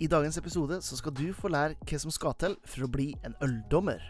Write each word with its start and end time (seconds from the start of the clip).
I 0.00 0.06
dagens 0.08 0.38
episode 0.40 0.78
så 0.80 0.96
skal 0.96 1.12
du 1.12 1.26
få 1.36 1.50
lære 1.52 1.74
hva 1.84 1.98
som 2.00 2.12
skal 2.14 2.32
til 2.40 2.54
for 2.64 2.86
å 2.86 2.88
bli 2.88 3.10
en 3.20 3.34
øldommer. 3.44 4.00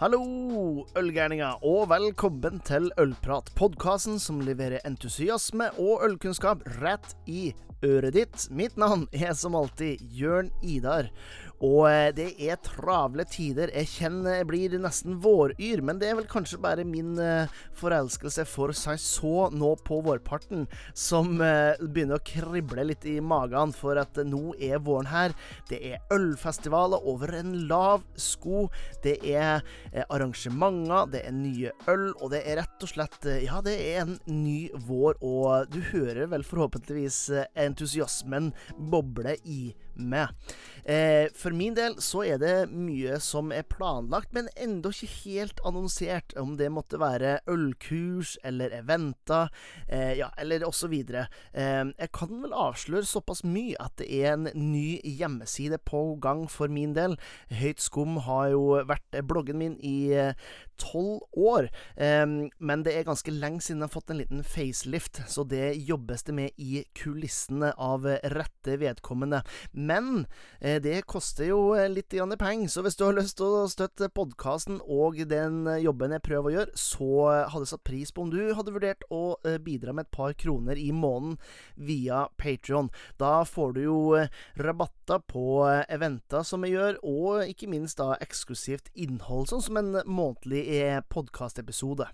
Hallo, 0.00 0.18
ølgærninger, 0.98 1.62
og 1.62 1.92
velkommen 1.92 2.58
til 2.66 2.88
Ølprat, 2.98 3.52
podkasten 3.54 4.18
som 4.18 4.42
leverer 4.42 4.82
entusiasme 4.82 5.68
og 5.78 6.02
ølkunnskap 6.08 6.66
rett 6.80 7.14
i 7.30 7.52
øret 7.86 8.16
ditt. 8.18 8.48
Mitt 8.50 8.74
navn 8.74 9.06
er 9.14 9.30
som 9.38 9.54
alltid 9.54 10.02
Jørn 10.10 10.50
Idar. 10.66 11.12
Og 11.62 11.86
eh, 11.86 12.10
det 12.14 12.28
er 12.42 12.58
travle 12.64 13.24
tider. 13.28 13.70
Jeg 13.70 13.90
kjenner 13.92 14.40
jeg 14.40 14.48
blir 14.50 14.74
nesten 14.82 15.18
våryr, 15.22 15.82
men 15.86 16.00
det 16.00 16.10
er 16.10 16.18
vel 16.18 16.26
kanskje 16.30 16.58
bare 16.62 16.86
min 16.86 17.14
uh, 17.20 17.50
forelskelse 17.78 18.44
for 18.50 18.72
så 18.72 19.48
nå 19.54 19.70
på 19.86 20.00
vårparten 20.02 20.66
som 20.98 21.36
uh, 21.38 21.78
begynner 21.78 22.18
å 22.18 22.24
krible 22.26 22.86
litt 22.88 23.06
i 23.06 23.18
magen 23.22 23.74
for 23.76 24.00
at 24.00 24.18
nå 24.26 24.56
er 24.58 24.82
våren 24.82 25.10
her. 25.12 25.36
Det 25.70 25.78
er 25.92 26.02
ølfestivaler 26.14 27.06
over 27.08 27.34
en 27.38 27.54
lav 27.70 28.02
sko. 28.18 28.66
Det 29.04 29.18
er 29.28 29.62
arrangementer, 30.08 31.10
det 31.12 31.22
er 31.28 31.36
nye 31.36 31.72
øl, 31.90 32.08
og 32.18 32.32
det 32.34 32.42
er 32.48 32.58
rett 32.62 32.84
og 32.84 32.90
slett 32.90 33.28
Ja, 33.44 33.60
det 33.64 33.74
er 33.92 34.02
en 34.02 34.16
ny 34.26 34.72
vår, 34.88 35.20
og 35.22 35.70
du 35.72 35.78
hører 35.92 36.26
vel 36.32 36.44
forhåpentligvis 36.46 37.18
entusiasmen 37.58 38.50
boble 38.90 39.36
i 39.44 39.72
med. 39.94 40.32
Eh, 40.84 41.28
for 41.38 41.54
min 41.54 41.76
del 41.78 41.94
så 42.02 42.24
er 42.26 42.40
det 42.42 42.54
mye 42.74 43.18
som 43.22 43.52
er 43.54 43.66
planlagt, 43.70 44.32
men 44.34 44.50
enda 44.58 44.90
ikke 44.90 45.10
helt 45.22 45.62
annonsert. 45.66 46.34
Om 46.38 46.56
det 46.58 46.72
måtte 46.74 47.00
være 47.00 47.36
ølkurs 47.50 48.34
eller 48.44 48.74
eventer, 48.74 49.52
eh, 49.88 50.18
ja, 50.18 50.30
eller 50.38 50.66
osv. 50.66 50.92
Eh, 50.92 51.30
jeg 51.52 52.12
kan 52.14 52.42
vel 52.42 52.56
avsløre 52.56 53.06
såpass 53.06 53.44
mye 53.44 53.78
at 53.82 53.94
det 54.00 54.10
er 54.10 54.34
en 54.34 54.50
ny 54.54 54.98
hjemmeside 55.04 55.78
på 55.86 56.02
gang 56.22 56.48
for 56.50 56.72
min 56.72 56.96
del. 56.98 57.16
Høyt 57.52 57.82
skum 57.82 58.18
har 58.26 58.50
jo 58.56 58.82
vært 58.88 59.22
bloggen 59.28 59.60
min 59.62 59.78
i 59.78 60.12
eh, 60.16 60.34
tolv 60.82 61.22
år. 61.38 61.70
eh, 61.96 62.26
men 62.58 62.82
det 62.82 62.96
er 62.96 63.06
ganske 63.06 63.30
lenge 63.30 63.62
siden 63.62 63.82
jeg 63.82 63.90
har 63.90 63.94
fått 63.94 64.10
en 64.10 64.20
liten 64.22 64.42
facelift, 64.42 65.22
så 65.28 65.44
det 65.46 65.76
jobbes 65.86 66.26
det 66.26 66.34
med 66.34 66.50
i 66.58 66.82
kulissene 66.98 67.72
av 67.78 68.06
rette 68.06 68.78
vedkommende. 68.80 69.42
Men 69.82 70.26
eh, 70.60 70.78
det 70.82 71.02
koster 71.10 71.48
jo 71.48 71.60
eh, 71.74 71.88
litt 71.90 72.14
penger, 72.38 72.68
så 72.70 72.84
hvis 72.84 72.96
du 72.98 73.04
har 73.06 73.16
lyst 73.16 73.38
til 73.40 73.56
å 73.62 73.68
støtte 73.70 74.10
podkasten 74.14 74.80
og 74.86 75.18
den 75.28 75.66
jobben 75.82 76.14
jeg 76.14 76.24
prøver 76.26 76.50
å 76.50 76.54
gjøre, 76.56 76.78
så 76.78 77.10
hadde 77.50 77.64
jeg 77.64 77.72
satt 77.72 77.84
pris 77.88 78.12
på 78.12 78.24
om 78.24 78.32
du 78.32 78.40
hadde 78.54 78.74
vurdert 78.74 79.06
å 79.10 79.22
eh, 79.48 79.58
bidra 79.62 79.94
med 79.96 80.06
et 80.06 80.14
par 80.14 80.36
kroner 80.38 80.78
i 80.78 80.90
måneden 80.94 81.38
via 81.76 82.26
Patrion. 82.38 82.92
Da 83.18 83.42
får 83.48 83.76
du 83.76 83.82
jo 83.84 84.00
eh, 84.18 84.30
rabatter 84.60 85.22
på 85.26 85.64
eventer 85.88 86.46
som 86.46 86.66
jeg 86.66 86.76
gjør, 86.76 87.00
og 87.02 87.50
ikke 87.50 87.70
minst 87.72 88.00
da 88.00 88.14
eksklusivt 88.22 88.92
innhold, 88.94 89.50
sånn 89.50 89.64
som 89.64 89.80
en 89.80 89.94
månedlig 90.06 90.66
podkastepisode. 91.12 92.08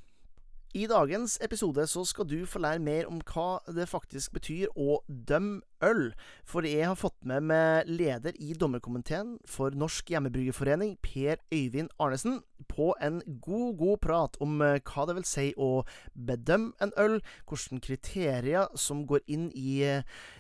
I 0.76 0.84
dagens 0.86 1.38
episode 1.40 1.86
så 1.88 2.04
skal 2.04 2.26
du 2.28 2.42
få 2.46 2.60
lære 2.60 2.82
mer 2.84 3.06
om 3.08 3.22
hva 3.24 3.56
det 3.72 3.86
faktisk 3.88 4.34
betyr 4.36 4.68
å 4.76 4.98
dømme 5.08 5.62
øl. 5.84 6.12
For 6.48 6.66
jeg 6.66 6.86
har 6.88 6.98
fått 6.98 7.18
med 7.28 7.46
meg 7.50 7.88
leder 7.90 8.36
i 8.40 8.54
dommerkomiteen 8.58 9.36
for 9.48 9.74
Norsk 9.76 10.10
Hjemmebryggerforening, 10.12 10.96
Per 11.02 11.40
Øyvind 11.52 11.92
Arnesen, 12.00 12.40
på 12.68 12.90
en 13.00 13.20
god, 13.40 13.76
god 13.78 13.98
prat 14.02 14.36
om 14.42 14.58
eh, 14.64 14.80
hva 14.82 15.04
det 15.06 15.14
vil 15.18 15.26
si 15.28 15.46
å 15.56 15.84
bedømme 16.14 16.74
en 16.82 16.92
øl, 16.98 17.18
hvilke 17.48 17.78
kriterier 17.84 18.66
som 18.78 19.04
går 19.06 19.22
inn 19.30 19.48
i 19.54 19.78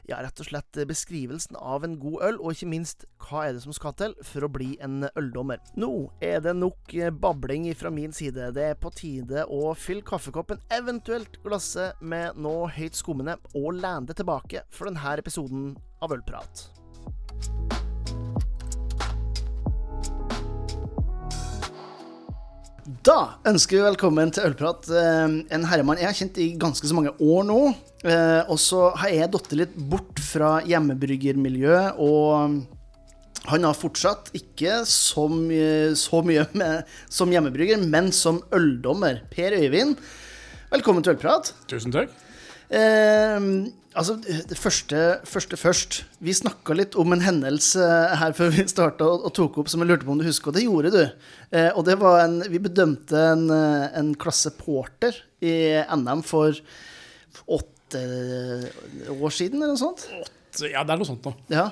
ja, 0.08 0.18
rett 0.24 0.40
og 0.40 0.48
slett 0.48 0.80
beskrivelsen 0.88 1.56
av 1.60 1.86
en 1.86 1.98
god 2.00 2.24
øl, 2.28 2.40
og 2.40 2.56
ikke 2.56 2.70
minst 2.72 3.06
hva 3.22 3.46
er 3.46 3.54
det 3.54 3.62
som 3.64 3.74
skal 3.76 3.94
til 3.98 4.16
for 4.26 4.46
å 4.46 4.50
bli 4.52 4.72
en 4.84 5.06
øldommer. 5.18 5.62
Nå 5.78 6.10
er 6.24 6.42
det 6.44 6.56
nok 6.58 6.94
eh, 6.96 7.12
babling 7.14 7.68
fra 7.78 7.92
min 7.94 8.14
side. 8.16 8.50
Det 8.56 8.66
er 8.72 8.78
på 8.80 8.90
tide 8.96 9.44
å 9.46 9.74
fylle 9.78 10.06
kaffekoppen, 10.06 10.62
eventuelt 10.74 11.38
glasset, 11.44 11.98
med 12.00 12.38
noe 12.40 12.68
høyt 12.72 12.96
skummende, 12.96 13.36
og 13.58 13.78
lande 13.82 14.14
tilbake 14.16 14.64
for 14.72 14.88
denne 14.88 15.14
episoden 15.18 15.27
episoden 15.28 15.76
av 16.00 16.12
Ølprat. 16.16 16.64
Da 23.04 23.18
ønsker 23.48 23.76
vi 23.76 23.84
velkommen 23.84 24.32
til 24.32 24.48
Ølprat. 24.48 24.88
Eh, 24.88 25.34
en 25.52 25.66
herremann 25.68 26.00
jeg 26.00 26.08
har 26.08 26.16
kjent 26.16 26.40
i 26.40 26.48
ganske 26.60 26.88
så 26.88 26.96
mange 26.96 27.12
år 27.20 27.44
nå. 27.44 27.58
Eh, 28.08 28.40
og 28.48 28.56
så 28.62 28.88
har 28.96 29.12
jeg 29.12 29.32
datt 29.34 29.52
litt 29.58 29.74
bort 29.90 30.22
fra 30.24 30.54
hjemmebryggermiljøet. 30.64 32.00
Og 32.00 33.44
han 33.48 33.66
har 33.68 33.76
fortsatt 33.76 34.32
ikke 34.36 34.80
så 34.88 35.26
mye, 35.32 35.92
så 36.00 36.22
mye 36.24 36.46
med, 36.56 36.88
som 37.12 37.32
hjemmebrygger, 37.32 37.84
men 37.84 38.08
som 38.16 38.40
øldommer. 38.56 39.20
Per 39.34 39.60
Øyvind, 39.60 40.00
velkommen 40.72 41.04
til 41.04 41.18
Ølprat. 41.18 41.52
Tusen 41.68 41.92
takk. 41.92 42.16
Eh, 42.68 43.46
altså, 43.94 44.16
det 44.20 44.58
første, 44.58 45.02
første 45.28 45.58
først. 45.60 46.02
Vi 46.24 46.34
snakka 46.36 46.76
litt 46.76 46.98
om 47.00 47.14
en 47.14 47.24
hendelse 47.24 47.84
her 48.20 48.36
før 48.36 48.52
vi 48.56 48.66
starta 48.70 49.06
og, 49.08 49.24
og, 49.28 49.34
tok 49.36 49.60
opp 49.62 49.72
som 49.72 49.84
jeg 49.84 49.92
lurte 49.92 50.08
på 50.08 50.14
om 50.14 50.20
du 50.20 50.26
husker, 50.28 50.52
og 50.52 50.58
det 50.58 50.66
gjorde 50.66 50.92
du. 50.94 51.02
Eh, 51.52 51.70
og 51.72 51.86
det 51.88 51.98
var 52.02 52.24
en 52.26 52.42
Vi 52.50 52.60
bedømte 52.62 53.24
en, 53.32 53.48
en 53.50 54.12
klasse 54.20 54.52
porter 54.58 55.16
i 55.40 55.54
NM 55.96 56.24
for 56.26 56.56
åtte 57.48 58.02
år 59.14 59.32
siden, 59.32 59.62
eller 59.62 59.72
noe 59.72 59.80
sånt? 59.80 60.04
Åtte, 60.12 60.68
ja, 60.68 60.84
det 60.84 60.92
er 60.92 61.00
noe 61.00 61.08
sånt 61.08 61.24
nå. 61.24 61.34
Ja. 61.52 61.70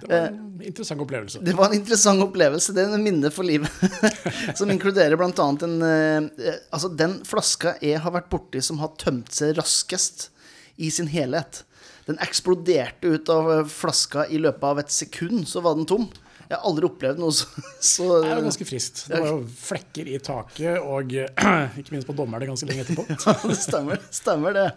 Det 0.00 0.08
var 0.10 0.26
en 0.28 0.60
eh, 0.60 0.66
interessant 0.68 1.00
opplevelse. 1.00 1.40
Det 1.44 1.54
var 1.56 1.70
en 1.70 1.78
interessant 1.78 2.22
opplevelse. 2.22 2.74
Det 2.76 2.84
er 2.84 2.94
en 2.94 3.04
minne 3.04 3.30
for 3.32 3.48
livet. 3.48 3.70
som 4.58 4.70
inkluderer 4.72 5.16
bl.a. 5.16 5.32
en 5.66 5.76
eh, 5.88 6.58
Altså, 6.70 6.90
den 6.92 7.20
flaska 7.26 7.76
jeg 7.84 8.00
har 8.04 8.14
vært 8.14 8.30
borti 8.32 8.62
som 8.64 8.80
har 8.82 8.92
tømt 9.00 9.32
seg 9.34 9.56
raskest 9.56 10.28
i 10.76 10.90
sin 10.90 11.08
helhet. 11.10 11.64
Den 12.06 12.20
eksploderte 12.22 13.16
ut 13.16 13.28
av 13.32 13.50
eh, 13.52 13.66
flaska 13.70 14.26
i 14.30 14.38
løpet 14.38 14.64
av 14.68 14.80
et 14.82 14.92
sekund, 14.94 15.42
så 15.48 15.62
var 15.64 15.76
den 15.78 15.88
tom. 15.88 16.06
Jeg 16.46 16.54
har 16.54 16.68
aldri 16.68 16.86
opplevd 16.86 17.18
noe 17.18 17.34
så, 17.34 17.48
så 17.82 18.04
Det 18.22 18.28
jo 18.30 18.42
ganske 18.44 18.66
frist. 18.68 19.00
Det 19.10 19.18
var 19.18 19.32
jo 19.32 19.40
flekker 19.50 20.10
i 20.12 20.20
taket, 20.22 20.76
og 20.78 21.10
ikke 21.80 21.94
minst 21.96 22.06
på 22.06 22.14
dommerne 22.14 22.46
ganske 22.46 22.68
lenge 22.68 22.84
etterpå. 22.84 23.06
ja, 23.10 23.34
det 23.42 23.56
stemmer, 23.58 24.04
stemmer, 24.14 24.54
det. 24.54 24.68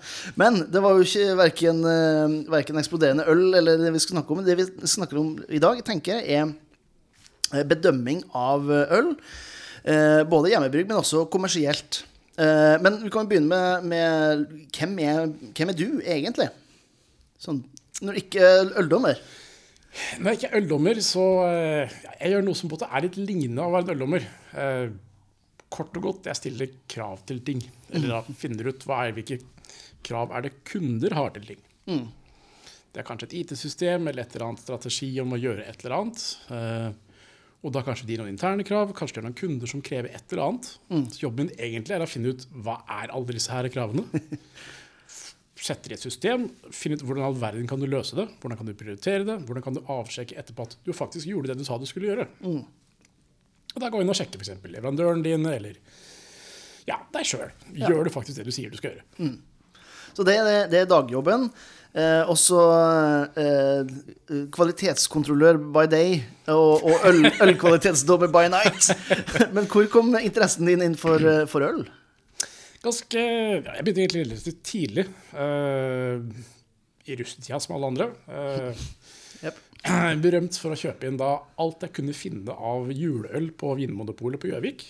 Men 0.41 0.63
det 0.73 0.81
var 0.81 0.97
jo 0.97 1.05
ikke 1.05 1.37
verken, 1.43 1.83
eh, 1.91 2.39
verken 2.49 2.81
eksploderende 2.81 3.27
øl 3.29 3.45
eller 3.61 3.85
det 3.85 3.93
vi 3.93 4.01
skal 4.01 4.17
snakke 4.17 4.33
om. 4.33 4.41
Det 4.47 4.57
vi 4.57 4.67
snakker 4.95 5.21
om 5.21 5.35
i 5.45 5.61
dag, 5.61 5.85
tenker 5.85 6.17
jeg, 6.17 6.41
er 6.41 7.59
eh, 7.59 7.69
bedømming 7.75 8.25
av 8.33 8.73
øl. 8.89 9.15
Både 10.29 10.49
hjemmebrygg, 10.51 10.89
men 10.89 10.99
også 10.99 11.21
kommersielt. 11.31 12.01
Uh, 12.39 12.77
men 12.79 13.01
vi 13.03 13.11
kan 13.11 13.27
begynne 13.27 13.51
med, 13.51 13.89
med 13.91 14.45
hvem, 14.71 14.95
er, 15.03 15.25
hvem, 15.57 15.71
er, 15.73 15.75
du, 15.75 15.99
egentlig? 16.07 16.47
Sånn, 17.39 17.59
når 17.99 18.21
ikke 18.21 18.45
er 18.47 18.71
øldommer. 18.79 19.19
Når 20.21 20.31
jeg 20.31 20.39
ikke 20.39 20.49
er 20.51 20.61
øldommer, 20.61 21.01
så 21.03 21.25
uh, 21.43 21.97
Jeg 22.21 22.31
gjør 22.31 22.45
noe 22.45 22.55
som 22.55 22.71
på 22.71 22.77
en 22.77 22.79
måte 22.79 22.89
er 22.95 23.05
litt 23.07 23.19
lignende 23.19 23.65
av 23.65 23.73
å 23.73 23.75
være 23.75 23.89
en 23.89 23.93
øldommer. 23.97 24.27
Uh, 24.53 24.85
kort 25.69 25.99
og 25.99 26.07
godt, 26.07 26.29
jeg 26.31 26.39
stiller 26.39 26.71
krav 26.89 27.25
til 27.27 27.43
ting. 27.45 27.59
Eller 27.91 28.15
da 28.15 28.37
finner 28.39 28.71
ut 28.71 28.87
er, 28.87 29.11
hvilke 29.17 29.41
krav 30.07 30.31
er 30.31 30.47
det 30.47 30.55
kunder 30.69 31.17
har 31.19 31.35
til 31.35 31.51
ting. 31.51 31.61
Mm. 31.91 32.07
Det 32.89 33.03
er 33.03 33.05
kanskje 33.05 33.27
et 33.29 33.37
IT-system 33.43 34.07
eller 34.09 34.23
et 34.23 34.33
eller 34.33 34.47
annet 34.47 34.63
strategi 34.63 35.11
om 35.21 35.35
å 35.35 35.41
gjøre 35.41 35.67
et 35.67 35.83
eller 35.83 35.97
annet. 35.99 36.23
Og 37.59 37.73
da 37.75 37.83
kanskje 37.83 38.07
de 38.07 38.15
noen 38.21 38.31
interne 38.31 38.63
krav, 38.63 38.93
kanskje 38.95 39.17
det 39.17 39.21
har 39.21 39.27
noen 39.27 39.39
kunder 39.39 39.67
som 39.67 39.81
krever 39.83 40.13
et 40.15 40.31
eller 40.31 40.45
annet. 40.45 40.69
Mm. 40.87 41.05
Så 41.11 41.23
jobben 41.25 41.49
min 41.49 41.55
egentlig 41.59 41.95
er 41.97 42.05
å 42.05 42.07
finne 42.07 42.31
ut 42.31 42.45
hva 42.55 42.77
er 43.01 43.11
alle 43.11 43.35
disse 43.35 43.51
her 43.51 43.67
kravene. 43.73 44.05
Setter 45.59 45.91
i 45.91 45.97
et 45.97 46.03
system, 46.03 46.45
finne 46.71 46.95
ut 46.95 47.03
hvordan 47.03 47.25
all 47.27 47.35
verden 47.35 47.67
kan 47.67 47.81
du 47.81 47.87
løse 47.89 48.15
det. 48.15 48.29
Hvordan 48.39 48.61
kan 48.61 48.69
du 48.69 48.77
prioritere 48.79 49.27
det? 49.27 49.35
Hvordan 49.43 49.65
kan 49.65 49.75
du 49.75 49.81
avsjekke 49.91 50.37
etterpå 50.39 50.69
at 50.69 50.77
du 50.85 50.93
faktisk 50.95 51.27
gjorde 51.27 51.51
det 51.51 51.59
du 51.59 51.65
sa 51.67 51.75
du 51.81 51.83
skulle 51.89 52.07
gjøre. 52.13 52.29
Mm. 52.39 52.61
Og 53.75 53.83
da 53.83 53.91
gå 53.91 53.99
inn 54.01 54.13
og 54.13 54.17
sjekke 54.17 54.39
f.eks. 54.39 54.55
leverandøren 54.63 55.25
din 55.25 55.43
eller 55.51 55.75
ja, 56.87 56.95
deg 57.13 57.27
sjøl. 57.27 57.51
Gjør 57.75 57.99
ja. 57.99 58.05
du 58.07 58.13
faktisk 58.13 58.39
det 58.39 58.47
du 58.47 58.55
sier 58.55 58.71
du 58.71 58.79
skal 58.79 58.95
gjøre? 58.95 59.05
Mm. 59.19 59.35
Så 60.15 60.25
det, 60.25 60.39
det, 60.47 60.55
det 60.71 60.79
er 60.83 60.89
dagjobben. 60.89 61.49
Eh, 61.97 62.21
også 62.29 62.57
eh, 63.41 63.93
kvalitetskontrollør 64.53 65.57
by 65.73 65.87
day 65.89 66.19
og, 66.53 66.83
og 66.85 67.07
øl, 67.09 67.25
ølkvalitetsdommer 67.47 68.29
by 68.29 68.45
night. 68.53 68.91
Men 69.55 69.65
hvor 69.71 69.87
kom 69.89 70.13
interessen 70.19 70.69
din 70.69 70.85
inn 70.85 70.97
for, 70.99 71.17
eh, 71.17 71.47
for 71.49 71.65
øl? 71.65 71.87
Ganske 72.85 73.23
ja, 73.23 73.73
Jeg 73.73 73.87
begynte 73.87 74.03
egentlig 74.05 74.27
relativt 74.27 74.61
tidlig. 74.63 75.07
Uh, 75.33 76.21
I 77.09 77.17
russetida, 77.19 77.57
som 77.59 77.75
alle 77.75 77.89
andre. 77.89 78.07
Yep. 79.41 79.57
Berømt 80.23 80.61
for 80.61 80.75
å 80.75 80.79
kjøpe 80.79 81.09
inn 81.09 81.17
da 81.19 81.33
alt 81.59 81.83
jeg 81.83 81.95
kunne 81.97 82.15
finne 82.15 82.53
av 82.53 82.87
juleøl 82.93 83.49
på 83.57 83.73
Vinmonopolet 83.81 84.39
på 84.39 84.53
Gjøvik. 84.53 84.85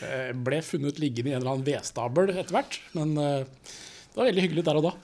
Uh, 0.00 0.32
ble 0.48 0.64
funnet 0.66 0.98
liggende 0.98 1.30
i 1.30 1.36
en 1.36 1.44
eller 1.44 1.58
annen 1.58 1.68
vedstabel 1.68 2.32
etter 2.32 2.56
hvert. 2.56 2.80
Men 2.96 3.14
Det 4.10 4.18
var 4.18 4.26
veldig 4.30 4.44
hyggelig 4.46 4.64
der 4.66 4.80
og 4.80 4.88
da. 4.88 4.92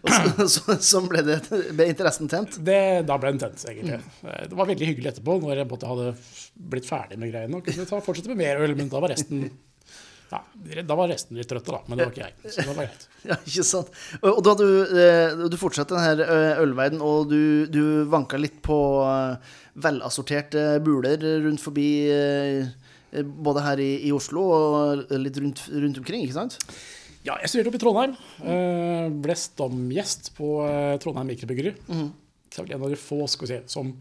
Og 0.00 0.08
så, 0.08 0.44
så, 0.48 0.74
så 0.80 1.00
ble, 1.04 1.20
det, 1.26 1.40
ble 1.76 1.88
interessen 1.90 2.30
tent. 2.30 2.54
Det, 2.64 2.78
da 3.08 3.16
ble 3.20 3.34
den 3.34 3.40
tent, 3.42 3.64
egentlig. 3.68 3.98
Mm. 4.00 4.28
Det 4.48 4.56
var 4.56 4.68
veldig 4.70 4.86
hyggelig 4.92 5.10
etterpå, 5.10 5.36
når 5.42 5.60
jeg 5.60 5.68
både 5.72 5.90
hadde 5.90 6.12
blitt 6.72 6.88
ferdig 6.88 7.18
med 7.20 7.32
greiene. 7.34 7.58
Og 7.58 7.66
kunne 7.66 7.88
ta, 7.88 7.98
fortsette 8.04 8.32
med 8.32 8.40
mer 8.40 8.62
øl, 8.64 8.76
men 8.78 8.88
da 8.92 9.02
var 9.02 9.12
resten 9.12 9.50
ja, 10.30 10.44
da 10.86 10.94
var 10.94 11.08
resten 11.10 11.38
litt 11.38 11.48
trøtte, 11.50 11.72
da. 11.74 11.80
Men 11.88 11.98
det 11.98 12.04
var 12.06 12.12
ikke 12.14 12.28
jeg. 12.28 12.52
Så 12.54 12.62
det 12.62 12.68
var 12.68 12.84
greit. 12.84 13.06
Ja, 13.30 13.36
ikke 13.36 13.64
sant. 13.66 13.90
Og, 14.22 14.38
da 14.46 14.52
du, 14.56 14.66
eh, 15.02 15.40
du 15.50 15.56
fortsatte 15.60 15.96
denne 15.96 16.24
eh, 16.24 16.60
ølverden, 16.62 17.02
og 17.04 17.32
du, 17.32 17.66
du 17.68 17.82
vanka 18.10 18.38
litt 18.38 18.60
på 18.64 18.78
eh, 19.04 19.56
velassorterte 19.82 20.78
buler 20.86 21.18
rundt 21.44 21.62
forbi 21.62 21.90
både 23.10 23.62
her 23.64 23.82
i, 23.82 23.90
i 24.06 24.14
Oslo 24.14 24.44
og 24.54 25.12
litt 25.18 25.38
rundt, 25.42 25.64
rundt 25.74 25.98
omkring, 25.98 26.22
ikke 26.22 26.36
sant? 26.36 26.56
Ja, 27.26 27.34
jeg 27.42 27.50
studerte 27.52 27.68
oppe 27.68 27.76
i 27.80 27.82
Trondheim. 27.82 28.14
eh, 28.48 29.08
Ble 29.20 29.34
stamgjest 29.36 30.30
på 30.38 30.54
eh, 30.64 30.94
Trondheim 31.02 31.28
Mikrobryggeri. 31.28 31.74
Så 32.50 32.62
var 32.64 32.72
en 32.74 32.82
av 32.86 32.90
de 32.90 32.96
få 32.98 33.26
skal 33.28 33.46
vi 33.46 33.52
si, 33.52 33.60
som 33.70 33.92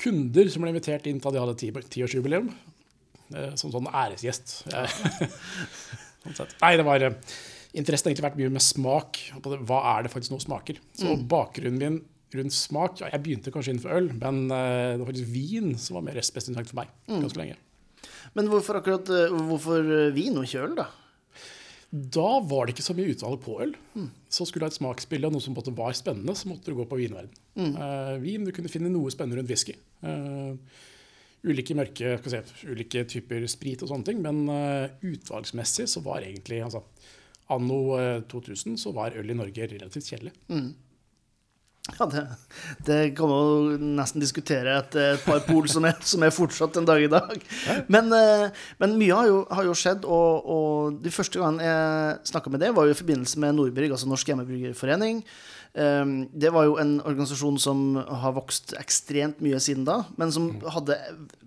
kunder 0.00 0.48
som 0.50 0.62
ble 0.64 0.72
invitert 0.74 1.06
inn 1.06 1.20
da 1.22 1.30
de 1.30 1.38
hadde 1.40 1.54
ti- 1.60 1.70
tiårsjubileum. 1.94 2.50
eh, 3.34 3.54
Som 3.60 3.70
sånn 3.72 3.86
æresgjest. 3.86 4.64
Sånn. 6.36 6.50
Nei, 6.60 6.74
det 6.76 6.84
var 6.84 7.00
Interessen 7.72 8.10
har 8.10 8.12
egentlig 8.12 8.26
vært 8.26 8.38
mye 8.40 8.50
med 8.52 8.64
smak. 8.66 9.18
Hva 9.46 9.78
er 9.96 10.02
det 10.04 10.10
faktisk 10.12 10.32
noe 10.34 10.42
smaker? 10.42 10.80
Så 10.98 11.14
bakgrunnen 11.30 11.78
min 11.78 12.00
rundt 12.34 12.54
smak 12.54 13.00
ja, 13.00 13.08
Jeg 13.14 13.22
begynte 13.24 13.50
kanskje 13.54 13.72
innenfor 13.76 13.94
øl, 13.94 14.08
men 14.18 14.42
det 14.50 14.98
var 15.00 15.06
faktisk 15.08 15.30
vin 15.32 15.72
som 15.78 15.96
var 16.00 16.04
mer 16.08 16.18
spesielt 16.26 16.66
for 16.68 16.80
meg 16.82 16.90
ganske 17.08 17.38
lenge. 17.40 17.56
Men 18.34 18.50
hvorfor 18.50 18.78
akkurat 18.80 19.06
hvorfor 19.06 19.86
vin 20.14 20.36
og 20.38 20.44
ikke 20.46 20.64
øl, 20.66 20.74
da? 20.82 20.88
Da 21.90 22.28
var 22.46 22.66
det 22.66 22.76
ikke 22.76 22.86
så 22.86 22.94
mye 22.94 23.10
utvalg 23.10 23.40
på 23.42 23.56
øl. 23.64 23.72
Så 24.30 24.46
skulle 24.46 24.62
du 24.62 24.68
ha 24.68 24.70
et 24.70 24.78
smaksbilde 24.78 25.26
av 25.26 25.34
noe 25.34 25.42
som 25.42 25.56
på 25.56 25.64
var 25.74 25.96
spennende, 25.98 26.36
så 26.38 26.50
måtte 26.50 26.70
du 26.70 26.78
gå 26.78 26.86
på 26.86 27.00
vinverden. 27.00 27.32
Eh, 27.58 28.14
vin, 28.22 28.44
Du 28.46 28.52
kunne 28.54 28.70
finne 28.70 28.92
noe 28.92 29.10
spennende 29.10 29.40
rundt 29.40 29.50
whisky. 29.50 29.74
Uh, 30.04 30.54
ulike 31.44 31.74
mørke, 31.74 32.14
si, 32.30 32.40
ulike 32.70 33.02
typer 33.10 33.46
sprit 33.50 33.82
og 33.82 33.90
sånne 33.90 34.06
ting. 34.06 34.22
Men 34.22 34.44
uh, 34.46 34.86
utvalgsmessig 35.02 35.88
så 35.90 36.04
var 36.06 36.22
egentlig 36.22 36.62
altså, 36.62 36.84
Anno 37.50 37.80
eh, 37.98 38.20
2000 38.30 38.78
så 38.78 38.92
var 38.94 39.16
øl 39.18 39.32
i 39.32 39.34
Norge 39.34 39.66
relativt 39.72 40.12
kjedelig. 40.12 40.34
Ja, 41.98 42.06
det, 42.06 42.24
det 42.86 42.98
kan 43.18 43.30
man 43.30 43.40
jo 43.46 43.90
nesten 43.98 44.22
diskutere 44.22 44.78
etter 44.80 45.14
et 45.16 45.24
par 45.26 45.42
pol 45.46 45.68
som 45.70 45.86
er, 45.88 45.96
som 46.06 46.24
er 46.24 46.34
fortsatt 46.34 46.78
en 46.80 46.88
dag 46.88 47.02
i 47.02 47.10
dag. 47.10 47.46
Men, 47.92 48.12
eh, 48.16 48.64
men 48.82 48.98
mye 49.00 49.16
har 49.16 49.30
jo, 49.30 49.38
har 49.50 49.68
jo 49.68 49.76
skjedd, 49.76 50.06
og, 50.08 50.50
og 50.56 51.00
de 51.04 51.12
første 51.14 51.40
gangene 51.40 51.66
jeg 51.66 52.32
snakka 52.32 52.52
med 52.52 52.64
det, 52.64 52.74
var 52.76 52.88
jo 52.88 52.94
i 52.94 53.00
forbindelse 53.00 53.42
med 53.42 53.56
Nordbrygg, 53.58 53.94
altså 53.96 54.10
Norsk 54.10 54.32
Hjemmebryggerforening. 54.32 55.24
Um, 55.70 56.24
det 56.34 56.50
var 56.50 56.64
jo 56.66 56.78
en 56.82 56.96
organisasjon 57.06 57.58
som 57.62 57.82
har 57.94 58.32
vokst 58.34 58.72
ekstremt 58.80 59.38
mye 59.44 59.60
siden 59.62 59.84
da, 59.86 60.00
men 60.18 60.32
som 60.34 60.48
hadde, 60.74 60.96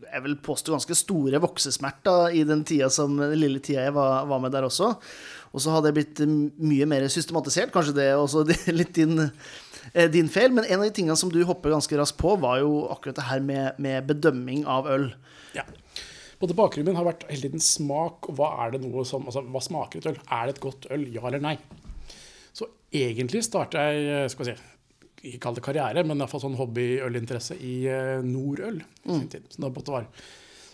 jeg 0.06 0.24
vil 0.24 0.38
påstå, 0.46 0.72
ganske 0.72 0.96
store 0.96 1.42
voksesmerter 1.44 2.38
i 2.40 2.46
den 2.48 2.64
tida 2.68 2.88
som, 2.94 3.18
den 3.20 3.36
lille 3.42 3.60
tida 3.60 3.84
jeg 3.90 3.96
var, 3.98 4.24
var 4.30 4.40
med 4.40 4.56
der 4.56 4.70
også. 4.70 4.94
Og 5.54 5.62
så 5.62 5.74
har 5.76 5.84
det 5.84 5.92
blitt 5.98 6.22
mye 6.24 6.88
mer 6.90 7.06
systematisert. 7.12 7.74
Kanskje 7.74 7.98
det 8.00 8.08
er 8.10 8.22
også 8.22 8.46
litt 8.80 8.96
din 8.96 9.28
eh, 9.28 9.52
din 10.14 10.30
feil, 10.32 10.50
men 10.56 10.66
en 10.66 10.80
av 10.82 10.88
de 10.88 10.96
tingene 10.98 11.18
som 11.20 11.30
du 11.30 11.44
hopper 11.46 11.70
ganske 11.74 11.98
raskt 12.00 12.18
på, 12.18 12.36
var 12.42 12.64
jo 12.64 12.88
akkurat 12.94 13.20
det 13.20 13.28
her 13.28 13.44
med, 13.46 13.80
med 13.84 14.08
bedømming 14.10 14.64
av 14.70 14.90
øl. 14.90 15.12
Ja. 15.54 15.68
Både 16.42 16.58
bakgrunnen 16.58 16.98
har 16.98 17.06
vært 17.08 17.28
hele 17.30 17.46
tiden 17.46 17.62
smak, 17.64 18.28
og 18.28 18.40
hva 18.40 18.50
er 18.66 18.74
det 18.74 18.82
noe 18.84 19.06
som, 19.08 19.28
altså, 19.30 19.46
hva 19.46 19.62
smaker 19.64 20.02
et 20.02 20.10
øl? 20.12 20.18
Er 20.26 20.50
det 20.50 20.58
et 20.58 20.64
godt 20.66 20.90
øl, 20.92 21.06
ja 21.14 21.24
eller 21.30 21.44
nei? 21.44 21.56
Så 22.54 22.68
egentlig 22.94 23.46
startet 23.46 23.80
jeg, 23.80 24.08
eh, 24.10 24.30
skal 24.34 24.48
vi 24.48 24.52
si, 24.52 24.72
ikke 25.30 25.44
kall 25.46 25.56
det 25.56 25.64
karriere, 25.64 26.04
men 26.04 26.18
i 26.18 26.24
hvert 26.24 26.34
fall 26.34 26.44
sånn 26.44 26.58
hobbyølinteresse 26.60 27.56
i 27.64 27.76
eh, 27.88 28.26
Nordøl. 28.26 28.82
i 29.06 29.20
sin 29.22 29.30
tid. 29.32 29.48
Måtte 29.64 29.86
det 29.88 29.96
være 30.00 30.10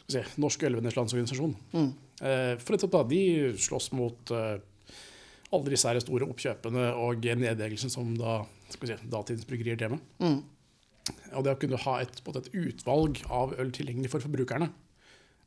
skal 0.10 0.24
vi 0.24 0.26
si, 0.26 0.42
Norsk 0.42 0.64
Ølvenners 0.66 0.98
Landsorganisasjon. 0.98 1.54
Eh, 1.78 2.56
for 2.58 2.76
nettopp 2.76 2.96
da, 2.96 3.04
de 3.12 3.22
slåss 3.62 3.92
mot 3.96 4.34
eh, 4.34 4.56
alle 5.54 5.74
disse 5.74 5.94
store 6.04 6.28
oppkjøpene 6.30 6.90
og 6.98 7.30
nedleggelsen 7.44 7.94
som 7.94 8.16
da, 8.18 8.40
skal 8.76 8.88
vi 8.88 8.94
si, 8.96 9.10
datidens 9.10 9.48
bryggerier 9.50 9.80
drev 9.80 9.96
med. 9.98 10.44
Og 11.34 11.44
det 11.46 11.56
å 11.56 11.60
kunne 11.62 11.80
ha 11.86 11.96
et, 12.04 12.20
på 12.26 12.36
et 12.38 12.52
utvalg 12.54 13.24
av 13.34 13.56
øl 13.60 13.72
tilgjengelig 13.74 14.12
for 14.14 14.22
forbrukerne, 14.22 14.68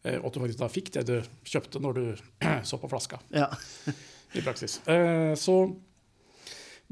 eh, 0.05 0.17
og 0.19 0.27
at 0.31 0.35
du 0.35 0.41
faktisk 0.43 0.63
da 0.65 0.69
fikk 0.73 0.91
det 0.97 1.05
du 1.07 1.15
kjøpte 1.47 1.83
når 1.85 1.99
du 2.01 2.05
så 2.69 2.81
på 2.83 2.91
flaska, 2.91 3.21
Ja. 3.35 3.47
i 4.39 4.41
praksis. 4.43 4.79
Eh, 4.89 5.35
Så 5.37 5.55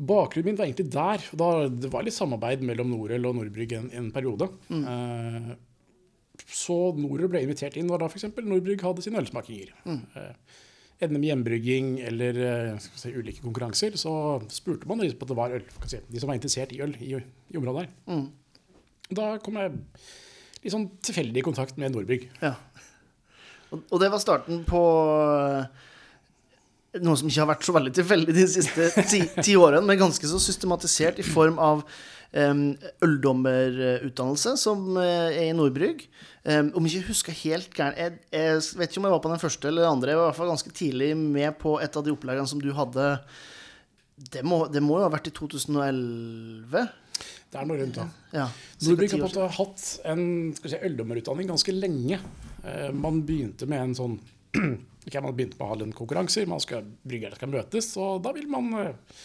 bakgrunnen 0.01 0.51
min 0.53 0.57
var 0.61 0.69
egentlig 0.69 0.91
der. 0.93 1.25
Da, 1.37 1.49
det 1.69 1.91
var 1.93 2.05
litt 2.07 2.17
samarbeid 2.17 2.63
mellom 2.65 2.89
Norøl 2.95 3.27
og 3.29 3.37
Nordbrygg 3.37 3.73
en, 3.77 3.91
en 3.97 4.11
periode. 4.15 4.47
Mm. 4.73 5.57
Så 6.51 6.77
Norøl 6.97 7.29
ble 7.33 7.43
invitert 7.45 7.77
inn 7.77 7.89
når 7.91 8.05
da 8.05 8.09
f.eks. 8.09 8.29
Nordbrygg 8.39 8.81
hadde 8.87 9.05
sine 9.05 9.21
ølsmakinger. 9.21 9.73
Eh, 10.17 10.31
NM 11.01 11.27
hjembrygging 11.31 11.93
eller 12.05 12.41
eh, 12.45 12.89
si, 13.01 13.13
ulike 13.17 13.45
konkurranser, 13.45 13.97
så 14.01 14.13
spurte 14.53 14.89
man 14.91 15.01
liksom 15.01 15.25
at 15.25 15.31
det 15.33 15.39
var 15.39 15.55
øl, 15.57 15.69
si, 15.89 16.01
de 16.09 16.21
som 16.21 16.31
var 16.31 16.37
interessert 16.37 16.75
i 16.77 16.83
øl 16.85 16.97
i, 17.01 17.15
i 17.17 17.61
området 17.61 17.87
her. 17.87 18.27
Da 19.11 19.31
kom 19.43 19.57
jeg 19.59 19.79
litt 20.61 20.75
sånn 20.75 20.91
tilfeldig 21.03 21.41
i 21.41 21.47
kontakt 21.47 21.81
med 21.81 21.95
Nordbygg. 21.95 22.29
ja. 22.45 22.57
Og, 23.71 23.85
og 23.87 24.01
det 24.03 24.11
var 24.11 24.23
starten 24.23 24.65
på 24.67 24.81
eh, 25.39 27.01
noe 27.05 27.19
som 27.19 27.31
ikke 27.31 27.43
har 27.45 27.51
vært 27.53 27.67
så 27.69 27.75
veldig 27.77 27.93
tilfeldig 27.95 28.35
de 28.35 28.47
siste 28.51 28.89
ti, 29.11 29.23
ti 29.39 29.55
årene, 29.59 29.85
men 29.87 30.01
ganske 30.01 30.31
så 30.31 30.41
systematisert 30.43 31.21
i 31.23 31.27
form 31.27 31.61
av 31.63 31.85
øldommerutdannelse, 32.33 34.55
som 34.61 34.97
eh, 35.03 35.35
er 35.35 35.49
i 35.49 35.57
Nordbrygg. 35.57 36.07
Om 36.41 36.87
jeg 36.87 37.03
ikke 37.03 37.11
husker 37.11 37.37
helt 37.37 37.75
gærent 37.77 37.99
jeg, 38.01 38.15
jeg 38.33 38.63
vet 38.81 38.89
ikke 38.89 39.03
om 39.03 39.07
jeg 39.11 39.13
var 39.13 39.25
på 39.27 39.33
den 39.33 39.43
første 39.43 39.69
eller 39.69 39.85
den 39.85 39.93
andre. 39.93 40.15
Jeg 40.15 40.21
var 40.21 40.25
i 40.25 40.31
hvert 40.31 40.39
fall 40.39 40.53
ganske 40.55 40.73
tidlig 40.73 41.11
med 41.19 41.59
på 41.61 41.75
et 41.85 41.99
av 41.99 42.07
de 42.07 42.15
oppleggene 42.15 42.49
som 42.49 42.63
du 42.63 42.71
hadde. 42.73 43.11
Det 44.31 44.41
må, 44.45 44.63
det 44.73 44.81
må 44.85 45.01
jo 45.01 45.05
ha 45.05 45.13
vært 45.13 45.29
i 45.29 45.35
2011? 45.37 46.89
Det 47.51 47.59
er 47.59 47.67
noe 47.67 47.81
rundt 47.81 47.99
da. 47.99 48.07
Ja, 48.33 48.47
Nordbrygg 48.87 49.17
har 49.17 49.33
på 49.35 49.47
hatt 49.57 49.87
en 50.09 50.23
si, 50.55 50.77
øldommerutdanning 50.79 51.51
ganske 51.51 51.75
lenge. 51.75 52.21
Eh, 52.63 52.91
man 52.95 53.25
begynte 53.27 53.67
med 53.71 53.89
en 53.89 53.97
sånn 53.99 54.17
ok, 55.07 55.19
Man 55.25 55.35
begynte 55.35 55.59
med 55.59 55.67
å 55.67 55.71
ha 55.73 55.79
litt 55.81 55.99
konkurranser, 55.99 56.49
man 56.51 56.63
skal, 56.63 56.87
bryggerne 57.07 57.39
skal 57.39 57.53
møtes, 57.53 57.91
og 58.01 58.23
da 58.25 58.35
vil 58.37 58.49
man 58.51 58.71
eh, 58.79 59.19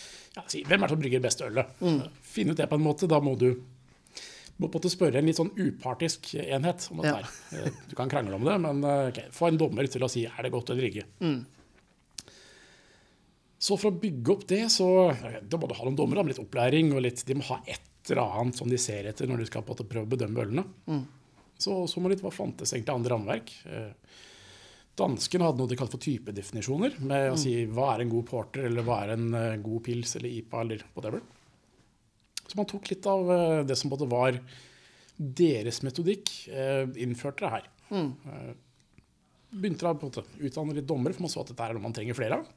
si 0.51 0.63
hvem 0.67 0.83
er 0.83 0.87
det 0.89 0.95
som 0.95 1.01
brygger 1.01 1.23
best 1.23 1.41
ølet. 1.45 1.71
Mm. 1.81 2.01
Finn 2.35 2.51
ut 2.51 2.57
det 2.59 2.67
på 2.71 2.75
en 2.79 2.83
måte. 2.85 3.07
Da 3.11 3.21
må 3.23 3.35
du 3.39 3.49
må 4.57 4.69
på 4.69 4.77
en 4.77 4.79
måte 4.79 4.91
spørre 4.91 5.19
en 5.19 5.27
litt 5.27 5.35
sånn 5.39 5.51
upartisk 5.59 6.29
enhet 6.39 6.85
om 6.91 7.01
dette. 7.03 7.27
Her. 7.51 7.65
Eh, 7.65 7.81
Du 7.91 7.95
kan 7.97 8.07
krangle 8.11 8.37
om 8.37 8.45
det, 8.47 8.53
men 8.63 8.83
okay, 9.09 9.27
få 9.35 9.49
en 9.49 9.57
dommer 9.59 9.87
til 9.91 10.03
å 10.05 10.09
si 10.11 10.23
er 10.27 10.43
det 10.47 10.51
godt 10.53 10.71
eller 10.71 10.87
ikke. 10.87 11.03
Så 13.65 13.75
for 13.79 13.89
å 13.91 13.97
bygge 13.99 14.31
opp 14.35 14.45
det, 14.47 14.61
så 14.71 14.87
okay, 15.09 15.41
da 15.43 15.57
må 15.59 15.67
du 15.67 15.75
ha 15.77 15.83
noen 15.87 15.97
dommere 15.97 16.23
med 16.23 16.33
litt 16.35 16.41
opplæring, 16.43 16.93
og 16.95 17.03
litt, 17.03 17.23
de 17.27 17.35
må 17.39 17.43
ha 17.49 17.59
et 17.65 18.11
eller 18.11 18.37
annet 18.39 18.55
som 18.59 18.69
de 18.69 18.77
ser 18.77 19.07
etter 19.09 19.27
når 19.27 19.41
de 19.41 19.47
skal 19.49 19.63
på 19.65 19.73
en 19.73 19.77
måte 19.79 19.87
prøve 19.89 20.05
å 20.05 20.11
bedømme 20.15 20.43
ølene. 20.43 20.65
Så 21.57 21.77
så 21.89 21.99
må 22.03 22.11
litt 22.11 22.21
hva 22.23 22.31
fantes 22.35 22.73
egentlig 22.75 22.93
andre 22.93 23.15
rammeverk. 23.15 23.53
Eh, 23.65 23.91
Dansken 24.95 25.43
hadde 25.43 25.59
noe 25.59 25.67
de 25.67 25.75
kalte 25.75 25.97
for 25.97 26.03
typedefinisjoner, 26.03 26.99
med 27.03 27.33
å 27.33 27.39
si 27.39 27.53
hva 27.67 27.91
er 27.93 28.05
en 28.05 28.11
god 28.13 28.27
porter, 28.29 28.67
eller 28.69 28.85
hva 28.87 29.01
er 29.03 29.15
en 29.17 29.25
eh, 29.35 29.57
god 29.63 29.83
pils, 29.83 30.15
eller 30.15 30.31
IPA, 30.31 30.61
eller 30.61 30.85
whatever. 30.93 31.23
Så 32.45 32.55
man 32.55 32.69
tok 32.69 32.87
litt 32.93 33.09
av 33.11 33.31
eh, 33.35 33.63
det 33.67 33.75
som 33.79 33.91
både 33.91 34.07
var 34.07 34.39
deres 35.15 35.81
metodikk, 35.83 36.31
eh, 36.47 36.85
innførte 37.03 37.43
det 37.43 37.51
her. 37.57 37.67
Mm. 37.91 38.09
Begynte 39.55 39.91
å 39.91 39.97
utdanne 40.15 40.77
litt 40.77 40.87
dommere, 40.87 41.15
for 41.17 41.27
man 41.27 41.33
så 41.33 41.43
at 41.43 41.51
dette 41.51 41.67
er 41.67 41.75
noe 41.75 41.83
man 41.83 41.95
trenger 41.95 42.15
flere 42.15 42.39
av. 42.39 42.47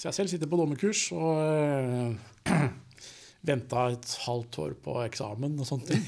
Så 0.00 0.08
jeg 0.08 0.16
selv 0.16 0.32
sitter 0.32 0.48
på 0.48 0.56
dommerkurs 0.56 1.10
og 1.12 2.16
venta 3.46 3.86
et 3.92 4.16
halvt 4.26 4.58
år 4.64 4.74
på 4.84 4.96
eksamen 5.04 5.56
og 5.60 5.68
sånne 5.68 5.88
ting. 5.88 6.02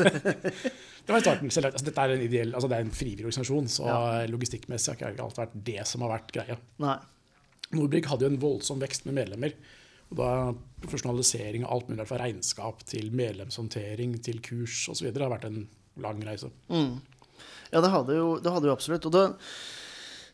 det 1.04 1.12
var 1.12 1.20
i 1.20 1.24
starten. 1.24 1.52
Selv, 1.52 1.70
altså, 1.72 1.86
dette 1.86 2.06
er 2.06 2.14
en, 2.14 2.24
ideell, 2.24 2.54
altså, 2.54 2.70
det 2.70 2.78
er 2.78 2.86
en 2.86 2.94
frivillig 2.94 3.26
organisasjon, 3.26 3.68
så 3.72 3.96
logistikkmessig 4.30 4.94
har 4.94 5.14
ikke 5.14 5.26
alt 5.26 5.42
vært 5.42 5.58
det 5.70 5.82
som 5.88 6.06
har 6.06 6.14
vært 6.16 6.32
greia. 6.36 6.58
Nei. 6.82 6.96
Nordbrygg 7.70 8.08
hadde 8.10 8.26
jo 8.26 8.32
en 8.32 8.40
voldsom 8.42 8.80
vekst 8.82 9.06
med 9.06 9.18
medlemmer. 9.20 9.54
Og 10.10 10.18
da 10.18 10.30
profesjonalisering 10.82 11.64
av 11.66 11.76
alt 11.76 11.90
mulig 11.92 12.06
fra 12.08 12.18
regnskap 12.18 12.82
til 12.88 13.12
medlemshåndtering 13.14 14.16
til 14.26 14.40
kurs 14.42 14.82
osv. 14.90 15.12
har 15.14 15.30
vært 15.30 15.46
en 15.46 15.62
lang 16.02 16.22
reise. 16.26 16.50
Ja, 17.70 17.78
det 17.78 17.92
hadde 17.92 18.16
jo, 18.16 18.32
det 18.42 18.50
hadde 18.50 18.66
jo 18.66 18.74
absolutt. 18.74 19.06
Og 19.06 19.14
da, 19.14 19.28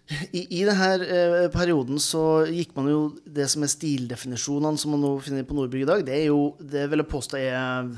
i, 0.07 0.43
I 0.61 0.63
denne 0.69 0.89
eh, 1.03 1.47
perioden 1.51 1.99
så 2.03 2.47
gikk 2.47 2.77
man 2.79 2.91
jo 2.93 3.01
det 3.27 3.49
som 3.51 3.65
er 3.67 3.73
stildefinisjonene 3.73 4.79
som 4.79 4.95
man 4.95 5.03
nå 5.03 5.13
finner 5.25 5.47
på 5.47 5.57
Nordbygg 5.59 5.83
i 5.83 5.89
dag, 5.89 6.05
det 6.07 6.15
er 6.21 6.29
jo 6.29 6.53
Det 6.61 6.87
vil 6.91 7.03
jeg 7.03 7.11
påstå 7.11 7.41
er 7.41 7.89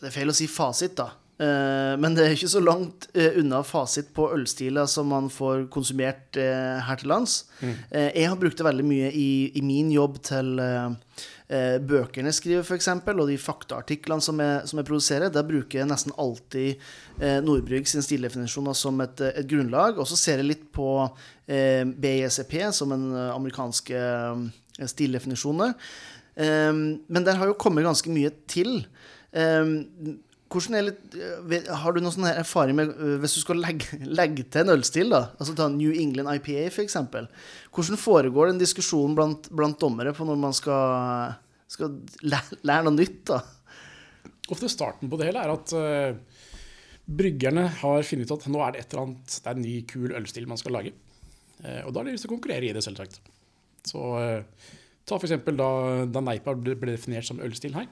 Det 0.00 0.08
er 0.08 0.14
feil 0.14 0.32
å 0.32 0.34
si 0.34 0.48
fasit, 0.50 0.96
da. 0.98 1.12
Eh, 1.40 1.94
men 1.98 2.14
det 2.14 2.26
er 2.26 2.34
ikke 2.36 2.50
så 2.52 2.60
langt 2.62 3.08
eh, 3.16 3.38
unna 3.40 3.62
fasit 3.64 4.10
på 4.14 4.28
ølstiler 4.34 4.88
som 4.90 5.08
man 5.10 5.30
får 5.32 5.66
konsumert 5.72 6.36
eh, 6.38 6.78
her 6.84 7.00
til 7.00 7.12
lands. 7.12 7.42
Mm. 7.62 7.76
jeg 7.92 8.28
har 8.28 8.38
brukt 8.38 8.58
det 8.58 8.66
veldig 8.66 8.84
mye 8.86 9.08
i, 9.16 9.30
i 9.58 9.62
min 9.64 9.90
jobb 9.94 10.18
til 10.26 10.58
bøkene 11.86 12.30
jeg 12.30 12.36
skriver, 12.38 12.64
f.eks., 12.64 12.88
og 13.12 13.26
de 13.28 13.36
faktaartiklene 13.38 14.24
som 14.24 14.38
jeg, 14.40 14.62
som 14.70 14.80
jeg 14.80 14.88
produserer. 14.88 15.32
Der 15.32 15.44
bruker 15.44 15.82
jeg 15.82 15.88
nesten 15.90 16.14
alltid 16.16 16.80
Nordbrygg 17.44 17.90
sin 17.90 18.02
stildefinisjoner 18.02 18.74
som 18.78 18.98
et, 19.04 19.20
et 19.20 19.46
grunnlag. 19.50 20.00
Og 20.00 20.08
så 20.08 20.16
ser 20.16 20.40
jeg 20.40 20.48
litt 20.48 20.64
på 20.74 20.88
BICP, 21.44 22.56
som 22.72 22.96
en 22.96 23.04
amerikanske 23.26 24.00
stildefinisjoner. 24.94 25.76
Men 26.40 27.28
der 27.28 27.36
har 27.36 27.52
jo 27.52 27.60
kommet 27.60 27.84
ganske 27.84 28.16
mye 28.16 28.32
til. 28.48 28.80
Hvordan 30.52 30.90
eh, 30.90 31.70
har 31.82 31.94
du 31.94 32.02
noen 32.02 32.28
erfaring 32.28 32.76
med 32.76 32.92
eh, 32.92 33.14
hvis 33.22 33.38
du 33.38 33.40
skal 33.44 33.60
legge, 33.62 33.98
legge 34.20 34.44
til 34.44 34.66
en 34.66 34.74
ølstil? 34.76 35.12
da, 35.14 35.24
altså 35.38 35.56
ta 35.56 35.68
New 35.72 35.92
England 35.92 36.30
IPA 36.36 36.68
f.eks. 36.68 36.98
Hvordan 37.72 38.00
foregår 38.00 38.52
den 38.52 38.60
diskusjonen 38.60 39.16
blant, 39.18 39.48
blant 39.52 39.80
dommere 39.80 40.14
på 40.16 40.26
når 40.28 40.40
man 40.42 40.56
skal, 40.56 41.34
skal 41.72 41.96
lære, 42.26 42.60
lære 42.68 42.86
noe 42.88 42.98
nytt? 42.98 43.24
da? 43.32 43.40
Ofte 44.52 44.70
starten 44.70 45.08
på 45.08 45.18
det 45.18 45.30
hele 45.30 45.40
er 45.40 45.52
at 45.54 45.72
uh, 45.72 46.40
bryggerne 47.08 47.62
har 47.78 48.02
funnet 48.04 48.28
ut 48.28 48.34
at 48.34 48.50
nå 48.52 48.60
er 48.60 48.74
det 48.74 48.82
et 48.82 48.92
eller 48.92 49.06
annet, 49.06 49.36
det 49.38 49.48
er 49.48 49.56
en 49.56 49.64
ny, 49.64 49.76
kul 49.88 50.16
ølstil 50.18 50.48
man 50.50 50.60
skal 50.60 50.76
lage. 50.76 50.92
Uh, 51.62 51.86
og 51.86 51.92
da 51.94 52.02
har 52.02 52.10
de 52.10 52.16
lyst 52.16 52.26
til 52.26 52.32
å 52.32 52.34
konkurrere 52.34 52.68
i 52.68 52.74
det, 52.74 52.82
selvsagt. 52.84 53.22
Så 53.88 54.02
eh, 54.20 54.66
ta 55.08 55.18
eksempel 55.18 55.56
da, 55.58 55.68
da 56.06 56.22
Neipa 56.22 56.54
ble, 56.58 56.76
definert 56.92 57.26
som 57.26 57.40
ølstil 57.42 57.74
her, 57.74 57.88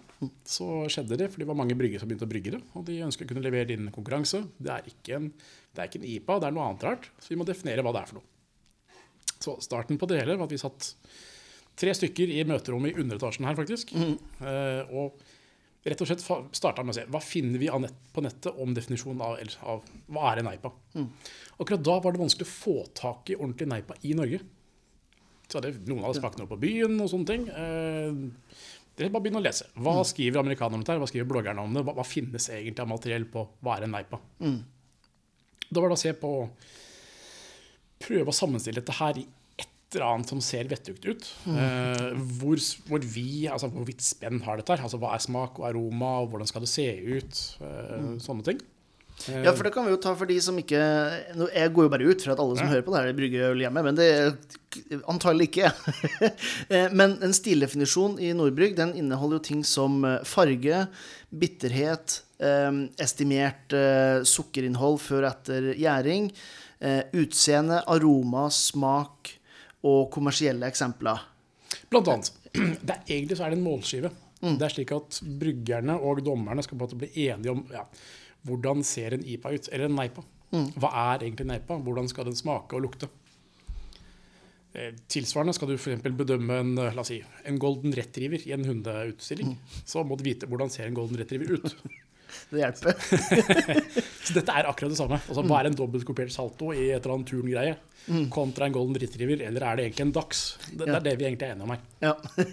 så 0.46 0.84
skjedde 0.92 1.18
det 1.18 1.30
For 1.32 1.42
det 1.42 1.48
var 1.48 1.58
mange 1.58 1.76
brygger 1.78 2.02
som 2.02 2.10
begynte 2.10 2.28
å 2.28 2.30
brygge 2.30 2.54
det. 2.54 2.60
Og 2.78 2.84
de 2.86 3.00
ønsker 3.06 3.26
å 3.26 3.32
kunne 3.32 3.44
levere 3.44 3.74
inn 3.74 3.90
konkurranse. 3.94 4.44
Det 4.58 4.74
er, 4.74 4.92
en, 5.16 5.30
det 5.74 5.82
er 5.82 5.90
ikke 5.90 6.02
en 6.02 6.10
IPA, 6.12 6.38
det 6.38 6.50
er 6.50 6.56
noe 6.56 6.68
annet 6.68 6.86
rart. 6.86 7.10
Så 7.18 7.32
vi 7.32 7.40
må 7.40 7.48
definere 7.48 7.84
hva 7.86 7.94
det 7.96 8.04
er 8.04 8.12
for 8.12 8.20
noe. 8.20 8.28
Så 9.40 9.56
starten 9.64 9.98
på 10.00 10.08
det 10.10 10.20
hele 10.20 10.36
var 10.36 10.48
at 10.48 10.54
vi 10.54 10.60
satt 10.60 10.92
tre 11.80 11.92
stykker 11.96 12.30
i 12.34 12.42
møterommet 12.48 12.92
i 12.92 13.02
underetasjen 13.02 13.46
her, 13.48 13.56
faktisk. 13.58 13.94
Eh, 13.96 14.94
og 14.94 15.20
rett 15.88 16.02
og 16.04 16.10
slett 16.10 16.24
starta 16.56 16.84
med 16.84 16.92
å 16.92 16.98
se 16.98 17.06
hva 17.08 17.22
finner 17.24 17.60
vi 17.60 17.70
på 18.12 18.24
nettet 18.24 18.58
om 18.60 18.74
definisjonen 18.76 19.22
av, 19.24 19.38
av 19.64 19.84
hva 20.12 20.30
er 20.30 20.42
en 20.42 20.50
neipa. 20.50 20.72
Akkurat 21.56 21.84
da 21.88 21.98
var 22.04 22.12
det 22.12 22.20
vanskelig 22.20 22.48
å 22.48 22.52
få 22.52 22.76
tak 22.94 23.32
i 23.32 23.38
ordentlig 23.38 23.70
neipa 23.72 23.96
i 24.04 24.12
Norge. 24.18 24.42
Så 25.50 25.58
hadde 25.60 25.72
noen 25.90 26.04
hadde 26.06 26.20
smakt 26.20 26.38
noe 26.38 26.46
på 26.50 26.58
byen 26.62 26.94
og 27.02 27.08
sånne 27.10 27.26
ting. 27.26 27.48
Eh, 27.50 28.12
dere 29.00 29.10
bare 29.10 29.24
begynne 29.24 29.40
å 29.40 29.44
lese. 29.44 29.66
Hva 29.80 29.96
skriver 30.06 30.42
amerikanerne 30.42 30.78
om 30.78 30.84
dette? 30.84 30.98
Hva 31.02 31.08
skriver 31.10 31.28
bloggerne 31.30 31.62
om 31.64 31.74
det? 31.74 31.82
Hva, 31.86 31.94
hva 31.98 32.04
finnes 32.06 32.46
egentlig 32.52 32.84
av 32.84 32.90
materiell 32.92 33.24
på 33.32 33.46
hva 33.64 33.76
er 33.78 33.86
en 33.88 33.94
neipa? 33.96 34.20
Da 35.70 35.80
var 35.82 35.90
det 35.92 35.98
å 35.98 36.02
se 36.04 36.12
på 36.18 36.32
Prøve 38.00 38.32
å 38.32 38.34
sammenstille 38.34 38.80
dette 38.80 38.94
her 38.96 39.18
i 39.20 39.26
et 39.60 39.68
eller 39.98 40.06
annet 40.06 40.30
som 40.32 40.40
ser 40.40 40.68
vettugt 40.70 41.04
ut. 41.04 41.26
Eh, 41.50 42.14
hvor, 42.40 42.56
hvor 42.88 43.02
vi, 43.04 43.44
altså 43.50 43.68
hvorvidt 43.74 44.00
spenn 44.06 44.38
har 44.46 44.56
dette 44.60 44.72
her. 44.72 44.84
Altså 44.86 44.96
hva 45.02 45.10
er 45.16 45.20
smak 45.24 45.58
og 45.60 45.66
aroma, 45.68 46.14
og 46.22 46.30
hvordan 46.32 46.48
skal 46.48 46.64
det 46.64 46.70
se 46.72 46.86
ut? 46.96 47.40
Eh, 47.60 48.06
Sånne 48.24 48.46
ting. 48.46 48.62
Eh, 49.28 49.42
Ja, 49.44 49.52
for 49.52 49.66
det 49.66 49.72
kan 49.74 49.84
vi 49.86 49.92
jo 49.92 50.00
ta 50.00 50.14
for 50.16 50.26
de 50.28 50.38
som 50.42 50.56
ikke 50.58 50.80
Jeg 51.52 51.72
går 51.74 51.86
jo 51.86 51.92
bare 51.92 52.08
ut 52.08 52.22
fra 52.24 52.32
at 52.32 52.40
alle 52.42 52.56
som 52.58 52.70
hører 52.70 52.84
på 52.86 52.94
det 52.94 53.02
her, 53.02 53.16
brygger 53.18 53.50
øl 53.50 53.62
hjemme, 53.64 53.82
men 53.84 53.98
det 53.98 54.08
antagelig 55.08 55.50
ikke. 55.50 55.72
Eh, 56.70 56.88
men 56.94 57.16
en 57.24 57.32
stildefinisjon 57.34 58.18
i 58.22 58.30
Nordbrygg 58.36 58.76
den 58.78 58.92
inneholder 58.98 59.40
jo 59.40 59.46
ting 59.48 59.62
som 59.66 60.04
eh, 60.06 60.20
farge, 60.28 60.86
bitterhet, 61.30 62.20
estimert 62.98 63.74
sukkerinnhold 64.24 64.96
før 65.04 65.26
og 65.26 65.28
etter 65.28 65.66
gjæring, 65.76 66.30
utseende, 67.20 67.82
aroma, 67.92 68.46
smak 68.48 69.28
og 69.84 70.06
kommersielle 70.14 70.64
eksempler. 70.72 71.20
Blant 71.92 72.08
annet. 72.08 72.32
Det 72.86 72.94
er, 72.94 73.02
egentlig 73.10 73.36
så 73.36 73.44
er 73.44 73.52
det 73.52 73.58
en 73.60 73.66
målskive. 73.66 74.12
Det 74.40 74.64
er 74.64 74.72
slik 74.72 74.94
at 74.96 75.20
bryggerne 75.42 75.98
og 76.00 76.22
dommerne 76.24 76.64
skal 76.64 76.80
bli 76.80 77.10
enige 77.26 77.52
om 77.52 77.60
ja, 77.68 77.84
hvordan 78.48 78.84
ser 78.86 79.16
en 79.16 79.24
IPA 79.26 79.54
ut, 79.56 79.70
eller 79.72 79.90
en 79.90 79.98
Neipa. 79.98 80.26
Hva 80.50 80.90
er 81.14 81.26
egentlig 81.26 81.46
Neipa? 81.46 81.78
Hvordan 81.78 82.08
skal 82.10 82.26
den 82.26 82.38
smake 82.38 82.76
og 82.76 82.86
lukte? 82.88 83.08
Eh, 84.74 84.92
Tilsvarende 85.10 85.54
skal 85.56 85.72
du 85.72 85.76
f.eks. 85.76 86.04
bedømme 86.14 86.60
en, 86.62 86.76
eh, 86.78 86.92
la 86.94 87.02
oss 87.02 87.10
si, 87.10 87.18
en 87.46 87.58
golden 87.58 87.94
retriever 87.96 88.42
i 88.46 88.54
en 88.54 88.66
hundeutstilling. 88.66 89.56
Så 89.84 90.04
må 90.06 90.18
du 90.18 90.24
vite 90.26 90.46
hvordan 90.50 90.70
ser 90.70 90.86
en 90.86 90.98
golden 90.98 91.18
retriever 91.20 91.56
ut. 91.58 91.74
Det 92.50 92.60
hjelper. 92.60 92.94
Så 94.26 94.36
dette 94.36 94.54
er 94.54 94.68
akkurat 94.70 94.92
det 94.92 94.98
samme. 95.00 95.16
Altså, 95.18 95.42
hva 95.42 95.56
er 95.58 95.66
en 95.66 95.74
dobbeltkopiert 95.74 96.30
salto 96.30 96.68
i 96.70 96.84
et 96.92 97.00
eller 97.00 97.16
annet 97.16 97.26
turngreie 97.26 97.72
kontra 98.30 98.68
en 98.68 98.76
golden 98.76 99.00
retriever, 99.02 99.42
eller 99.48 99.64
er 99.66 99.80
det 99.80 99.86
egentlig 99.88 100.04
en 100.04 100.12
dags? 100.14 100.44
Det, 100.68 100.84
det 100.84 100.94
er 100.94 101.04
det 101.08 101.16
vi 101.18 101.26
egentlig 101.26 101.48
er 101.48 101.56
enige 101.56 101.66
om 101.66 101.72
her. 101.74 101.82
Ja, 102.06 102.12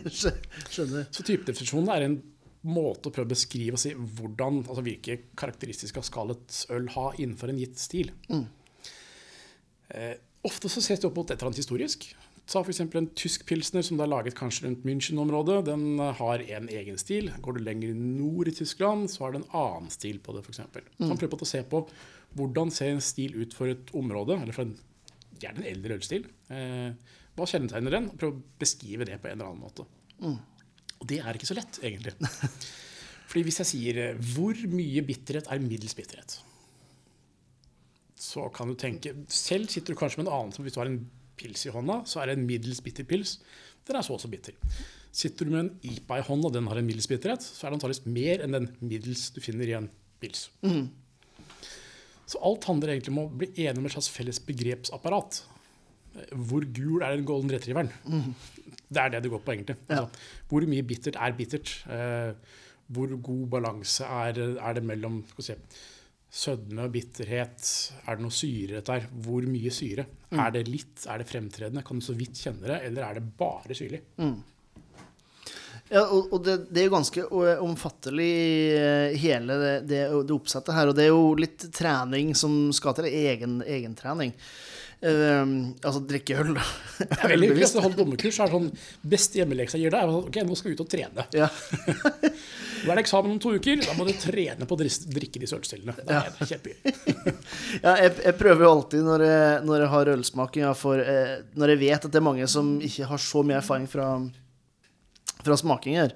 skjønner. 0.73 1.05
Så 1.13 1.27
typedefinisjonen 1.29 1.93
er 1.93 2.07
en 2.07 2.17
måte 2.67 3.09
å 3.09 3.13
prøve 3.13 3.29
å 3.29 3.33
beskrive 3.35 3.77
og 3.77 3.81
si 3.81 3.93
hvordan, 3.93 4.63
altså 4.65 4.83
hvilke 4.85 5.19
karakteristiske 5.37 6.03
skal 6.05 6.33
et 6.33 6.61
øl 6.73 6.87
ha 6.95 7.11
innenfor 7.17 7.51
en 7.53 7.59
gitt 7.61 7.77
stil. 7.81 8.11
Eh, 9.89 10.15
ofte 10.47 10.71
så 10.71 10.81
ses 10.83 10.99
det 10.99 11.09
opp 11.09 11.19
mot 11.19 11.29
et 11.29 11.37
eller 11.37 11.51
annet 11.51 11.61
historisk. 11.61 12.09
Ta 12.47 12.61
f.eks. 12.63 12.79
en 12.79 13.09
tysk 13.17 13.43
pilsner 13.47 13.83
som 13.83 13.99
det 13.99 14.05
er 14.05 14.11
laget 14.11 14.37
kanskje 14.37 14.67
rundt 14.67 14.85
München-området. 14.87 15.61
Den 15.67 15.99
eh, 15.99 16.13
har 16.19 16.43
en 16.57 16.69
egen 16.71 16.99
stil. 17.01 17.29
Går 17.43 17.57
du 17.57 17.63
lenger 17.63 17.95
nord 17.97 18.51
i 18.51 18.55
Tyskland, 18.55 19.11
så 19.11 19.25
har 19.25 19.35
det 19.35 19.43
en 19.43 19.55
annen 19.59 19.91
stil 19.93 20.21
på 20.23 20.35
det. 20.35 20.45
For 20.47 20.55
eksempel. 20.55 20.87
man 21.01 21.19
prøver 21.19 21.35
på 21.35 21.47
å 21.47 21.53
se 21.53 21.63
på 21.67 21.83
hvordan 22.37 22.71
ser 22.73 22.93
en 22.93 23.03
stil 23.03 23.37
ut 23.39 23.55
for 23.55 23.71
et 23.71 23.93
område, 23.97 24.35
eller 24.35 24.55
for 24.55 24.67
en, 24.67 24.75
gjerne 25.41 25.63
en 25.63 25.71
eldre 25.71 25.97
ølstil. 25.99 26.27
Eh, 26.53 27.15
hva 27.37 27.47
kjennetegner 27.49 27.93
den? 27.93 28.11
Og 28.11 28.19
prøve 28.19 28.39
å 28.39 28.59
beskrive 28.61 29.07
det 29.07 29.19
på 29.21 29.29
en 29.29 29.37
eller 29.37 29.51
annen 29.51 29.65
måte. 29.67 29.87
Og 30.97 31.07
det 31.09 31.21
er 31.21 31.37
ikke 31.37 31.49
så 31.49 31.57
lett, 31.57 31.79
egentlig. 31.85 32.15
Fordi 33.27 33.43
hvis 33.45 33.61
jeg 33.61 33.69
sier 33.71 34.01
eh, 34.01 34.19
hvor 34.33 34.57
mye 34.71 35.03
bitterhet 35.05 35.49
er 35.51 35.63
middels 35.63 35.95
bitterhet, 35.97 36.39
så 38.17 38.47
kan 38.49 38.71
du 38.71 38.73
tenke 38.79 39.11
Selv 39.29 39.69
sitter 39.69 39.93
du 39.93 39.99
kanskje 39.99 40.23
med 40.23 40.25
en 40.25 40.33
annen 40.33 40.53
som 40.55 40.65
hvis 40.65 40.73
du 40.73 40.79
har 40.81 40.89
en 40.89 41.03
pils 41.37 41.67
i 41.67 41.73
hånda, 41.73 41.99
så 42.09 42.21
er 42.21 42.31
det 42.31 42.37
en 42.39 42.47
middels 42.49 42.79
bitter 42.81 43.05
pils. 43.05 43.37
Den 43.85 43.99
er 43.99 44.05
så 44.05 44.15
og 44.15 44.23
så 44.23 44.29
bitter. 44.31 44.55
Sitter 45.13 45.45
du 45.45 45.53
med 45.53 45.59
en 45.63 45.73
IPA 45.85 46.17
i 46.21 46.25
hånda, 46.25 46.49
og 46.49 46.55
den 46.55 46.69
har 46.69 46.79
en 46.79 46.87
middels 46.87 47.09
bitterhet, 47.11 47.45
så 47.45 47.67
er 47.67 47.71
det 47.71 47.77
antakeligvis 47.77 48.09
mer 48.09 48.41
enn 48.45 48.55
den 48.57 48.71
middels 48.81 49.27
du 49.35 49.37
finner 49.43 49.69
i 49.69 49.75
en 49.77 49.91
pils. 50.21 50.47
Så 52.27 52.41
alt 52.43 52.65
handler 52.67 52.95
egentlig 52.95 53.13
om 53.13 53.21
å 53.21 53.29
bli 53.31 53.51
enig 53.53 53.79
om 53.79 53.85
et 53.87 53.93
slags 53.93 54.09
felles 54.11 54.41
begrepsapparat. 54.43 55.43
Hvor 56.31 56.65
gul 56.73 57.03
er 57.03 57.15
den 57.15 57.27
golden 57.27 57.51
retrieveren? 57.53 57.91
Det 58.87 59.01
er 59.01 59.11
det 59.13 59.23
det 59.25 59.31
går 59.33 59.43
på, 59.43 59.53
egentlig. 59.53 59.77
Ja. 59.89 60.03
Altså, 60.03 60.25
hvor 60.49 60.67
mye 60.69 60.87
bittert 60.87 61.19
er 61.19 61.35
bittert? 61.37 61.73
Eh, 61.91 62.33
hvor 62.87 63.15
god 63.19 63.47
balanse 63.51 64.07
er, 64.07 64.39
er 64.57 64.77
det 64.77 64.83
mellom 64.87 65.21
vi 65.37 65.55
sødme 66.37 66.85
og 66.87 66.93
bitterhet? 66.93 67.71
Er 68.05 68.17
det 68.17 68.23
noe 68.25 68.35
syre 68.35 68.83
her? 68.87 69.07
Hvor 69.25 69.47
mye 69.47 69.71
syre? 69.73 70.07
Er 70.31 70.53
det 70.55 70.67
litt? 70.67 71.07
Er 71.07 71.21
det 71.21 71.27
fremtredende? 71.29 71.83
Kan 71.87 71.99
du 71.99 72.05
så 72.05 72.15
vidt 72.17 72.39
kjenne 72.39 72.67
det? 72.67 72.79
Eller 72.89 73.07
er 73.07 73.19
det 73.19 73.25
bare 73.39 73.75
syrlig? 73.77 74.01
Ja, 75.87 76.01
og, 76.03 76.33
og 76.35 76.41
det, 76.43 76.57
det 76.67 76.81
er 76.81 76.89
jo 76.89 76.95
ganske 76.97 77.21
eh, 77.23 77.61
omfattelig, 77.63 78.31
eh, 78.75 79.13
hele 79.21 79.55
det, 79.61 79.75
det, 79.87 80.01
det 80.27 80.35
oppsettet 80.35 80.75
her. 80.75 80.91
Og 80.91 80.97
det 80.97 81.05
er 81.05 81.13
jo 81.13 81.29
litt 81.39 81.63
trening 81.75 82.33
som 82.35 82.57
skal 82.75 82.97
til. 82.97 83.07
Egen, 83.07 83.61
egentrening. 83.63 84.33
Uh, 84.97 85.75
altså 85.85 86.01
drikke 86.09 86.39
øl, 86.41 86.55
da. 86.57 86.63
Det 86.97 87.17
er 87.21 87.31
veldig 87.35 87.51
Hvis 87.53 87.75
å 87.77 87.83
holde 87.85 88.01
er 88.17 88.31
sånn 88.33 88.71
beste 89.05 89.37
hjemmeleksa 89.37 89.77
gir 89.77 89.93
deg, 89.93 90.09
sånn, 90.09 90.31
ok, 90.31 90.39
nå 90.47 90.57
skal 90.57 90.71
vi 90.71 90.77
ut 90.77 90.81
og 90.81 90.89
trene. 90.89 91.25
Ja. 91.37 91.49
Nå 92.77 92.93
er 92.93 92.99
det 92.99 93.03
eksamen 93.03 93.33
om 93.33 93.39
to 93.41 93.51
uker, 93.57 93.81
da 93.81 93.93
må 93.97 94.05
du 94.07 94.13
trene 94.17 94.67
på 94.69 94.77
å 94.77 94.79
drikke 94.79 95.41
disse 95.41 95.57
ølstillene. 95.57 95.95
Det 96.01 96.17
er 96.17 96.51
kjempegøy. 96.53 96.97
Ja, 97.83 97.93
jeg, 97.99 98.13
jeg 98.23 98.35
prøver 98.39 98.63
jo 98.65 98.69
alltid 98.71 99.05
når 99.05 99.23
jeg, 99.25 99.61
når 99.67 99.81
jeg 99.83 99.89
har 99.93 100.11
ølsmaking, 100.13 100.63
ja, 100.65 100.73
for 100.77 101.01
eh, 101.01 101.33
når 101.57 101.73
jeg 101.73 101.81
vet 101.81 102.05
at 102.07 102.13
det 102.13 102.19
er 102.19 102.25
mange 102.25 102.47
som 102.49 102.77
ikke 102.83 103.09
har 103.09 103.21
så 103.21 103.43
mye 103.45 103.59
erfaring 103.59 103.87
fra, 103.91 104.07
fra 105.47 105.57
smakinger, 105.59 106.13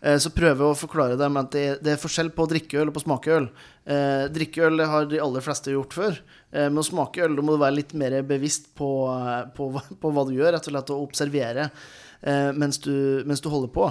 eh, 0.00 0.18
så 0.22 0.32
prøver 0.34 0.62
jeg 0.62 0.74
å 0.74 0.78
forklare 0.78 1.18
dem 1.20 1.38
at 1.40 1.50
det, 1.54 1.94
er 1.94 2.00
forskjell 2.00 2.30
på 2.34 2.46
å 2.46 2.50
drikke 2.50 2.80
øl 2.82 2.92
og 2.92 2.96
på 2.96 3.02
å 3.02 3.06
smake 3.06 3.34
øl. 3.34 3.50
Eh, 3.84 4.24
drikkeøl 4.34 4.84
har 4.90 5.10
de 5.10 5.20
aller 5.24 5.44
fleste 5.44 5.74
gjort 5.74 5.96
før, 5.96 6.22
eh, 6.52 6.68
men 6.68 6.82
å 6.82 6.86
smake 6.86 7.26
øl 7.26 7.36
må 7.40 7.56
du 7.56 7.62
være 7.64 7.78
litt 7.80 7.94
mer 7.98 8.20
bevisst 8.28 8.70
på, 8.78 8.90
på, 9.56 9.70
på 10.00 10.14
hva 10.14 10.26
du 10.28 10.34
gjør, 10.36 10.54
rett 10.54 10.68
og 10.68 10.76
slett 10.76 10.94
å 10.94 11.02
observere 11.04 11.70
mens, 12.56 12.78
du, 12.80 13.20
mens 13.28 13.42
du 13.44 13.50
holder 13.52 13.68
på. 13.68 13.84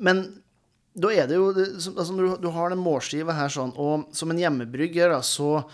Men 0.00 0.22
da 0.96 1.10
er 1.12 1.28
det 1.28 1.36
jo 1.36 1.50
altså 1.52 2.14
Når 2.16 2.38
du 2.40 2.48
har 2.54 2.72
den 2.72 2.80
målskiva 2.80 3.34
her 3.36 3.52
sånn, 3.52 3.74
og 3.76 4.08
som 4.16 4.32
en 4.32 4.40
hjemmebrygger, 4.40 5.12
da, 5.12 5.20
så 5.20 5.66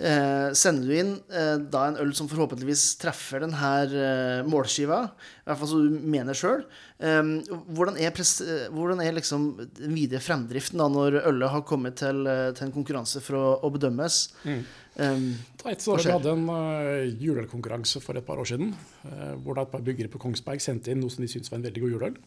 eh, 0.00 0.50
sender 0.56 0.88
du 0.88 0.96
inn 0.96 1.12
eh, 1.28 1.56
da 1.70 1.86
en 1.88 2.00
øl 2.02 2.12
som 2.16 2.28
forhåpentligvis 2.30 2.84
treffer 3.02 3.44
denne 3.44 3.72
eh, 3.86 4.40
målskiva, 4.48 5.02
i 5.12 5.48
hvert 5.50 5.62
fall 5.62 5.72
som 5.72 5.86
du 5.86 6.10
mener 6.16 6.36
sjøl. 6.36 6.64
Eh, 6.98 7.22
hvordan 7.70 8.00
er, 8.00 8.10
eh, 8.10 8.66
hvordan 8.74 9.04
er 9.04 9.16
liksom 9.20 9.50
den 9.78 9.96
videre 9.96 10.24
fremdriften 10.24 10.82
da 10.82 10.90
når 10.90 11.20
ølet 11.22 11.54
har 11.54 11.66
kommet 11.68 12.00
til, 12.02 12.24
eh, 12.26 12.50
til 12.56 12.68
en 12.68 12.76
konkurranse 12.76 13.22
for 13.24 13.38
å, 13.38 13.46
å 13.66 13.74
bedømmes? 13.76 14.22
Mm. 14.44 14.62
Et 15.00 15.86
år, 15.88 16.00
vi 16.02 16.12
hadde 16.12 16.32
en 16.34 16.48
uh, 16.50 17.06
juleølkonkurranse 17.22 18.02
for 18.04 18.18
et 18.18 18.26
par 18.26 18.40
år 18.42 18.48
siden, 18.50 18.72
eh, 19.06 19.34
hvor 19.40 19.56
da 19.56 19.64
et 19.64 19.72
par 19.72 19.84
byggere 19.86 20.10
på 20.12 20.20
Kongsberg 20.20 20.60
sendte 20.60 20.92
inn 20.92 21.00
noe 21.00 21.12
som 21.12 21.24
de 21.24 21.30
syntes 21.30 21.52
var 21.52 21.60
en 21.60 21.66
veldig 21.68 21.84
god 21.84 21.94
juleøl. 21.94 22.18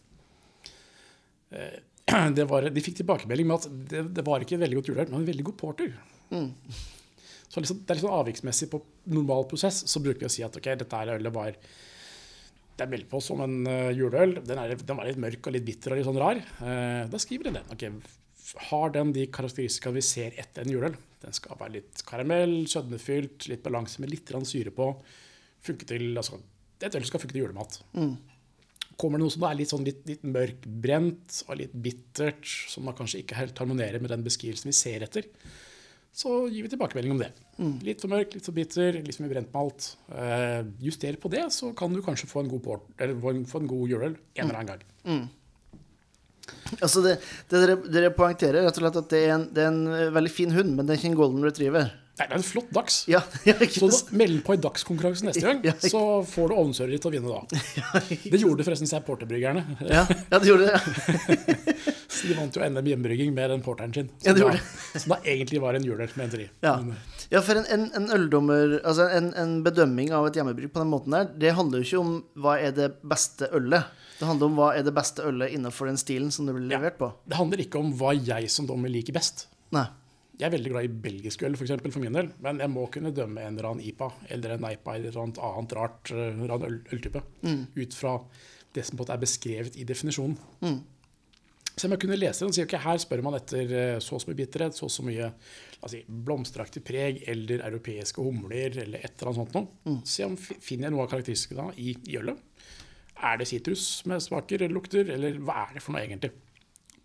Eh, 1.54 1.76
det 2.38 2.48
var, 2.50 2.66
de 2.74 2.84
fikk 2.84 2.98
tilbakemelding 3.02 3.50
med 3.50 3.60
at 3.60 3.78
det, 3.92 4.02
det 4.16 4.26
var 4.26 4.42
ikke 4.42 4.58
en 4.58 4.64
veldig 4.64 4.80
godt 4.80 4.90
juleøl, 4.90 5.10
men 5.12 5.22
en 5.22 5.30
veldig 5.30 5.46
god 5.50 5.58
porter. 5.60 5.94
Så 7.48 7.62
liksom, 7.62 7.82
det 7.84 7.92
er 7.92 8.00
liksom 8.00 8.14
avviksmessig 8.16 8.70
på 8.72 8.80
normal 9.14 9.46
prosess, 9.50 9.82
så 9.90 10.02
bruker 10.02 10.24
vi 10.24 10.30
å 10.30 10.32
si 10.32 10.44
at 10.46 10.56
ok, 10.58 10.70
dette 10.80 11.00
her 11.00 11.14
ølet 11.16 11.34
var 11.34 11.58
det 12.74 12.82
er 12.82 12.90
meldt 12.90 13.06
på 13.10 13.20
som 13.22 13.38
en 13.44 13.60
uh, 13.68 13.92
juleøl. 13.94 14.40
Den, 14.42 14.58
er, 14.58 14.74
den 14.74 14.98
var 14.98 15.06
litt 15.06 15.20
mørk 15.22 15.46
og 15.46 15.54
litt 15.54 15.66
bitter 15.66 15.94
og 15.94 16.00
litt 16.00 16.08
sånn 16.08 16.18
rar. 16.18 16.40
Uh, 16.58 17.04
da 17.10 17.20
skriver 17.22 17.46
vi 17.46 17.54
den. 17.54 17.68
Okay, 17.70 17.92
Har 18.70 18.94
den 18.96 19.12
de 19.14 19.28
karakteristikene 19.30 20.00
vi 20.00 20.02
ser 20.02 20.34
etter 20.42 20.64
en 20.64 20.74
juleøl? 20.74 20.96
Den 21.22 21.36
skal 21.36 21.60
være 21.60 21.76
litt 21.78 22.02
karamell, 22.08 22.56
sødmefylt, 22.70 23.46
litt 23.52 23.62
balanse 23.64 24.02
med 24.02 24.10
litt 24.10 24.34
syre 24.50 24.74
på. 24.74 24.90
Funke 25.64 25.86
til, 25.88 26.10
altså, 26.18 26.40
det 26.74 26.88
er 26.88 26.92
et 26.92 26.98
øl 26.98 27.06
skal 27.08 27.22
funke 27.22 27.36
til 27.36 27.44
julemat. 27.46 27.78
Kommer 29.00 29.18
det 29.18 29.24
noe 29.24 29.32
som 29.32 29.46
er 29.46 29.56
litt, 29.58 29.70
sånn 29.70 29.86
litt, 29.86 30.02
litt 30.10 30.26
mørkbrent 30.26 31.38
og 31.48 31.58
litt 31.58 31.72
bittert, 31.72 32.44
som 32.70 32.86
da 32.86 32.94
kanskje 32.98 33.22
ikke 33.22 33.38
helt 33.38 33.62
harmonerer 33.62 34.02
med 34.02 34.12
den 34.12 34.26
beskrivelsen 34.26 34.70
vi 34.70 34.76
ser 34.76 35.06
etter, 35.06 35.30
så 36.14 36.44
gir 36.46 36.62
vi 36.62 36.70
tilbakemelding 36.70 37.14
om 37.16 37.20
det. 37.24 37.30
Litt 37.86 38.02
for 38.02 38.10
mørk, 38.12 38.34
litt 38.36 38.46
for 38.46 38.54
bitter, 38.54 39.00
litt 39.02 39.16
for 39.16 39.24
mye 39.24 39.32
brentmalt. 39.32 39.88
Eh, 40.14 40.60
juster 40.82 41.18
på 41.18 41.30
det, 41.32 41.48
så 41.54 41.72
kan 41.76 41.94
du 41.94 42.02
kanskje 42.06 42.28
få 42.30 42.44
en 42.44 42.50
god, 42.52 42.62
port, 42.62 42.84
eller 42.98 43.18
få 43.22 43.32
en, 43.34 43.42
få 43.50 43.62
en 43.62 43.70
god 43.70 43.90
juleøl 43.90 44.14
en 44.14 44.44
eller 44.44 44.60
annen 44.60 44.70
gang. 44.72 44.84
altså 46.84 47.02
det, 47.04 47.16
det 47.50 47.60
dere, 47.62 47.76
dere 47.90 48.12
poengterer 48.14 48.66
rett 48.66 48.78
og 48.78 48.84
slett 48.84 48.98
at 49.00 49.10
det 49.12 49.20
er, 49.24 49.34
en, 49.36 49.46
det 49.54 49.64
er 49.64 49.70
en 49.72 49.84
eh, 49.90 50.14
veldig 50.14 50.32
fin 50.32 50.54
hund, 50.54 50.74
men 50.76 50.86
det 50.86 50.94
er 50.94 51.02
ikke 51.02 51.12
en 51.12 51.20
golden 51.20 51.46
retriever. 51.46 51.90
Nei, 52.14 52.28
det 52.28 52.34
er 52.36 52.38
en 52.38 52.46
flott 52.46 52.68
dags. 52.70 52.96
Ja, 53.10 53.20
ja 53.48 53.54
Så 53.74 53.88
meld 54.14 54.44
på 54.46 54.54
i 54.54 54.60
dagskonkurransen 54.62 55.26
neste 55.30 55.42
gang, 55.42 55.64
Ja, 55.66 55.74
så 55.82 56.22
får 56.30 56.52
du 56.52 56.56
ovnsøret 56.62 56.94
ditt 56.94 57.08
å 57.08 57.10
vinne 57.10 57.26
da. 57.26 57.42
Det 58.32 58.38
gjorde 58.38 58.66
forresten 58.66 58.90
seg 58.90 59.02
porterbryggerne. 59.08 59.64
Ja, 59.88 60.04
ja, 60.06 60.38
det 60.38 60.46
gjorde 60.46 60.68
det. 60.70 60.78
Ja. 60.78 61.94
Så 62.14 62.28
de 62.30 62.36
vant 62.38 62.54
jo 62.54 62.62
NM 62.62 62.86
hjemmebrygging 62.86 63.32
med 63.34 63.50
den 63.50 63.64
porteren 63.64 63.90
sin. 63.96 64.12
Ja, 64.22 64.30
det 64.32 64.38
Som 64.38 64.44
gjorde 64.46 64.60
da, 64.60 65.00
som 65.02 65.14
da 65.16 65.18
egentlig 65.34 65.60
var 65.64 65.74
en 65.74 65.86
juleøl, 65.88 66.12
mente 66.20 66.38
de. 66.44 66.46
Ja. 66.62 66.76
Eh, 66.78 67.10
Ja, 67.32 67.40
for 67.42 67.56
en, 67.56 67.64
en, 67.72 67.86
en 67.96 68.10
øldommer 68.12 68.74
Altså 68.84 69.06
en, 69.16 69.30
en 69.40 69.54
bedømming 69.64 70.10
av 70.14 70.26
et 70.28 70.36
hjemmebrygg 70.36 70.70
på 70.74 70.82
den 70.82 70.90
måten 70.92 71.14
der, 71.16 71.30
det 71.40 71.54
handler 71.56 71.80
jo 71.80 71.86
ikke 71.88 72.02
om 72.04 72.12
hva 72.44 72.54
er 72.60 72.74
det 72.76 72.90
beste 73.02 73.48
ølet. 73.56 73.90
Det 74.20 74.28
handler 74.28 74.52
om 74.52 74.58
hva 74.60 74.68
er 74.76 74.84
det 74.86 74.92
beste 74.94 75.24
ølet 75.26 75.56
innenfor 75.56 75.88
den 75.90 75.98
stilen 75.98 76.30
som 76.30 76.46
det 76.46 76.54
blir 76.54 76.68
levert 76.70 77.00
på. 77.00 77.10
Det 77.26 77.40
handler 77.40 77.64
ikke 77.64 77.80
om 77.80 77.90
hva 77.98 78.12
jeg 78.14 78.52
som 78.52 78.68
dommer 78.70 78.92
liker 78.92 79.16
best. 79.16 79.48
Nei. 79.74 79.88
Jeg 80.38 80.48
er 80.48 80.54
veldig 80.56 80.70
glad 80.72 80.86
i 80.88 80.94
belgisk 81.04 81.42
øl, 81.46 81.54
for, 81.54 81.62
eksempel, 81.66 81.92
for 81.94 82.02
min 82.02 82.16
del, 82.16 82.32
men 82.42 82.58
jeg 82.58 82.70
må 82.72 82.88
kunne 82.90 83.12
dømme 83.14 83.44
en 83.44 83.54
eller 83.54 83.68
annen 83.70 83.84
IPA 83.86 84.08
eller 84.34 84.56
en 84.56 84.64
IPA 84.72 84.94
eller 84.98 85.12
et 85.14 85.38
annet 85.46 85.74
rart 85.78 86.10
eh, 86.10 86.42
øl, 86.42 86.80
øltype 86.92 87.22
ut 87.78 87.94
fra 87.94 88.16
det 88.74 88.82
som 88.88 88.98
er 89.04 89.20
beskrevet 89.22 89.76
i 89.78 89.84
definisjonen. 89.86 90.34
Så 91.74 91.86
jeg 91.88 91.90
må 91.90 91.96
kunne 91.98 92.16
lese 92.18 92.44
den 92.44 92.50
og 92.52 92.54
si 92.54 92.62
ok, 92.62 92.74
her 92.84 92.98
spør 93.02 93.22
man 93.26 93.34
etter 93.38 93.70
eh, 93.74 93.98
så 94.02 94.14
og 94.16 94.22
så 94.22 94.30
mye 94.30 94.38
bitterhet, 94.38 94.74
så 94.78 94.86
og 94.86 94.92
så 94.94 95.02
mye 95.06 95.28
la 95.30 95.86
oss 95.88 95.94
si, 95.94 96.02
blomsteraktig 96.08 96.82
preg 96.86 97.22
eller 97.30 97.64
europeiske 97.66 98.22
humler 98.22 98.74
eller 98.84 99.02
et 99.02 99.14
eller 99.14 99.30
annet 99.32 99.40
sånt 99.40 99.54
noe. 99.58 99.96
Se 100.06 100.26
om 100.26 100.36
fi- 100.38 100.58
finner 100.62 100.88
jeg 100.88 100.94
noe 100.96 101.06
av 101.06 101.10
karakteristiske 101.14 101.58
da 101.58 101.68
i, 101.78 101.94
i 102.10 102.18
ølet. 102.18 102.38
Er 103.22 103.38
det 103.38 103.46
sitrus 103.50 103.86
med 104.10 104.22
smaker 104.22 104.62
eller 104.62 104.74
lukter, 104.74 105.10
eller 105.14 105.38
hva 105.42 105.64
er 105.68 105.76
det 105.78 105.82
for 105.86 105.94
noe 105.94 106.02
egentlig? 106.06 106.30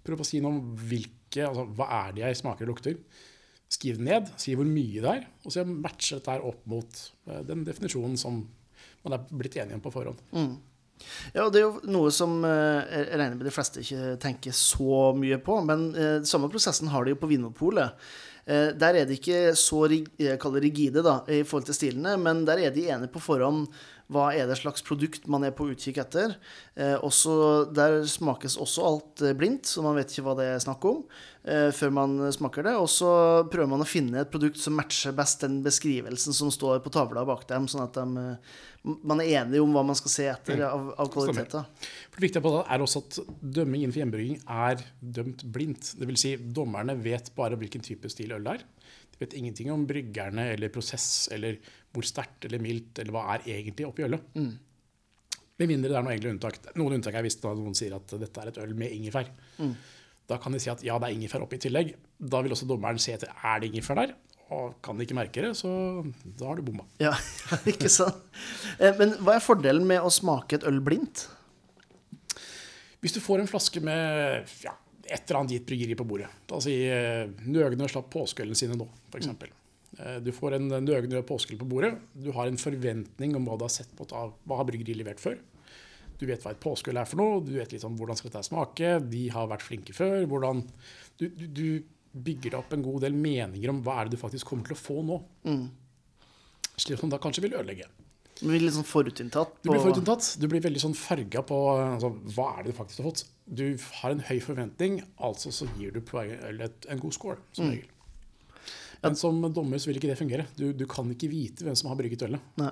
Prøv 0.09 0.23
å 0.23 0.27
si 0.27 0.41
noe 0.41 0.57
om 0.57 0.77
hvilke, 0.89 1.45
altså, 1.45 1.67
hva 1.77 1.89
er 2.01 2.15
det 2.15 2.25
jeg 2.25 2.39
smaker 2.41 2.65
og 2.65 2.73
lukter. 2.73 2.97
Skriv 3.69 3.99
det 3.99 4.07
ned, 4.07 4.31
si 4.41 4.55
hvor 4.57 4.65
mye 4.65 5.03
det 5.03 5.11
er, 5.11 5.27
og 5.45 5.53
så 5.53 5.65
matche 5.67 6.17
dette 6.17 6.39
opp 6.41 6.63
mot 6.71 7.03
eh, 7.29 7.43
den 7.45 7.61
definisjonen 7.67 8.17
som 8.17 8.41
man 9.05 9.15
er 9.15 9.29
blitt 9.29 9.59
enige 9.59 9.77
om 9.77 9.83
på 9.85 9.93
forhånd. 9.93 10.23
Ja, 11.33 11.45
og 11.45 11.53
det 11.53 11.61
er 11.61 11.67
jo 11.67 11.91
noe 11.93 12.09
som 12.13 12.41
eh, 12.47 12.81
jeg 12.89 13.19
regner 13.19 13.37
med 13.37 13.47
de 13.47 13.53
fleste 13.53 13.83
ikke 13.83 14.17
tenker 14.23 14.55
så 14.55 15.13
mye 15.15 15.39
på, 15.43 15.59
men 15.67 15.85
eh, 15.93 16.17
samme 16.27 16.49
prosessen 16.51 16.91
har 16.91 17.05
de 17.05 17.13
jo 17.13 17.21
på 17.21 17.29
Vinmopolet. 17.31 18.09
Eh, 18.49 18.71
der 18.79 18.99
er 18.99 19.07
de 19.07 19.19
ikke 19.19 19.53
så 19.59 19.85
rigide 19.87 21.05
da, 21.05 21.19
i 21.29 21.43
forhold 21.43 21.69
til 21.69 21.77
stilene, 21.77 22.17
men 22.19 22.43
der 22.49 22.65
er 22.65 22.75
de 22.75 22.89
enige 22.89 23.13
på 23.13 23.23
forhånd 23.23 23.67
hva 24.09 24.29
er 24.33 24.47
det 24.49 24.57
slags 24.57 24.81
produkt 24.85 25.27
man 25.29 25.43
er 25.45 25.53
på 25.53 25.67
utkikk 25.69 25.99
etter. 26.01 26.33
Eh, 26.73 26.95
også, 27.05 27.33
der 27.69 28.01
smakes 28.09 28.57
også 28.57 28.85
alt 28.87 29.21
eh, 29.21 29.35
blindt, 29.37 29.69
så 29.69 29.83
man 29.85 29.97
vet 29.99 30.09
ikke 30.09 30.25
hva 30.25 30.33
det 30.39 30.47
er 30.49 30.63
snakk 30.63 30.87
om 30.89 31.03
eh, 31.45 31.69
før 31.75 31.93
man 31.93 32.15
smaker 32.33 32.65
det. 32.65 32.73
Og 32.81 32.89
så 32.89 33.11
prøver 33.53 33.69
man 33.69 33.85
å 33.85 33.89
finne 33.89 34.23
et 34.23 34.31
produkt 34.33 34.57
som 34.61 34.73
matcher 34.79 35.13
best 35.17 35.45
den 35.45 35.59
beskrivelsen 35.65 36.33
som 36.33 36.49
står 36.53 36.81
på 36.85 36.93
tavla 36.95 37.21
bak 37.29 37.45
dem, 37.51 37.69
sånn 37.69 37.85
at 37.85 38.01
de, 38.01 38.25
man 38.81 39.21
er 39.21 39.43
enig 39.43 39.61
om 39.61 39.77
hva 39.77 39.85
man 39.85 39.97
skal 39.99 40.15
se 40.15 40.25
etter 40.31 40.65
av, 40.65 40.89
av 40.97 41.13
kvaliteter. 41.13 41.69
Det 42.09 42.25
viktige 42.25 42.41
på 42.41 42.55
det 42.55 42.65
er 42.65 42.85
også 42.85 43.03
at 43.05 43.21
dømming 43.59 43.83
innenfor 43.83 44.01
hjemmebrygging 44.01 44.41
er 44.49 44.81
dømt 45.19 45.45
blindt. 45.53 45.93
Det 45.99 46.09
vil 46.09 46.17
si, 46.17 46.33
dommerne 46.39 46.97
vet 46.97 47.29
bare 47.37 47.59
hvilken 47.61 47.85
type 47.85 48.09
stil 48.09 48.33
øl 48.39 48.49
det 48.49 48.57
er. 48.57 48.65
Vet 49.19 49.33
ingenting 49.35 49.71
om 49.73 49.83
bryggerne 49.89 50.45
eller 50.53 50.71
prosess 50.71 51.27
eller 51.35 51.57
hvor 51.93 52.05
sterkt 52.07 52.45
eller 52.47 52.61
mildt 52.63 53.01
eller 53.01 53.11
hva 53.15 53.25
er 53.35 53.47
egentlig 53.57 53.87
oppi 53.89 54.05
ølet. 54.07 54.21
Med 55.59 55.67
mindre 55.67 55.91
det 55.91 55.97
er 55.99 56.05
noe 56.05 56.13
egentlig 56.15 56.31
unntak. 56.37 56.59
Noen 56.79 56.95
unntak 56.99 57.17
hvis 57.25 57.35
da 57.43 57.51
noen 57.57 57.75
sier 57.75 57.97
at 57.97 58.13
dette 58.21 58.39
er 58.45 58.51
et 58.53 58.59
øl 58.63 58.71
med 58.79 58.93
ingefær. 58.95 59.27
Da 60.29 60.37
kan 60.39 60.53
de 60.55 60.59
si 60.61 60.69
at 60.71 60.83
ja, 60.85 60.95
det 61.01 61.09
er 61.09 61.17
ingefær 61.17 61.43
oppi 61.43 61.57
i 61.59 61.63
tillegg. 61.65 61.95
Da 62.21 62.39
vil 62.45 62.53
også 62.55 62.67
dommeren 62.69 62.99
se 63.01 63.15
etter 63.17 63.31
er 63.43 63.59
det 63.63 63.71
ingefær 63.73 63.97
der. 63.99 64.13
Og 64.55 64.77
kan 64.81 64.97
de 64.97 65.03
ikke 65.05 65.17
merke 65.17 65.43
det, 65.43 65.51
så 65.59 65.69
da 66.39 66.47
har 66.49 66.57
du 66.57 66.63
bomma. 66.65 66.85
Ja, 67.03 67.11
ikke 67.69 67.89
sant? 67.91 68.23
Eh, 68.79 68.95
Men 68.97 69.11
hva 69.21 69.35
er 69.35 69.43
fordelen 69.45 69.83
med 69.89 70.01
å 70.01 70.09
smake 70.13 70.57
et 70.57 70.65
øl 70.69 70.79
blindt? 70.85 71.27
Hvis 73.03 73.13
du 73.15 73.19
får 73.23 73.43
en 73.43 73.49
flaske 73.51 73.81
med 73.83 74.49
ja, 74.63 74.73
et 75.09 75.23
eller 75.25 75.39
annet 75.41 75.55
gitt 75.57 75.65
bryggeri 75.69 75.95
på 75.97 76.05
bordet 76.07 76.29
Da 76.49 76.59
si 76.63 76.75
eh, 76.87 77.25
Nøgne 77.49 77.87
slapp 77.91 78.09
påskeølen 78.13 78.57
sine 78.57 78.77
nå, 78.79 78.85
f.eks. 79.11 79.29
Eh, 79.99 80.17
Du 80.23 80.31
får 80.35 80.57
en 80.59 80.67
nøgne 80.85 81.21
påskeøl 81.27 81.59
på 81.61 81.67
bordet. 81.69 81.93
Du 82.13 82.31
har 82.35 82.47
en 82.47 82.59
forventning 82.61 83.35
om 83.39 83.47
hva 83.49 83.57
du 83.59 83.65
har 83.65 83.73
sett 83.73 83.91
på 83.97 84.07
av 84.15 84.35
hva 84.45 84.59
har 84.61 84.67
bryggeriet 84.69 84.99
levert 85.01 85.19
før. 85.23 85.37
Du 86.19 86.25
vet 86.27 86.43
hva 86.43 86.51
et 86.51 86.59
påskeøl 86.61 86.99
er 86.99 87.07
for 87.07 87.21
noe, 87.21 87.39
du 87.45 87.53
vet 87.55 87.71
litt 87.71 87.85
om 87.87 87.95
hvordan 87.97 88.17
skal 88.19 88.29
dette 88.33 88.47
smake. 88.49 88.97
De 89.09 89.21
har 89.31 89.47
vært 89.47 89.63
flinke 89.65 89.95
før. 89.95 90.25
hvordan 90.27 90.65
Du, 91.17 91.27
du, 91.29 91.45
du 91.47 91.65
bygger 92.13 92.55
opp 92.59 92.73
en 92.73 92.83
god 92.83 93.01
del 93.05 93.13
meninger 93.15 93.69
om 93.71 93.79
hva 93.85 93.99
er 94.01 94.09
det 94.09 94.17
du 94.17 94.21
faktisk 94.21 94.49
kommer 94.51 94.67
til 94.67 94.75
å 94.75 94.81
få 94.81 94.99
nå. 95.05 95.19
Slik 96.79 96.99
som 97.01 97.11
da 97.11 97.19
kanskje 97.21 97.43
vil 97.45 97.55
ødelegge. 97.59 97.87
Du 98.39 98.45
blir 98.47 98.61
litt 98.63 98.71
sånn 98.75 98.87
forutinntatt 98.87 99.57
Du 99.63 99.67
blir 99.73 99.81
forutinntatt. 99.83 100.29
Du 100.39 100.45
blir 100.47 100.61
veldig 100.63 100.79
sånn 100.85 100.95
farga 100.95 101.41
på 101.43 101.57
altså, 101.75 102.13
hva 102.35 102.45
er 102.55 102.63
det 102.63 102.71
du 102.71 102.77
faktisk 102.77 103.01
har 103.01 103.09
fått. 103.09 103.25
Du 103.49 103.63
har 104.01 104.13
en 104.13 104.21
høy 104.27 104.37
forventning, 104.43 104.99
altså 105.25 105.51
så 105.53 105.65
gir 105.77 105.95
du 105.95 106.03
poeng, 106.05 106.35
eller 106.45 106.69
et, 106.69 106.85
en 106.91 107.01
god 107.01 107.15
score, 107.15 107.39
som 107.57 107.71
regel. 107.71 107.87
Men 109.01 109.15
som 109.15 109.39
dommer 109.55 109.79
så 109.79 109.89
vil 109.89 109.97
ikke 109.99 110.11
det 110.11 110.19
fungere. 110.19 110.45
Du, 110.59 110.69
du 110.75 110.85
kan 110.89 111.09
ikke 111.13 111.31
vite 111.31 111.65
hvem 111.65 111.77
som 111.77 111.89
har 111.89 111.97
brygget 111.99 112.27
ølet. 112.27 112.43
Nei. 112.59 112.71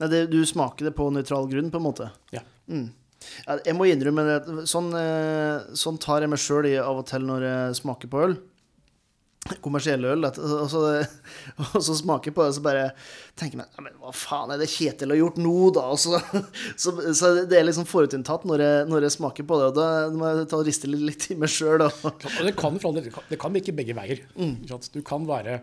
Nei, 0.00 0.08
det, 0.10 0.24
du 0.32 0.40
smaker 0.48 0.88
det 0.88 0.94
på 0.96 1.06
nøytral 1.12 1.48
grunn, 1.50 1.70
på 1.72 1.80
en 1.80 1.86
måte. 1.86 2.08
Ja. 2.34 2.42
Mm. 2.70 2.88
jeg 3.66 3.76
må 3.76 3.86
innrømme 3.88 4.24
det. 4.26 4.38
Sånn, 4.70 4.88
eh, 4.96 5.72
sånn 5.76 6.00
tar 6.00 6.24
jeg 6.24 6.32
meg 6.32 6.40
sjøl 6.40 6.70
i 6.70 6.76
av 6.80 7.02
og 7.02 7.08
til 7.10 7.26
når 7.28 7.46
jeg 7.46 7.80
smaker 7.82 8.12
på 8.12 8.22
øl. 8.26 8.36
Kommersiell 9.64 10.04
øl. 10.06 10.24
at- 10.28 10.38
Og 10.38 10.68
så, 10.70 10.80
og 11.74 11.82
så 11.82 11.96
smaker 11.98 12.30
på 12.36 12.44
det, 12.44 12.52
og 12.52 12.56
så 12.58 12.62
bare 12.64 12.84
tenker 13.40 13.58
jeg 13.58 13.82
men 13.82 13.92
Hva 14.00 14.12
faen 14.14 14.52
er 14.54 14.60
det 14.62 14.68
Kjetil 14.70 15.10
har 15.14 15.20
gjort 15.20 15.38
nå, 15.42 15.54
da? 15.74 15.84
Så, 15.98 16.20
så, 16.76 16.94
så 17.16 17.32
det 17.50 17.58
er 17.58 17.66
liksom 17.68 17.88
forutinntatt 17.90 18.44
når 18.48 18.64
jeg, 18.64 18.88
når 18.90 19.06
jeg 19.08 19.16
smaker 19.18 19.46
på 19.50 19.58
det. 19.60 19.70
Og 19.72 19.78
da 19.80 19.88
må 20.14 20.30
jeg 20.30 20.48
ta 20.52 20.60
og 20.60 20.66
riste 20.68 20.90
litt, 20.92 21.30
i 21.34 21.38
meg 21.40 21.50
sjøl. 21.52 21.78
Det 21.82 22.54
det 23.30 23.38
kan- 23.40 23.52
virke 23.56 23.74
begge 23.76 23.96
veier. 23.98 24.22
Mm. 24.38 24.60
Du 24.94 25.00
kan 25.02 25.26
være 25.28 25.60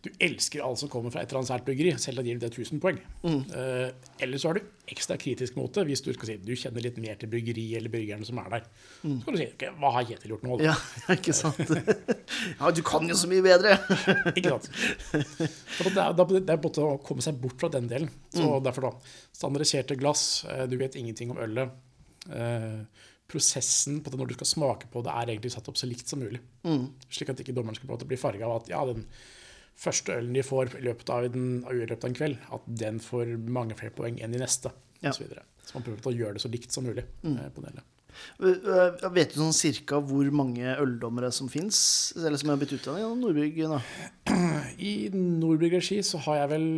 du 0.00 0.08
elsker 0.16 0.62
alt 0.64 0.80
som 0.80 0.88
kommer 0.88 1.12
fra 1.12 1.20
et 1.20 1.32
sært 1.44 1.66
bryggeri, 1.66 1.92
selv 2.00 2.20
om 2.20 2.24
det 2.24 2.32
gir 2.32 2.38
deg 2.40 2.54
1000 2.54 2.80
poeng. 2.80 2.98
Eh, 3.26 3.90
eller 4.24 4.40
så 4.40 4.50
er 4.50 4.60
du 4.60 4.68
ekstra 4.90 5.18
kritisk 5.20 5.58
mot 5.58 5.72
det 5.76 5.84
hvis 5.86 6.00
du 6.02 6.08
skal 6.16 6.30
si 6.30 6.36
du 6.40 6.54
kjenner 6.56 6.82
litt 6.82 6.96
mer 7.02 7.18
til 7.20 7.28
bryggeriet 7.30 7.76
eller 7.78 7.92
bryggerne 7.92 8.24
som 8.26 8.40
er 8.40 8.48
der. 8.54 8.64
Så 9.02 9.18
kan 9.26 9.36
du 9.36 9.40
si 9.42 9.48
okay, 9.50 9.74
hva 9.76 9.92
har 9.98 10.06
Kjetil 10.08 10.32
gjort 10.32 10.46
nå? 10.46 10.56
da? 10.56 10.70
Ja, 10.70 10.76
ikke 11.18 11.34
sant? 11.36 11.60
Ja, 11.68 12.72
du 12.72 12.80
kan 12.86 13.04
jo 13.10 13.18
så 13.18 13.28
mye 13.30 13.44
bedre! 13.44 13.76
Ikke 14.38 14.54
sant? 14.54 14.70
Så 15.76 15.90
det 15.92 16.00
er, 16.00 16.16
det 16.16 16.54
er 16.54 16.60
måte 16.62 16.84
å 16.86 16.96
komme 17.04 17.24
seg 17.24 17.36
bort 17.42 17.60
fra 17.60 17.68
den 17.72 17.88
delen. 17.90 18.08
Så 18.32 18.56
derfor 18.64 18.88
da, 18.88 18.92
Standardiserte 19.36 19.98
glass, 20.00 20.46
eh, 20.48 20.64
du 20.70 20.78
vet 20.80 20.96
ingenting 20.96 21.34
om 21.34 21.40
ølet. 21.44 21.74
Eh, 22.32 22.80
prosessen 23.30 24.00
på 24.02 24.10
det 24.10 24.18
når 24.18 24.32
du 24.32 24.38
skal 24.38 24.48
smake 24.54 24.88
på 24.90 25.04
det, 25.04 25.12
er 25.12 25.34
egentlig 25.34 25.52
satt 25.54 25.68
opp 25.70 25.78
så 25.78 25.88
likt 25.90 26.08
som 26.08 26.22
mulig. 26.22 26.40
Slik 27.12 27.34
at 27.34 27.44
ikke 27.44 27.54
dommeren 27.56 27.76
skal 27.76 27.86
på 27.86 27.92
en 27.92 27.98
måte 27.98 28.08
bli 28.08 28.18
farga 28.20 28.48
av 28.48 28.62
at 28.62 28.72
ja, 28.72 28.80
den 28.88 29.04
første 29.80 30.16
ølen 30.20 30.36
de 30.36 30.44
får 30.44 30.74
i 30.78 30.84
løpet 30.88 31.12
av 31.14 31.28
en, 31.28 31.46
i 31.70 31.78
løpet 31.82 32.04
av 32.04 32.10
en 32.10 32.18
kveld, 32.18 32.42
at 32.56 32.66
den 32.82 33.00
får 33.04 33.32
mange 33.48 33.78
flere 33.78 33.94
poeng 33.96 34.20
enn 34.20 34.36
de 34.36 34.42
neste. 34.42 34.72
Ja. 35.00 35.14
Så, 35.16 35.24
videre. 35.24 35.46
så 35.64 35.78
man 35.78 35.86
prøver 35.86 36.10
å 36.10 36.16
gjøre 36.16 36.36
det 36.36 36.44
så 36.44 36.52
likt 36.52 36.76
som 36.76 36.84
mulig. 36.84 37.06
Mm. 37.24 37.38
på 37.54 37.64
det 37.64 37.72
hele. 37.72 37.86
Uh, 38.42 39.08
Vet 39.14 39.32
du 39.32 39.38
sånn 39.40 39.56
cirka 39.56 40.00
hvor 40.04 40.28
mange 40.34 40.74
øldommere 40.82 41.30
som 41.32 41.48
fins, 41.48 41.78
eller 42.18 42.40
som 42.40 42.52
er 42.52 42.60
blitt 42.60 42.74
utdannet 42.76 43.06
i 43.06 43.20
Nordbygg? 43.22 43.62
I 44.90 44.94
Nordbygg-regi 45.14 46.02
så 46.04 46.20
har 46.26 46.42
jeg 46.42 46.52
vel 46.56 46.68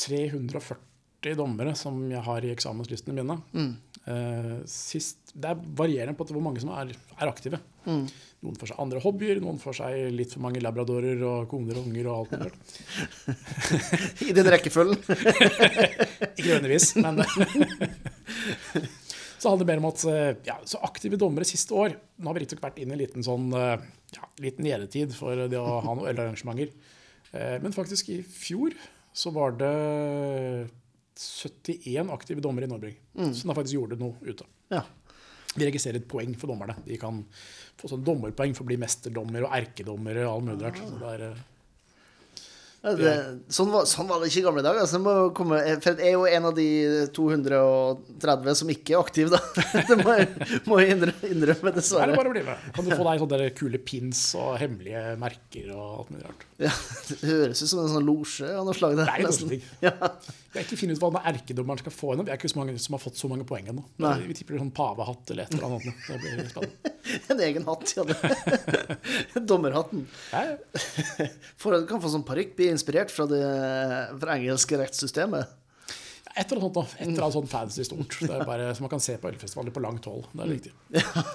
340 0.00 0.89
dommere 1.36 1.74
som 1.76 2.00
jeg 2.10 2.22
har 2.24 2.44
i 2.46 2.52
eksamenslistene 2.54 3.14
mine. 3.20 3.36
Eh, 4.08 4.54
sist, 4.70 5.18
det 5.36 5.50
er 5.52 5.60
varierende 5.76 6.16
på 6.16 6.24
hvor 6.30 6.40
mange 6.42 6.60
som 6.62 6.70
er, 6.72 6.94
er 7.20 7.28
aktive. 7.28 7.60
Noen 7.84 8.56
får 8.56 8.70
seg 8.72 8.80
andre 8.80 9.00
hobbyer, 9.04 9.40
noen 9.44 9.58
får 9.60 9.74
seg 9.82 9.92
litt 10.16 10.32
for 10.32 10.40
mange 10.46 10.60
labradorer 10.64 11.20
og 11.28 11.48
koner 11.50 11.76
og 11.76 11.86
unger 11.90 12.08
og 12.08 12.14
alt 12.16 12.32
mulig. 12.40 12.52
I 14.28 14.32
den 14.36 14.48
rekkefølgen? 14.54 14.98
Ikke 16.38 16.48
nødvendigvis, 16.48 16.94
men 16.96 17.20
Så 19.40 19.48
handler 19.48 19.64
det 19.64 19.70
mer 19.72 19.80
om 19.80 19.88
at 19.88 20.02
eh, 20.10 20.34
ja, 20.44 20.56
så 20.68 20.80
aktive 20.84 21.16
dommere 21.20 21.46
siste 21.48 21.72
år 21.72 21.94
Nå 22.20 22.28
har 22.28 22.36
vi 22.36 22.42
riktignok 22.42 22.66
vært 22.66 22.80
inn 22.82 22.90
i 22.90 22.96
en 22.96 23.00
liten 23.00 23.24
sånn 23.24 23.46
eh, 23.56 23.86
ja, 24.12 24.26
liten 24.44 24.66
nedetid 24.68 25.14
for 25.16 25.46
det 25.48 25.56
å 25.56 25.78
ha 25.80 25.94
noen 25.96 26.10
ølarrangementer. 26.10 26.68
Eh, 27.32 27.56
Men 27.64 27.72
faktisk 27.72 28.10
i 28.12 28.18
fjor 28.24 28.76
så 29.16 29.32
var 29.32 29.56
det 29.58 29.70
71 31.20 32.14
aktive 32.14 32.42
dommere 32.44 32.64
i 32.64 32.70
Norbrygg 32.70 32.96
som 33.36 33.50
da 33.50 33.56
faktisk 33.58 33.76
gjorde 33.76 34.00
noe 34.00 34.16
ute. 34.24 34.46
Ja. 34.72 34.84
Vi 35.56 35.66
registrerer 35.66 35.98
et 35.98 36.10
poeng 36.10 36.34
for 36.38 36.52
dommerne. 36.52 36.76
De 36.86 36.98
kan 37.00 37.24
få 37.80 37.90
sånn 37.90 38.04
dommerpoeng 38.06 38.54
for 38.54 38.66
å 38.66 38.70
bli 38.70 38.78
mesterdommer 38.80 39.48
og 39.48 39.54
erkedommer 39.56 40.22
og 40.22 40.34
all 40.36 40.44
mulig 40.46 40.62
rart. 40.62 40.78
Så 40.78 40.98
det 41.00 41.14
er, 41.16 41.24
eh, 41.30 41.46
Ja, 42.80 42.92
det, 42.96 43.10
sånn, 43.52 43.68
var, 43.68 43.84
sånn 43.84 44.06
var 44.08 44.22
det 44.22 44.30
ikke 44.30 44.40
i 44.40 44.44
gamle 44.46 44.62
dager. 44.64 44.80
Altså, 44.80 45.00
komme, 45.36 45.58
for 45.84 45.98
jeg 46.00 46.06
er 46.06 46.14
jo 46.14 46.22
en 46.24 46.46
av 46.48 46.54
de 46.56 46.68
230 47.12 48.56
som 48.56 48.70
ikke 48.72 48.94
er 48.94 49.02
aktiv, 49.02 49.28
da. 49.34 49.40
Det 49.90 49.98
må 50.00 50.14
jeg, 50.16 50.28
må 50.64 50.78
jeg 50.80 50.94
innrømme, 50.94 51.74
dessverre. 51.76 52.06
Nei, 52.06 52.14
det 52.14 52.14
er 52.14 52.22
bare 52.22 52.30
å 52.30 52.36
bli 52.38 52.44
med. 52.46 52.70
Kan 52.78 52.86
du 52.86 52.94
få 52.94 53.04
deg 53.10 53.24
sånne 53.26 53.50
kule 53.58 53.82
pins 53.84 54.22
og 54.40 54.54
hemmelige 54.62 55.02
merker 55.20 55.74
og 55.74 55.84
alt 55.98 56.14
mulig 56.14 56.24
rart. 56.30 56.46
Ja, 56.62 56.72
det 57.10 57.20
høres 57.26 57.60
ut 57.60 57.72
som 57.74 57.82
en 57.82 57.92
sånn 57.98 58.08
losje 58.08 58.48
av 58.54 58.64
noe 58.70 58.78
slag. 58.78 58.96
Det, 58.96 59.10
er 59.10 59.26
jo 59.26 59.34
nesten. 59.34 59.68
Ja. 59.84 60.12
Jeg 60.50 60.58
har 60.58 60.66
ikke 60.66 60.80
funnet 60.80 60.98
ut 60.98 61.04
hva 61.14 61.20
erkedommeren 61.30 61.78
skal 61.78 61.92
få 61.94 62.08
ennå. 62.12 62.24
Vi 62.26 62.32
er 62.32 62.38
ikke 62.40 62.50
så 62.50 62.58
mange 62.58 62.72
som 62.82 62.96
har 62.96 63.02
fått 63.04 63.18
så 63.20 63.28
mange 63.30 63.44
poeng 63.46 63.68
ennå. 63.70 63.84
Vi 64.26 64.34
tipper 64.34 64.56
er 64.56 64.62
sånn 64.64 64.72
pavehatt 64.74 65.30
eller 65.30 65.46
et 65.46 65.54
eller 65.54 65.76
annet. 65.76 66.00
Det 66.08 66.16
blir 66.24 66.48
spennende. 66.50 66.92
En 67.30 67.42
egen 67.46 67.68
hatt, 67.68 67.92
ja. 67.94 68.04
Dommerhatten. 69.52 70.02
Ja, 70.32 70.42
ja. 70.50 71.28
For, 71.60 71.78
du 71.78 71.86
kan 71.86 72.02
få 72.02 72.10
sånn 72.10 72.26
parykk. 72.26 72.56
Bli 72.58 72.66
inspirert 72.74 73.14
fra 73.14 73.28
det 73.30 73.44
fra 74.18 74.34
engelske 74.34 74.80
rettssystemet. 74.82 75.54
Et 76.38 76.52
eller 76.52 76.62
annet 76.62 76.76
sånt. 76.78 76.92
Et 77.00 77.08
eller 77.08 77.24
annet 77.26 77.34
sånn 77.34 77.48
fancy 77.50 77.84
stort. 77.84 78.14
Det 78.22 78.30
er 78.30 78.44
bare, 78.46 78.68
som 78.78 78.84
man 78.86 78.92
kan 78.92 79.02
se 79.02 79.16
på 79.18 79.28
ølfestivaler 79.32 79.74
på 79.74 79.82
langt 79.82 80.04
hold. 80.06 80.28
Det 80.30 80.44
er 80.44 80.52
viktig. 80.52 80.72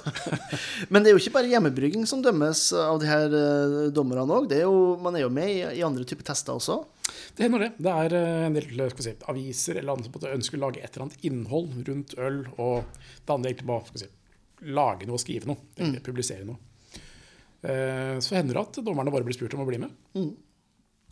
Men 0.93 1.03
det 1.03 1.11
er 1.11 1.17
jo 1.17 1.21
ikke 1.21 1.33
bare 1.35 1.49
hjemmebrygging 1.51 2.05
som 2.07 2.21
dømmes 2.23 2.61
av 2.79 3.01
de 3.03 3.09
her 3.09 3.35
eh, 3.35 3.75
dommerne 3.95 4.23
òg. 4.39 4.53
Man 5.03 5.17
er 5.19 5.25
jo 5.25 5.31
med 5.35 5.51
i, 5.51 5.57
i 5.81 5.83
andre 5.85 6.07
typer 6.07 6.27
tester 6.31 6.55
også. 6.55 6.79
Det 7.35 7.43
hender 7.45 7.65
det. 7.67 7.71
Det 7.83 7.91
er 8.05 8.15
eh, 8.21 8.45
en 8.47 8.55
del 8.55 8.85
skal 8.93 9.07
si, 9.09 9.15
aviser 9.33 9.81
eller 9.81 9.97
andre 9.97 10.07
som 10.09 10.29
ønsker 10.31 10.61
å 10.61 10.63
lage 10.63 10.79
et 10.85 10.91
eller 10.95 11.09
annet 11.09 11.27
innhold 11.27 11.75
rundt 11.89 12.15
øl. 12.21 12.39
Og 12.55 12.87
det 12.95 13.35
handler 13.35 13.51
egentlig 13.51 13.69
bare 13.73 13.83
om 13.83 13.91
skal 13.91 14.05
si, 14.05 14.11
lage 14.79 15.09
noe 15.09 15.19
og 15.19 15.25
skrive 15.25 15.51
noe. 15.51 15.59
Egentlig, 15.75 16.05
Publisere 16.07 16.47
noe. 16.47 16.61
Eh, 17.65 18.15
Så 18.23 18.37
hender 18.37 18.55
det 18.61 18.63
at 18.69 18.81
dommerne 18.85 19.11
bare 19.13 19.27
blir 19.27 19.35
spurt 19.37 19.53
om 19.57 19.65
å 19.65 19.69
bli 19.69 19.81
med. 19.83 19.91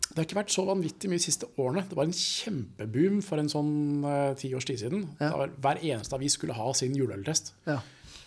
Det 0.04 0.20
har 0.20 0.26
ikke 0.28 0.38
vært 0.38 0.52
så 0.54 0.62
vanvittig 0.68 1.08
mye 1.10 1.18
de 1.18 1.24
siste 1.24 1.48
årene. 1.58 1.82
Det 1.88 1.96
var 1.98 2.06
en 2.06 2.14
kjempeboom 2.14 3.18
for 3.24 3.40
en 3.40 3.50
sånn 3.50 3.72
ti 4.38 4.48
ti 4.48 4.52
års 4.54 4.68
tid 4.68 4.82
siden. 4.84 5.08
Ja. 5.18 5.32
Var, 5.40 5.54
hver 5.64 5.80
eneste 5.82 6.14
avis 6.18 6.36
skulle 6.38 6.54
ha 6.54 6.68
sin 6.76 6.94
juleøltest. 6.94 7.54
Ja. 7.66 7.80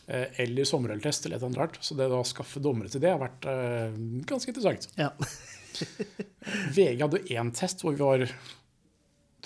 Uh, 0.08 0.26
Eller 0.40 0.68
sommerøltest 0.68 1.26
eller 1.28 1.38
et 1.38 1.42
eller 1.44 1.52
annet 1.52 1.62
rart. 1.62 1.80
Så 1.84 1.96
det 2.00 2.10
å 2.12 2.24
skaffe 2.28 2.60
dommere 2.64 2.92
til 2.92 3.04
det 3.04 3.14
har 3.14 3.22
vært 3.22 3.48
uh, 3.48 3.96
ganske 4.28 4.52
interessant. 4.52 4.90
ja. 5.00 5.14
VG 6.74 7.04
hadde 7.04 7.20
én 7.36 7.52
test 7.54 7.84
hvor 7.84 7.94
vi 7.94 8.02
var 8.02 8.24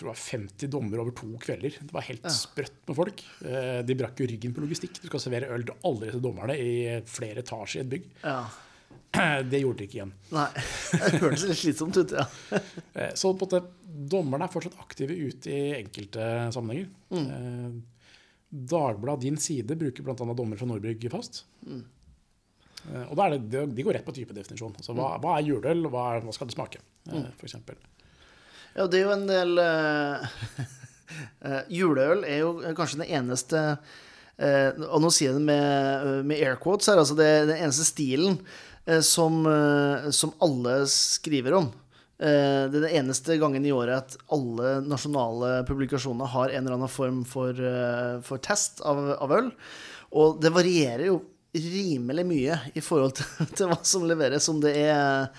var 0.05 0.17
50 0.17 0.69
dommere 0.71 1.03
over 1.03 1.13
to 1.13 1.27
kvelder. 1.41 1.75
Det 1.81 1.93
var 1.93 2.05
helt 2.07 2.27
sprøtt 2.34 2.79
med 2.89 2.97
folk. 2.97 3.23
Eh, 3.45 3.81
De 3.86 3.97
brakk 3.97 4.21
jo 4.21 4.27
ryggen 4.29 4.53
på 4.55 4.63
logistikk. 4.63 4.99
Du 5.01 5.07
skal 5.10 5.23
servere 5.23 5.51
øl 5.53 5.65
til 5.67 5.77
alle 5.88 6.07
disse 6.07 6.21
dommerne 6.23 6.55
i 6.57 6.71
flere 7.05 7.43
etasjer 7.43 7.81
i 7.81 7.86
et 7.86 7.91
bygg. 7.91 8.07
Det 9.51 9.60
gjorde 9.60 9.82
de 9.82 9.88
ikke 9.89 9.97
igjen. 9.99 10.12
Nei. 10.32 10.47
Det 10.91 11.19
hørtes 11.21 11.45
litt 11.49 11.60
slitsomt 11.60 11.97
ut, 11.99 12.13
ja. 12.15 12.25
Eh, 12.95 13.13
Så 13.15 13.32
på 13.34 13.45
måte, 13.47 13.62
dommerne 14.12 14.47
er 14.47 14.51
fortsatt 14.54 14.77
aktive 14.84 15.15
ute 15.15 15.51
i 15.51 15.63
enkelte 15.80 16.27
sammenhenger. 16.56 16.89
Mm. 17.12 17.82
Dagbladet 18.51 19.21
Din 19.25 19.38
Side 19.39 19.75
bruker 19.80 20.04
bl.a. 20.04 20.15
dommer 20.36 20.60
fra 20.60 20.67
Nordbrygg 20.67 21.06
fast. 21.12 21.43
Mm. 21.67 21.84
Og 23.10 23.15
da 23.15 23.27
er 23.27 23.38
det, 23.38 23.65
De 23.75 23.84
går 23.86 23.95
rett 23.99 24.06
på 24.08 24.15
typedefinisjon. 24.15 24.73
Altså, 24.80 24.95
hva, 24.97 25.13
hva 25.21 25.38
er 25.38 25.47
juleøl, 25.47 25.86
og 25.88 25.93
hva, 25.93 26.06
hva 26.25 26.34
skal 26.36 26.49
det 26.49 26.56
smake? 26.58 26.82
eh, 27.12 27.27
For 27.39 27.47
eksempel. 27.47 27.77
Ja, 28.75 28.88
det 28.88 29.01
er 29.01 29.06
jo 29.06 29.13
en 29.17 29.27
del 29.27 29.60
eh, 29.60 30.23
eh, 31.47 31.62
Juleøl 31.75 32.23
er 32.23 32.41
jo 32.45 32.51
kanskje 32.77 33.01
den 33.01 33.10
eneste 33.19 33.60
uh, 33.75 34.69
Og 34.88 35.01
nå 35.04 35.10
sier 35.12 35.34
jeg 35.34 35.39
det 35.41 35.43
med, 35.49 36.25
med 36.30 36.39
air 36.39 36.56
quotes 36.62 36.88
her, 36.88 37.01
altså 37.01 37.17
det 37.19 37.27
den 37.51 37.58
eneste 37.60 37.84
stilen 37.89 38.39
eh, 38.39 38.69
som, 39.05 39.45
eh, 39.45 40.09
som 40.09 40.33
alle 40.41 40.81
skriver 40.89 41.53
om. 41.59 41.69
Eh, 42.21 42.69
det 42.69 42.77
er 42.77 42.83
den 42.83 42.97
eneste 42.99 43.37
gangen 43.41 43.65
i 43.65 43.73
året 43.73 43.97
at 43.97 44.17
alle 44.33 44.75
nasjonale 44.85 45.63
publikasjoner 45.65 46.29
har 46.29 46.51
en 46.51 46.65
eller 46.67 46.77
annen 46.77 46.91
form 46.91 47.23
for, 47.25 47.49
eh, 47.49 48.19
for 48.25 48.37
test 48.37 48.83
av, 48.85 48.99
av 49.17 49.33
øl. 49.39 49.49
Og 50.13 50.41
det 50.43 50.53
varierer 50.53 51.07
jo 51.07 51.21
rimelig 51.55 52.25
mye 52.29 52.59
i 52.77 52.83
forhold 52.85 53.17
til, 53.17 53.47
til 53.57 53.71
hva 53.71 53.79
som 53.87 54.05
leveres, 54.05 54.49
om 54.53 54.61
det 54.61 54.75
er 54.83 55.31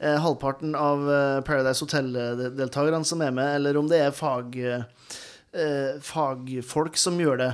eh, 0.00 0.16
halvparten 0.16 0.72
av 0.78 1.04
eh, 1.12 1.40
Paradise 1.44 1.84
Hotel-deltakerne 1.84 3.04
som 3.04 3.20
er 3.20 3.36
med, 3.36 3.58
eller 3.58 3.76
om 3.76 3.90
det 3.90 4.00
er 4.06 4.16
fag, 4.16 4.56
eh, 4.56 4.88
fagfolk 6.06 6.96
som 7.00 7.16
gjør 7.18 7.40
det. 7.40 7.48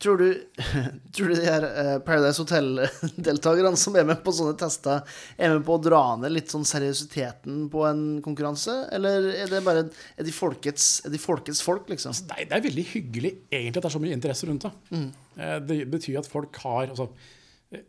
Tror 0.00 0.20
du, 0.20 0.26
tror 1.14 1.28
du 1.28 1.34
de 1.34 1.44
her 1.48 1.64
eh, 1.66 1.96
Paradise 2.06 2.38
Hotel-deltakerne 2.40 3.76
som 3.80 3.96
er 3.98 4.06
med 4.08 4.20
på 4.24 4.32
sånne 4.36 4.54
tester, 4.60 5.02
er 5.36 5.54
med 5.56 5.64
på 5.66 5.74
å 5.76 5.82
dra 5.82 6.02
ned 6.20 6.32
litt 6.34 6.52
sånn 6.52 6.64
seriøsiteten 6.68 7.64
på 7.72 7.82
en 7.88 8.04
konkurranse, 8.24 8.76
eller 8.94 9.26
er 9.34 9.50
det 9.50 9.62
bare 9.66 9.82
er 9.90 10.26
de 10.28 10.34
folkets, 10.34 11.00
er 11.04 11.12
de 11.14 11.20
folkets 11.20 11.62
folk, 11.66 11.90
liksom? 11.90 12.14
Det 12.30 12.38
er, 12.38 12.48
det 12.52 12.58
er 12.60 12.66
veldig 12.70 12.86
hyggelig 12.94 13.34
egentlig 13.50 13.76
at 13.76 13.82
det 13.82 13.90
er 13.90 13.96
så 13.98 14.04
mye 14.06 14.16
interesse 14.20 14.48
rundt 14.50 14.68
det. 14.68 14.72
Eh, 15.40 15.58
Det 15.72 15.80
betyr 15.90 16.20
at 16.22 16.30
folk 16.30 16.56
har, 16.64 16.88
altså, 16.94 17.10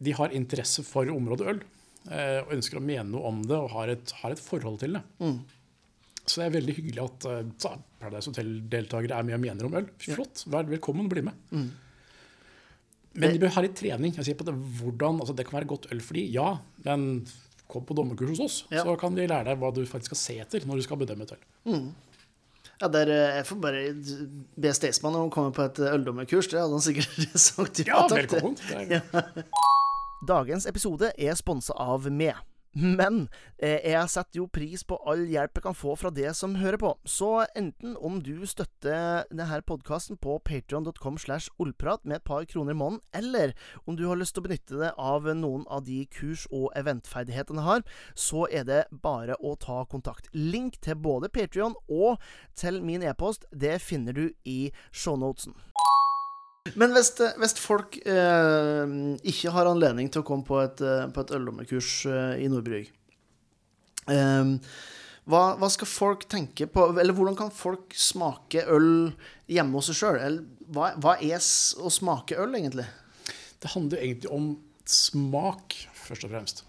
de 0.02 0.18
har 0.18 0.34
interesse 0.38 0.84
for 0.86 1.10
området 1.10 1.48
øl. 1.54 1.64
eh, 2.10 2.42
Og 2.44 2.52
ønsker 2.58 2.78
å 2.82 2.86
mene 2.86 3.08
noe 3.14 3.30
om 3.30 3.42
det 3.46 3.58
og 3.58 3.72
har 3.78 3.94
et, 3.94 4.12
har 4.24 4.34
et 4.36 4.42
forhold 4.42 4.80
til 4.84 4.98
det. 5.00 5.06
Så 6.26 6.40
det 6.42 6.46
er 6.48 6.54
veldig 6.60 6.76
hyggelig 6.78 7.02
at 7.04 7.26
uh, 7.28 7.78
Paradise 8.00 8.30
Hotel-deltakere 8.30 9.18
er 9.18 9.24
med 9.28 9.36
og 9.40 9.42
mener 9.44 9.66
om 9.68 9.74
øl. 9.82 9.88
Flott. 10.00 10.44
Vær 10.54 10.68
velkommen 10.70 11.10
bli 11.12 11.24
med. 11.26 11.34
Men 11.52 13.34
de 13.36 13.40
bør 13.42 13.52
ha 13.58 13.64
litt 13.66 13.76
trening. 13.76 14.14
Jeg 14.16 14.30
sier 14.30 14.38
på 14.40 14.46
det, 14.48 14.54
hvordan, 14.80 15.18
altså 15.20 15.34
det 15.36 15.44
kan 15.50 15.58
være 15.60 15.68
godt 15.74 15.90
øl 15.92 16.00
for 16.06 16.16
de, 16.16 16.22
ja, 16.32 16.54
men 16.86 17.26
kom 17.72 17.84
på 17.88 17.96
dommerkurs 17.98 18.30
hos 18.38 18.40
oss, 18.46 18.56
Ja. 18.72 18.84
så 18.84 18.94
kan 19.00 19.16
vi 19.16 19.26
lære 19.28 19.46
deg 19.50 19.60
hva 19.60 19.70
du 19.76 19.82
faktisk 19.88 20.12
skal 20.14 20.20
se 20.22 20.38
etter 20.44 20.66
når 20.68 20.80
du 20.80 20.86
skal 20.86 21.00
bedømme 21.00 21.24
et 21.28 21.34
øl. 21.36 21.92
Ja, 22.82 22.88
der, 22.88 23.08
eh, 23.14 23.36
Jeg 23.38 23.46
får 23.46 23.60
bare 23.62 23.82
be 24.58 24.72
Staysman 24.74 25.16
om 25.16 25.28
å 25.30 25.32
komme 25.34 25.52
på 25.54 25.64
et 25.68 25.80
eh, 25.80 25.92
øldommerkurs. 25.96 26.48
Det 26.50 26.60
hadde 26.60 26.72
han 26.78 26.82
sikkert 26.82 27.36
sagt 27.50 27.84
Ja, 27.88 28.06
takk 28.08 28.28
til. 28.32 28.42
velkommen. 28.42 29.44
Dagens 30.32 30.66
episode 30.70 31.12
er 31.18 31.36
sponsa 31.40 31.74
av 31.78 32.08
meg. 32.12 32.36
Men 32.72 33.26
eh, 33.60 33.82
jeg 33.92 34.10
setter 34.14 34.40
jo 34.40 34.46
pris 34.48 34.86
på 34.88 34.96
all 35.10 35.26
hjelp 35.28 35.58
jeg 35.60 35.66
kan 35.66 35.76
få 35.76 35.96
fra 36.00 36.12
det 36.14 36.32
som 36.38 36.56
hører 36.56 36.80
på. 36.80 36.94
Så 37.04 37.44
enten 37.58 37.98
om 38.00 38.22
du 38.24 38.46
støtter 38.48 39.26
denne 39.32 39.60
podkasten 39.68 40.20
på 40.22 40.38
patreon.com 40.48 41.20
slash 41.20 41.52
ollprat 41.60 42.06
med 42.06 42.22
et 42.22 42.28
par 42.28 42.46
kroner 42.48 42.72
i 42.72 42.80
måneden, 42.80 43.02
eller 43.14 43.52
om 43.86 43.98
du 44.00 44.06
har 44.08 44.20
lyst 44.20 44.38
til 44.38 44.46
å 44.46 44.48
benytte 44.48 44.80
deg 44.80 45.02
av 45.02 45.28
noen 45.36 45.66
av 45.68 45.84
de 45.88 46.06
kurs- 46.16 46.48
og 46.52 46.72
eventferdighetene 46.80 47.60
jeg 47.60 47.68
har, 47.68 47.84
så 48.16 48.46
er 48.48 48.68
det 48.68 48.82
bare 49.04 49.36
å 49.44 49.58
ta 49.60 49.82
kontakt. 49.92 50.32
Link 50.32 50.80
til 50.82 50.96
både 50.96 51.30
Patrion 51.30 51.76
og 51.92 52.24
til 52.56 52.80
min 52.86 53.04
e-post, 53.04 53.46
det 53.52 53.82
finner 53.84 54.16
du 54.16 54.30
i 54.48 54.72
shownotesen. 54.96 55.58
Men 56.78 56.94
hvis, 56.94 57.16
hvis 57.42 57.56
folk 57.58 57.98
eh, 58.06 58.92
ikke 59.28 59.54
har 59.56 59.70
anledning 59.70 60.12
til 60.14 60.22
å 60.22 60.28
komme 60.28 60.46
på 60.46 60.60
et, 60.62 60.82
eh, 60.86 61.08
på 61.10 61.24
et 61.24 61.34
øldommerkurs 61.34 61.94
eh, 62.06 62.44
i 62.46 62.50
Nordbrygg, 62.52 62.92
eh, 64.14 64.52
hva, 65.32 65.42
hva 65.58 65.70
skal 65.70 65.90
folk 65.90 66.24
tenke 66.30 66.66
på 66.66 66.88
Eller 66.98 67.14
hvordan 67.14 67.36
kan 67.38 67.52
folk 67.54 67.94
smake 67.94 68.64
øl 68.74 69.12
hjemme 69.52 69.78
hos 69.78 69.92
seg 69.92 70.00
sjøl? 70.00 70.40
Hva, 70.74 70.94
hva 71.02 71.16
er 71.22 71.38
å 71.38 71.92
smake 71.94 72.38
øl, 72.42 72.58
egentlig? 72.58 72.88
Det 73.62 73.74
handler 73.76 74.02
egentlig 74.02 74.32
om 74.34 74.52
smak, 74.90 75.78
først 76.06 76.26
og 76.26 76.34
fremst. 76.34 76.64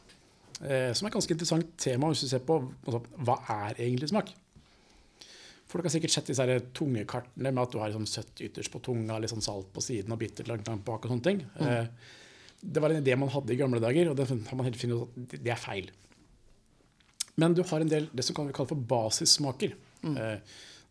Eh, 0.63 0.93
som 0.95 1.07
er 1.07 1.11
et 1.11 1.17
ganske 1.17 1.35
interessant 1.35 1.73
tema 1.81 2.11
hvis 2.13 2.25
du 2.25 2.31
ser 2.31 2.45
på 2.47 2.61
altså, 2.87 3.01
hva 3.25 3.41
er 3.69 3.81
egentlig 3.81 4.13
smak. 4.13 4.33
Folk 5.73 5.87
har 5.89 5.95
sikkert 5.95 6.13
sett 6.13 6.29
disse 6.29 6.45
her 6.45 6.67
tungekartene 6.77 7.49
med 7.49 7.63
at 7.63 7.73
du 7.73 7.79
har 7.81 7.89
liksom 7.89 8.09
søtt 8.09 8.43
ytterst 8.45 8.73
på 8.75 8.83
tunga, 8.85 9.17
litt 9.17 9.33
sånn 9.33 9.45
salt 9.45 9.71
på 9.73 9.81
siden 9.85 10.13
og 10.13 10.21
bittert 10.21 10.51
langt, 10.51 10.67
langt 10.69 10.85
bak. 10.85 11.07
og 11.07 11.15
sånne 11.15 11.25
ting. 11.25 11.47
Mm. 11.57 11.87
det 12.61 12.83
var 12.83 12.93
en 12.93 13.01
idé 13.01 13.17
man 13.19 13.33
hadde 13.33 13.55
i 13.55 13.59
gamle 13.59 13.81
dager, 13.83 14.11
og 14.11 14.19
det 14.19 14.29
har 14.29 14.59
man 14.59 14.69
helt 14.69 14.77
funnet 14.79 15.01
ut 15.01 15.23
at 15.33 15.47
det 15.47 15.55
er 15.55 15.63
feil. 15.63 15.89
Men 17.41 17.57
du 17.57 17.63
har 17.65 17.81
en 17.81 17.89
del 17.89 18.11
det 18.13 18.27
som 18.27 18.37
kan 18.37 18.51
vi 18.51 18.57
kalle 18.57 18.69
for 18.69 18.85
basissmaker. 18.93 19.73
Mm. 20.03 20.19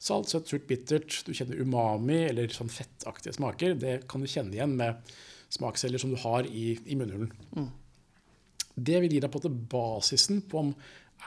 salt, 0.01 0.31
søtt, 0.31 0.49
surt, 0.49 0.65
bittert. 0.65 1.19
Du 1.27 1.33
kjenner 1.37 1.61
umami 1.61 2.23
eller 2.31 2.49
sånn 2.49 2.71
fettaktige 2.73 3.35
smaker. 3.37 3.77
Det 3.77 3.99
kan 4.09 4.23
du 4.23 4.31
kjenne 4.31 4.57
igjen 4.57 4.73
med 4.79 5.13
smaksceller 5.51 6.01
som 6.01 6.09
du 6.09 6.17
har 6.23 6.47
i, 6.49 6.73
i 6.89 6.97
munnhulen. 6.97 7.29
Det 8.75 8.97
vil 9.03 9.13
gi 9.13 9.21
deg 9.21 9.29
på 9.29 9.37
en 9.37 9.45
måte 9.45 9.69
basisen 9.75 10.41
på 10.49 10.65
om 10.65 10.73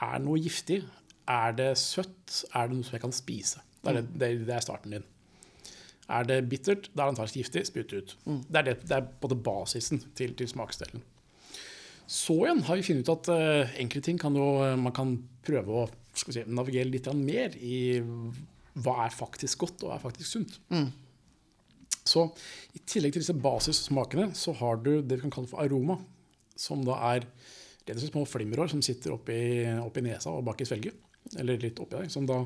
er 0.03 0.19
noe 0.19 0.41
giftig. 0.41 0.81
Er 1.31 1.55
det 1.57 1.71
søtt? 1.81 2.43
Er 2.53 2.67
det 2.69 2.77
noe 2.77 2.85
som 2.85 2.95
jeg 2.97 3.03
kan 3.05 3.15
spise? 3.15 3.61
Det 3.81 3.91
er, 3.91 4.01
det, 4.05 4.29
det 4.47 4.53
er- 4.55 4.63
starten 4.65 4.93
din. 4.97 5.03
Er 6.09 6.23
det 6.29 6.43
bittert, 6.49 6.91
da 6.93 7.01
er 7.01 7.09
det 7.09 7.15
antakelig 7.15 7.43
giftig. 7.45 7.63
Spytt 7.65 7.93
ut. 7.97 8.15
Det 8.25 8.59
er, 8.59 8.65
det, 8.67 8.75
det 8.85 8.97
er 8.99 9.07
både 9.21 9.37
basisen 9.41 10.03
til, 10.17 10.35
til 10.37 10.47
smaksdelen. 10.51 11.01
Så 12.05 12.35
igjen 12.45 12.61
har 12.67 12.77
vi 12.77 12.83
funnet 12.85 13.07
ut 13.07 13.13
at 13.15 13.29
uh, 13.33 13.71
enkelte 13.81 14.05
ting 14.11 14.19
kan 14.21 14.35
jo, 14.37 14.45
man 14.77 14.93
kan 14.93 15.15
prøve 15.45 15.79
å 15.79 15.87
si, 16.13 16.43
navigere 16.45 16.91
litt 16.93 17.09
mer 17.17 17.55
i 17.57 17.79
hva 18.75 18.93
er 19.07 19.15
faktisk 19.15 19.63
godt 19.63 19.85
og 19.87 19.95
er 19.95 20.03
faktisk 20.03 20.29
sunt. 20.35 20.59
Så 22.05 22.27
i 22.77 22.83
tillegg 22.85 23.15
til 23.15 23.23
disse 23.23 23.33
basissmakene 23.41 24.27
så 24.37 24.53
har 24.59 24.77
du 24.85 24.99
det 25.01 25.17
vi 25.17 25.23
kan 25.23 25.33
kalle 25.33 25.49
for 25.49 25.63
aroma, 25.63 25.97
som 26.53 26.83
da 26.85 26.99
er 27.15 27.25
rett 27.25 27.95
og 27.95 28.03
slett 28.03 28.13
små 28.13 28.27
flimmerår 28.29 28.69
som 28.75 28.83
sitter 28.85 29.15
oppi, 29.15 29.39
oppi 29.81 30.03
nesa 30.05 30.29
og 30.35 30.45
bak 30.45 30.61
i 30.61 30.67
svelget, 30.69 31.01
eller 31.39 31.61
litt 31.61 31.79
oppi 31.81 31.97
der, 31.97 32.09
som 32.13 32.27
da 32.29 32.41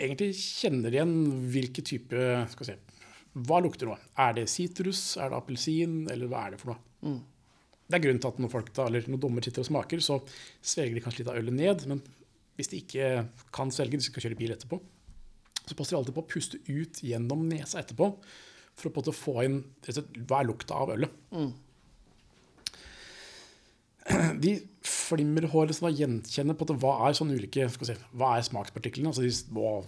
egentlig 0.00 0.32
kjenner 0.36 0.94
igjen 0.94 1.14
hvilke 1.52 1.84
type 1.86 2.28
skal 2.52 2.64
vi 2.64 2.70
si, 2.70 2.78
Hva 3.46 3.60
lukter 3.62 3.86
noe? 3.86 3.98
Er 4.18 4.32
det 4.38 4.48
sitrus, 4.50 5.16
er 5.20 5.30
det 5.30 5.38
appelsin, 5.38 6.00
eller 6.10 6.30
hva 6.30 6.46
er 6.46 6.54
det 6.54 6.60
for 6.62 6.72
noe? 6.72 6.80
Det 7.90 7.98
er 7.98 8.04
grunnen 8.04 8.22
til 8.22 8.30
at 8.30 8.40
når 8.42 8.50
folk 8.52 8.68
da, 8.74 8.86
eller 8.86 9.06
når 9.10 9.20
dommer 9.22 9.42
sitter 9.42 9.64
og 9.64 9.68
smaker, 9.70 10.02
så 10.02 10.20
svelger 10.62 10.94
de 10.94 11.02
kanskje 11.04 11.22
litt 11.22 11.30
av 11.32 11.38
ølet 11.40 11.56
ned. 11.56 11.86
Men 11.90 12.02
hvis 12.58 12.70
de 12.70 12.80
ikke 12.82 13.08
kan 13.54 13.70
svelge, 13.74 13.98
de 13.98 14.06
skal 14.06 14.22
kjøre 14.26 14.38
bil 14.38 14.54
etterpå, 14.54 14.78
så 15.64 15.74
passer 15.78 15.94
de 15.94 15.98
alltid 16.00 16.14
på 16.14 16.22
å 16.22 16.30
puste 16.30 16.60
ut 16.68 17.02
gjennom 17.06 17.42
nesa 17.50 17.80
etterpå. 17.82 18.12
For 18.78 18.94
å 18.94 19.14
få 19.14 19.34
inn 19.44 19.58
hva 19.84 20.40
er 20.40 20.46
lukta 20.48 20.78
av 20.78 20.94
ølet. 20.94 21.10
De 24.44 24.54
flimmerhårene 24.86 25.76
som 25.76 25.88
da 25.88 25.92
gjenkjenner 25.94 26.56
på 26.56 26.66
at 26.66 26.74
hva 26.80 26.96
er 27.06 27.16
sånne 27.16 27.36
ulike 27.36 27.68
skal 27.74 27.90
si, 27.90 27.96
hva 28.16 28.34
er 28.36 28.46
smakspartiklene, 28.46 29.12
altså 29.12 29.24
de 29.26 29.32
små 29.34 29.80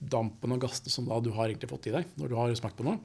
dampen 0.00 0.54
og 0.56 0.62
gassene 0.62 0.92
som 0.92 1.08
da 1.08 1.18
du 1.20 1.28
har 1.36 1.50
egentlig 1.50 1.68
fått 1.68 1.90
i 1.90 1.92
deg 1.92 2.14
når 2.16 2.30
du 2.30 2.36
har 2.38 2.54
smakt 2.56 2.78
på 2.78 2.86
noe, 2.86 2.96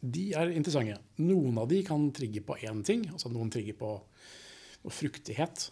de 0.00 0.28
er 0.36 0.52
interessante. 0.54 0.98
Noen 1.22 1.58
av 1.60 1.68
de 1.70 1.80
kan 1.86 2.10
trigge 2.14 2.42
på 2.44 2.56
én 2.64 2.82
ting. 2.86 3.06
altså 3.10 3.30
Noen 3.32 3.50
trigger 3.52 3.76
på, 3.78 3.94
noe 4.84 4.94
fruktighet. 4.94 5.68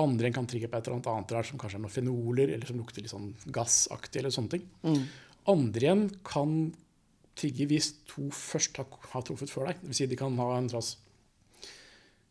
Andre 0.00 0.30
kan 0.34 0.46
trigge 0.50 0.70
på 0.70 0.78
et 0.78 0.88
eller 0.88 0.98
annet 0.98 1.10
annet 1.12 1.34
rart, 1.36 1.48
som 1.50 1.60
kanskje 1.60 1.78
er 1.78 1.84
noen 1.84 1.94
fenoler, 1.94 2.54
eller 2.54 2.70
som 2.70 2.80
lukter 2.80 3.04
litt 3.04 3.12
sånn 3.12 3.32
gassaktig, 3.54 4.22
eller 4.22 4.34
sånne 4.34 4.56
ting. 4.56 4.64
Andre 5.50 5.86
igjen 5.88 6.06
kan 6.26 6.54
trigge 7.38 7.66
hvis 7.70 7.92
to 8.08 8.28
først 8.34 8.78
har, 8.80 8.88
har 9.12 9.26
truffet 9.26 9.52
før 9.52 9.68
deg. 9.70 9.82
Det 9.82 9.90
vil 9.90 9.98
si 9.98 10.08
de 10.10 10.18
kan 10.18 10.38
ha 10.40 10.48
en 10.56 10.70
slags 10.70 10.94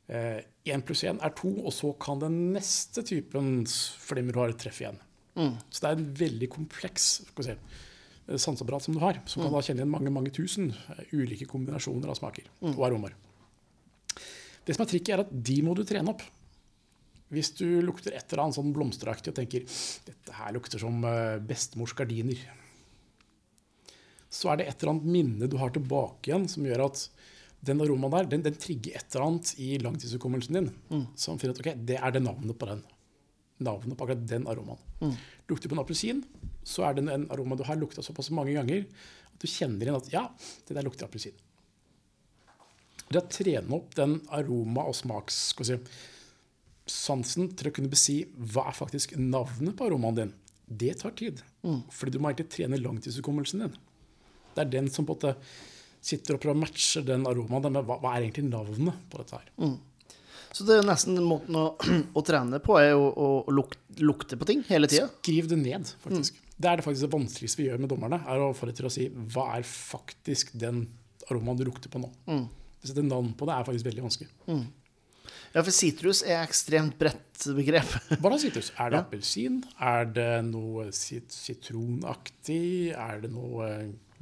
Én 0.08 0.84
pluss 0.84 1.06
én 1.08 1.20
er 1.24 1.32
to, 1.38 1.50
og 1.64 1.72
så 1.72 1.94
kan 2.02 2.20
den 2.20 2.36
neste 2.54 3.06
typen 3.08 3.64
flimmerhår 4.04 4.52
treffe 4.60 4.84
igjen. 4.84 5.00
Så 5.72 5.82
det 5.82 5.90
er 5.90 5.98
en 5.98 6.10
veldig 6.20 6.50
kompleks 6.52 7.06
si, 7.24 7.56
sanseapparat 8.28 8.86
som 8.86 8.96
du 8.96 9.02
har, 9.04 9.20
som 9.26 9.44
kan 9.44 9.54
da 9.54 9.62
kjenne 9.64 9.82
igjen 9.82 9.92
mange 9.92 10.14
mange 10.14 10.32
tusen 10.36 10.72
eh, 10.72 11.04
ulike 11.12 11.48
kombinasjoner 11.50 12.12
av 12.12 12.18
smaker 12.20 12.48
og 12.72 12.86
aromaer. 12.88 13.16
Det 14.64 14.76
som 14.76 14.86
er 14.86 14.92
trikket, 14.94 15.14
er 15.16 15.24
at 15.26 15.34
de 15.34 15.58
må 15.66 15.74
du 15.76 15.84
trene 15.88 16.14
opp. 16.14 16.24
Hvis 17.34 17.52
du 17.58 17.82
lukter 17.84 18.14
et 18.14 18.30
eller 18.30 18.46
annet 18.46 18.60
sånn 18.60 18.72
blomsteraktig 18.76 19.34
og 19.34 19.40
tenker 19.40 19.66
dette 20.06 20.38
her 20.38 20.54
lukter 20.56 20.80
som 20.80 21.04
eh, 21.10 21.42
bestemors 21.44 21.96
gardiner, 21.98 22.40
så 24.34 24.54
er 24.54 24.62
det 24.62 24.70
et 24.70 24.80
eller 24.80 24.96
annet 24.96 25.12
minne 25.18 25.50
du 25.50 25.58
har 25.62 25.74
tilbake 25.74 26.30
igjen 26.30 26.48
som 26.50 26.66
gjør 26.66 26.88
at 26.88 27.04
den 27.64 27.82
aromaen 27.82 28.12
der, 28.12 28.28
den, 28.34 28.44
den 28.44 28.58
trigger 28.60 28.98
et 29.00 29.16
eller 29.16 29.26
annet 29.30 29.54
i 29.62 29.78
langtidshukommelsen 29.80 30.58
din. 30.58 30.72
Som 31.16 31.40
finner 31.40 31.56
at 31.56 31.62
ok, 31.64 31.72
det 31.88 31.96
er 32.00 32.12
det 32.12 32.24
navnet 32.26 32.58
på 32.60 32.68
den. 32.70 32.84
Navnet 33.64 33.98
på 33.98 34.04
akkurat 34.04 34.26
den 34.28 34.48
aromaen. 34.52 34.82
Lukter 35.48 35.70
du 35.70 35.72
på 35.72 35.78
en 35.78 35.84
appelsin, 35.86 36.24
så 36.68 36.84
er 36.88 36.98
det 36.98 37.08
en 37.12 37.28
aroma 37.32 37.56
du 37.60 37.64
har 37.68 37.80
lukta 37.80 38.04
såpass 38.04 38.32
mange 38.36 38.56
ganger 38.56 38.84
at 38.84 39.40
du 39.40 39.48
kjenner 39.48 39.88
igjen 39.88 40.00
at 40.00 40.12
ja, 40.14 40.24
det 40.68 40.76
der 40.78 40.86
lukter 40.88 41.08
appelsin. 41.08 41.36
Det 43.10 43.20
å 43.20 43.28
trene 43.30 43.76
opp 43.76 43.96
den 43.96 44.18
aroma- 44.34 44.88
og 44.90 44.96
smaks 44.98 45.40
si, 45.54 45.78
til 46.88 47.70
å 47.70 47.74
kunne 47.76 47.92
besi 47.92 48.24
hva 48.36 48.68
er 48.72 48.76
faktisk 48.76 49.16
navnet 49.20 49.76
på 49.78 49.88
aromaen 49.88 50.18
din, 50.18 50.34
det 50.68 50.98
tar 51.04 51.14
tid. 51.20 51.44
Fordi 51.92 52.12
du 52.16 52.20
må 52.20 52.32
egentlig 52.32 52.50
trene 52.56 52.80
langtidshukommelsen 52.82 53.64
din. 53.66 53.78
Det 54.56 54.64
er 54.66 54.74
den 54.74 54.90
som 54.92 55.06
på 55.06 55.16
en 55.16 55.20
måte 55.20 55.36
sitter 56.04 56.36
og 56.36 56.44
prøver 56.44 56.58
å 56.58 56.62
matche 56.66 57.04
den 57.08 57.24
aromaen 57.30 57.72
med 57.72 57.88
hva, 57.88 57.98
hva 58.04 58.14
er 58.18 58.26
egentlig 58.28 58.46
navnet 58.50 59.04
på 59.12 59.22
dette 59.22 59.40
her. 59.40 59.76
Så 60.54 60.66
det 60.68 60.76
er 60.78 60.86
nesten 60.86 61.18
måten 61.26 61.56
å, 61.58 61.66
å 62.20 62.24
trene 62.28 62.60
på, 62.62 62.76
er 62.82 62.94
å, 62.94 63.08
å 63.10 63.30
luk, 63.56 63.74
lukte 64.04 64.38
på 64.38 64.46
ting 64.52 64.62
hele 64.68 64.90
tida. 64.92 65.08
Skriv 65.24 65.48
det 65.50 65.58
ned, 65.64 65.90
faktisk. 66.04 66.38
Det 66.54 66.70
er 66.70 66.78
det 66.80 66.86
faktisk 66.86 67.08
det 67.08 67.14
vanskeligste 67.16 67.64
vi 67.64 67.70
gjør 67.72 67.82
med 67.82 67.90
dommerne. 67.96 68.20
er 68.30 68.44
å 68.44 68.52
få 68.56 68.68
dem 68.70 68.76
til 68.78 68.86
å 68.88 68.94
si 68.94 69.08
hva 69.34 69.48
er 69.58 69.66
faktisk 69.66 70.54
den 70.62 70.84
aromaen 71.32 71.58
du 71.58 71.66
lukter 71.66 71.90
på 71.90 72.04
nå. 72.04 72.12
Å 72.30 72.86
sette 72.86 73.02
navn 73.08 73.32
på 73.40 73.48
det 73.50 73.56
er 73.56 73.66
faktisk 73.72 73.88
veldig 73.90 74.04
vanskelig. 74.06 74.30
Ja, 75.54 75.62
for 75.62 75.72
sitrus 75.74 76.22
er 76.26 76.42
ekstremt 76.44 76.96
bredt 77.00 77.44
begrep. 77.58 77.90
Hva 78.22 78.32
da, 78.34 78.38
sitrus? 78.42 78.72
Er 78.78 78.90
det 78.94 78.98
Ja. 79.00 79.04
appelsin? 79.06 79.60
Er 79.82 80.08
det 80.10 80.30
noe 80.48 80.88
sit 80.94 81.34
sitronaktig? 81.34 82.92
Er 82.94 83.22
det 83.24 83.32
noe 83.34 83.68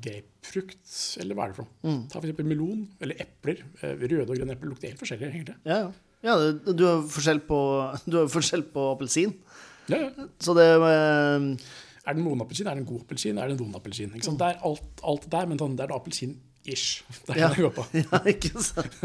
grapefrukt? 0.03 0.81
Eller 1.21 1.37
hva 1.37 1.45
er 1.47 1.53
det 1.53 1.57
for 1.59 1.67
noe? 1.67 1.97
Ta 2.11 2.19
for 2.19 2.27
eksempel 2.27 2.47
melon 2.49 2.85
eller 3.01 3.19
epler. 3.23 3.61
Eh, 3.81 3.93
Røde 4.01 4.25
og 4.27 4.35
grønne 4.37 4.55
epler 4.57 4.71
lukter 4.73 4.91
helt 4.91 5.01
forskjellig, 5.01 5.29
egentlig. 5.31 5.55
Ja, 5.69 5.77
ja. 5.85 5.91
ja 6.27 6.35
du 6.73 6.83
har 6.87 7.01
forskjell 7.15 7.41
på, 7.47 7.59
du 8.11 8.17
har 8.23 8.29
forskjell 8.33 8.65
på 8.73 8.87
appelsin. 8.95 9.33
Ja, 9.91 9.97
ja. 10.07 10.27
Så 10.39 10.53
det 10.57 10.67
eh, 10.67 11.49
Er 12.05 12.13
det 12.13 12.19
en 12.19 12.23
monappelsin? 12.25 12.67
Er 12.69 12.77
det 12.77 12.83
en 12.85 12.89
god 12.93 13.01
appelsin? 13.05 13.37
Er 13.41 13.49
det 13.51 13.57
en 13.57 13.63
vond 13.65 13.75
appelsin? 13.79 14.13
Ikke 14.17 14.27
sant? 14.29 14.39
Det 14.41 14.49
er 14.53 14.63
alt, 14.69 15.03
alt 15.13 15.27
der, 15.33 15.49
men 15.51 15.59
sånn, 15.61 15.75
det 15.77 15.85
er 15.85 15.91
da 15.93 15.97
appelsin-ish. 16.01 17.01
Det 17.27 17.35
er 17.35 17.41
Ja. 17.43 17.49
det 17.49 17.59
det 17.59 17.65
går 17.67 17.75
på. 17.77 17.85
Ja, 18.03 18.21
ikke 18.31 18.63
sant? 18.63 18.97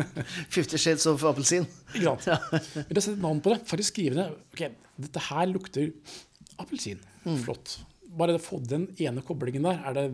Fifty 0.53 0.79
Shades 0.81 1.07
of 1.11 1.25
appelsin. 1.29 1.67
Ikke 1.97 2.17
sant? 2.25 2.53
Men 2.77 2.93
det 2.97 3.03
setter 3.05 3.21
navn 3.25 3.41
på 3.45 3.53
det. 3.55 3.61
Faktisk 3.69 3.95
skrive 3.97 4.17
ned 4.21 4.37
ok, 4.55 4.67
dette 5.09 5.25
her 5.31 5.47
lukter 5.53 5.93
appelsin. 6.63 7.01
Flott. 7.43 7.79
Bare 8.17 8.37
å 8.39 8.41
få 8.41 8.61
den 8.65 8.87
ene 9.03 9.21
koblingen 9.27 9.67
der, 9.67 9.81
er 9.91 9.97
det 9.97 10.05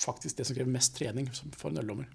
faktisk 0.00 0.40
det 0.40 0.48
som 0.48 0.56
krever 0.56 0.72
mest 0.72 0.96
trening 0.96 1.28
for 1.56 1.70
en 1.70 1.82
øldommer. 1.82 2.08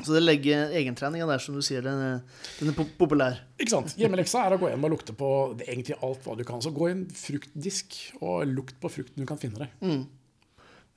Så 0.00 0.14
det 0.16 0.22
legger 0.22 0.72
egentreninga 0.78 1.26
der, 1.28 1.42
som 1.44 1.56
du 1.56 1.60
sier, 1.64 1.84
den 1.84 2.22
den 2.60 2.70
er 2.72 2.86
populær. 2.98 3.42
Ikke 3.60 3.74
sant? 3.74 3.92
Hjemmeleksa 4.00 4.46
er 4.46 4.56
å 4.56 4.60
gå 4.62 4.70
inn 4.72 4.86
og 4.86 4.94
lukte 4.94 5.12
på 5.16 5.28
det 5.60 5.68
egentlig 5.68 5.98
alt 6.06 6.24
hva 6.24 6.36
du 6.38 6.44
kan. 6.48 6.62
Så 6.64 6.72
gå 6.72 6.88
i 6.88 6.94
en 6.94 7.04
fruktdisk 7.12 7.98
og 8.20 8.48
lukt 8.48 8.78
på 8.80 8.92
frukten 8.92 9.20
du 9.20 9.28
kan 9.28 9.40
finne 9.40 9.66
deg. 9.66 10.08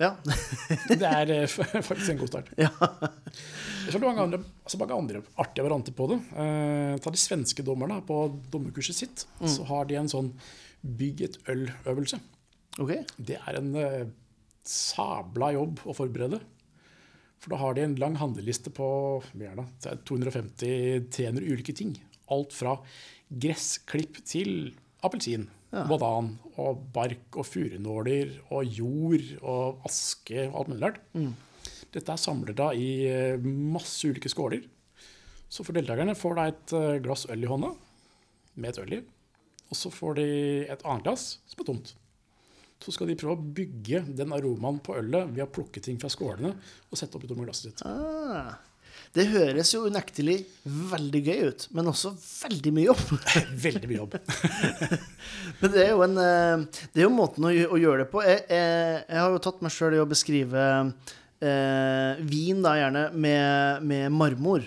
Ja. 0.02 0.16
Det 0.90 1.06
er 1.06 1.30
eh, 1.36 1.44
faktisk 1.48 2.14
en 2.16 2.22
god 2.24 2.32
start. 2.32 2.50
ja. 2.58 2.72
Så 2.74 3.92
er 3.92 4.00
det 4.00 4.08
mange 4.08 4.24
andre, 4.24 4.40
altså 4.64 4.80
mange 4.82 4.98
andre 4.98 5.22
artige 5.40 5.66
varianter 5.68 5.96
på 5.96 6.08
det. 6.10 6.18
Eh, 6.44 6.96
ta 7.04 7.14
de 7.14 7.20
svenske 7.22 7.66
dommerne 7.66 8.00
på 8.08 8.24
dommerkurset 8.52 8.98
sitt. 8.98 9.26
Så 9.44 9.68
har 9.70 9.86
de 9.90 10.00
en 10.00 10.12
sånn 10.12 10.32
bygg 10.84 11.22
et 11.28 11.38
øl-øvelse. 11.52 12.20
OK. 12.82 12.96
Det 13.20 13.38
er 13.38 13.60
en 13.60 13.70
eh, 13.80 14.04
sabla 14.68 15.52
jobb 15.56 15.82
å 15.90 15.96
forberede. 15.98 16.40
For 17.44 17.52
da 17.52 17.60
har 17.60 17.76
de 17.76 17.84
en 17.84 17.98
lang 18.00 18.16
handleliste 18.22 18.72
på 18.72 18.86
hva 19.34 19.50
er 19.50 19.58
det, 19.60 19.66
det 19.84 19.92
er 19.92 20.04
250-300 20.08 21.50
ulike 21.52 21.76
ting. 21.76 21.96
Alt 22.32 22.54
fra 22.56 22.78
gressklipp 23.34 24.22
til 24.28 24.72
appelsin, 25.04 25.50
Ja. 25.74 25.84
banan 25.90 26.38
og 26.62 26.84
bark 26.94 27.34
og 27.36 27.48
furunåler 27.50 28.36
og 28.54 28.64
jord 28.70 29.24
og 29.42 29.80
aske 29.90 30.46
og 30.52 30.60
alt 30.60 30.68
mulig 30.70 30.84
rart. 30.86 31.00
Dette 31.92 32.14
er 32.14 32.22
samlet 32.22 32.56
da 32.56 32.68
i 32.78 33.06
eh, 33.10 33.38
masse 33.42 34.06
ulike 34.08 34.30
skåler. 34.30 34.64
Så 35.50 35.66
for 35.66 35.74
deltakerne 35.74 36.16
får 36.18 36.36
de 36.38 36.46
et 36.52 36.74
eh, 36.78 37.00
glass 37.04 37.26
øl 37.30 37.44
i 37.44 37.50
hånda 37.50 37.74
med 38.56 38.70
et 38.70 38.80
øl 38.86 38.94
i. 38.94 39.02
Og 39.70 39.76
så 39.78 39.90
får 39.92 40.16
de 40.22 40.28
et 40.70 40.86
annet 40.86 41.04
glass 41.04 41.40
som 41.50 41.62
er 41.62 41.66
tomt. 41.72 41.96
Så 42.84 42.92
skal 42.92 43.10
de 43.10 43.18
prøve 43.20 43.38
å 43.38 43.54
bygge 43.58 44.04
den 44.12 44.36
aromaen 44.36 44.82
på 44.84 44.98
ølet 45.00 45.32
ved 45.32 45.46
å 45.46 45.52
plukke 45.52 45.82
ting 45.84 45.98
fra 46.02 46.12
skålene 46.12 46.54
og 46.54 47.00
sette 47.00 47.18
opp 47.18 47.26
tomme 47.30 47.48
glasset 47.48 47.72
sitt. 47.72 47.84
Ah. 47.88 48.58
Det 49.14 49.28
høres 49.30 49.70
jo 49.76 49.84
unektelig 49.90 50.40
veldig 50.66 51.20
gøy 51.22 51.42
ut, 51.52 51.66
men 51.78 51.90
også 51.92 52.12
veldig 52.18 52.72
mye 52.74 52.88
jobb. 52.88 53.04
Veldig 53.66 53.90
mye 53.90 54.00
jobb. 54.00 54.16
Men 55.60 55.74
det 55.74 55.84
er 55.84 55.92
jo, 55.92 56.00
en, 56.06 56.16
eh, 56.18 56.86
det 56.94 57.04
er 57.04 57.06
jo 57.06 57.14
måten 57.14 57.46
å, 57.46 57.52
å 57.54 57.78
gjøre 57.78 58.04
det 58.04 58.08
på. 58.10 58.24
Jeg, 58.26 58.42
jeg, 58.50 59.04
jeg 59.06 59.22
har 59.22 59.36
jo 59.36 59.44
tatt 59.46 59.62
meg 59.66 59.76
sjøl 59.76 59.98
i 59.98 60.02
å 60.02 60.08
beskrive 60.10 60.64
eh, 61.46 62.24
vin, 62.26 62.64
da 62.66 62.74
gjerne, 62.80 63.06
med, 63.14 63.86
med 63.92 64.18
marmor. 64.18 64.66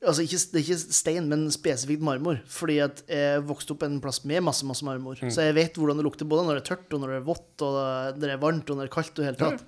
Altså 0.00 0.22
ikke, 0.24 0.38
det 0.52 0.58
er 0.60 0.64
ikke 0.64 0.94
stein, 0.96 1.26
men 1.28 1.42
spesifikt 1.52 2.00
marmor. 2.00 2.38
Fordi 2.48 2.78
at 2.80 3.02
jeg 3.10 3.42
vokste 3.44 3.74
opp 3.74 3.82
en 3.84 3.98
plass 4.00 4.22
med 4.24 4.40
masse 4.46 4.64
masse 4.64 4.84
marmor. 4.86 5.18
Så 5.28 5.42
jeg 5.44 5.54
vet 5.58 5.74
hvordan 5.76 5.98
det 6.00 6.06
lukter 6.06 6.24
både 6.28 6.46
når 6.46 6.56
det 6.56 6.62
er 6.64 6.68
tørt, 6.74 6.94
og 6.96 7.00
når 7.02 7.08
det 7.12 7.18
er 7.20 7.26
vått, 7.26 7.64
og 7.66 7.74
når 8.16 8.22
det 8.24 8.30
er 8.32 8.40
varmt, 8.40 8.70
og 8.70 8.76
når 8.78 8.86
det 8.86 8.90
er 8.90 8.94
kaldt. 8.94 9.18
og 9.20 9.24
helt 9.28 9.38
tatt. 9.42 9.66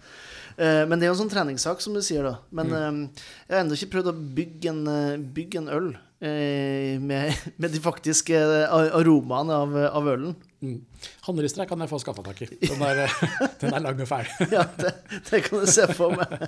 Eh, 0.57 0.85
Men 0.89 0.99
det 0.99 1.05
er 1.05 1.11
jo 1.13 1.17
en 1.19 1.21
sånn 1.29 1.33
treningssak, 1.35 1.81
som 1.85 1.93
du 1.93 2.01
sier. 2.01 2.23
da 2.25 2.39
Men 2.51 2.73
eh, 2.73 3.11
jeg 3.49 3.57
har 3.57 3.65
ennå 3.65 3.77
ikke 3.77 3.93
prøvd 3.99 4.09
å 4.13 4.17
bygge 4.41 4.69
en, 4.73 4.83
eh, 4.89 5.19
bygge 5.37 5.59
en 5.61 5.69
øl 5.69 5.91
eh, 6.25 6.97
med, 7.01 7.37
med 7.61 7.71
de 7.77 7.81
faktiske 7.85 8.33
aromaene 8.73 9.53
av, 9.53 9.77
av 9.93 10.09
ølen. 10.17 10.35
Mm. 10.63 10.79
Handlister 11.27 11.67
kan 11.67 11.81
jeg 11.83 11.91
få 11.91 11.99
skaffa 11.99 12.23
tak 12.23 12.45
i. 12.45 12.49
Den 12.63 12.83
er, 12.87 13.03
den 13.61 13.75
er 13.75 13.83
lang 13.83 13.99
og 14.05 14.09
fæl. 14.09 14.29
Ja, 14.53 14.63
det, 14.79 14.93
det 15.27 15.43
kan 15.49 15.65
du 15.65 15.67
se 15.71 15.89
for 15.95 16.15
meg. 16.19 16.39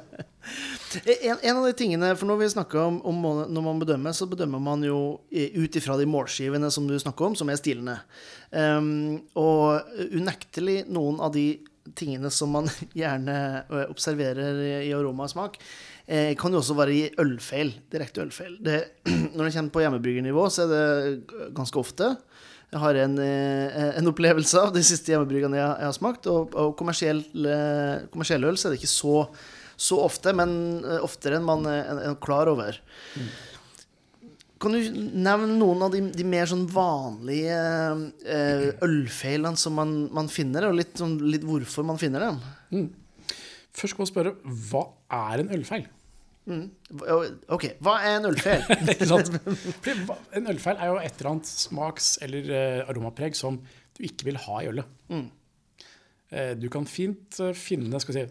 En, 0.94 1.38
en 1.40 1.56
av 1.56 1.64
de 1.64 1.72
tingene, 1.74 2.12
for 2.14 2.28
Når 2.28 2.36
vi 2.42 2.46
snakker 2.52 2.78
om, 2.78 2.98
om 3.08 3.22
når 3.50 3.62
man 3.64 3.78
bedømmer, 3.80 4.12
så 4.14 4.28
bedømmer 4.30 4.60
man 4.62 4.84
jo 4.86 4.98
ut 5.32 5.78
ifra 5.80 5.96
de 5.98 6.06
målskivene 6.06 6.68
som 6.70 6.86
du 6.86 6.94
snakker 7.00 7.30
om, 7.30 7.34
som 7.34 7.48
er 7.50 7.58
stilene. 7.58 7.96
Um, 8.52 9.24
og 9.40 9.88
unektelig 10.12 10.84
noen 10.92 11.18
av 11.24 11.32
de 11.34 11.48
tingene 11.98 12.30
som 12.30 12.52
man 12.54 12.68
gjerne 13.00 13.64
observerer 13.88 14.60
i, 14.60 14.70
i 14.90 14.92
aroma 14.94 15.26
og 15.26 15.32
smak, 15.32 15.58
eh, 16.06 16.36
kan 16.38 16.54
jo 16.54 16.60
også 16.62 16.76
være 16.78 16.94
i 16.94 17.02
ølfeil. 17.24 17.74
Direkte 17.90 18.22
ølfeil. 18.24 18.54
Det, 18.62 18.78
når 19.34 19.48
det 19.48 19.56
kommer 19.56 19.74
på 19.74 19.84
hjemmebryggernivå, 19.84 20.46
så 20.52 20.68
er 20.68 20.74
det 20.76 21.50
ganske 21.56 21.82
ofte. 21.82 22.14
Jeg 22.74 22.82
har 22.82 22.96
en, 23.04 23.12
eh, 23.22 23.90
en 24.00 24.10
opplevelse 24.10 24.58
av 24.58 24.72
de 24.74 24.80
siste 24.82 25.12
hjemmebryggene 25.12 25.60
jeg, 25.60 25.74
jeg 25.78 25.86
har 25.86 25.94
smakt. 25.94 26.26
Og, 26.26 26.54
og 26.58 26.72
kommersiell, 26.78 27.20
eh, 27.46 28.06
kommersiell 28.10 28.46
øl 28.48 28.58
så 28.58 28.66
er 28.66 28.74
det 28.74 28.80
ikke 28.80 28.90
så, 28.90 29.20
så 29.78 30.00
ofte, 30.02 30.34
men 30.34 30.56
eh, 30.82 30.98
oftere 31.06 31.38
enn 31.38 31.46
man 31.46 31.62
er, 31.70 32.02
er 32.10 32.16
klar 32.24 32.50
over. 32.50 32.80
Kan 34.58 34.74
du 34.74 34.98
nevne 35.14 35.54
noen 35.60 35.86
av 35.86 35.94
de, 35.94 36.02
de 36.18 36.26
mer 36.26 36.50
sånn 36.50 36.66
vanlige 36.74 37.62
eh, 38.26 38.68
ølfeilene 38.82 39.60
som 39.60 39.78
man, 39.78 39.94
man 40.14 40.30
finner, 40.32 40.66
og 40.66 40.78
litt, 40.80 40.96
sånn, 40.98 41.20
litt 41.30 41.46
hvorfor 41.46 41.86
man 41.86 42.00
finner 42.02 42.26
dem? 42.26 42.88
Først 43.74 43.94
skal 43.94 44.02
man 44.02 44.10
spørre 44.10 44.34
hva 44.70 44.88
er 45.14 45.44
en 45.44 45.54
ølfeil? 45.54 45.86
OK, 46.44 47.64
hva 47.84 47.94
er 48.04 48.18
en 48.18 48.28
ølfeil? 48.28 48.64
En 50.36 50.50
ølfeil 50.52 50.76
er 50.76 50.90
jo 50.90 50.98
et 51.00 51.14
eller 51.16 51.30
annet 51.30 51.48
smaks- 51.48 52.18
eller 52.24 52.50
eh, 52.52 52.82
aromapreg 52.90 53.36
som 53.38 53.56
du 53.94 54.02
ikke 54.04 54.28
vil 54.28 54.40
ha 54.44 54.60
i 54.60 54.68
ølet. 54.72 55.00
Mm. 55.08 55.26
du 56.58 56.68
kan 56.72 56.86
fint 56.90 57.38
eh, 57.40 57.54
finne 57.56 58.00
si, 58.02 58.26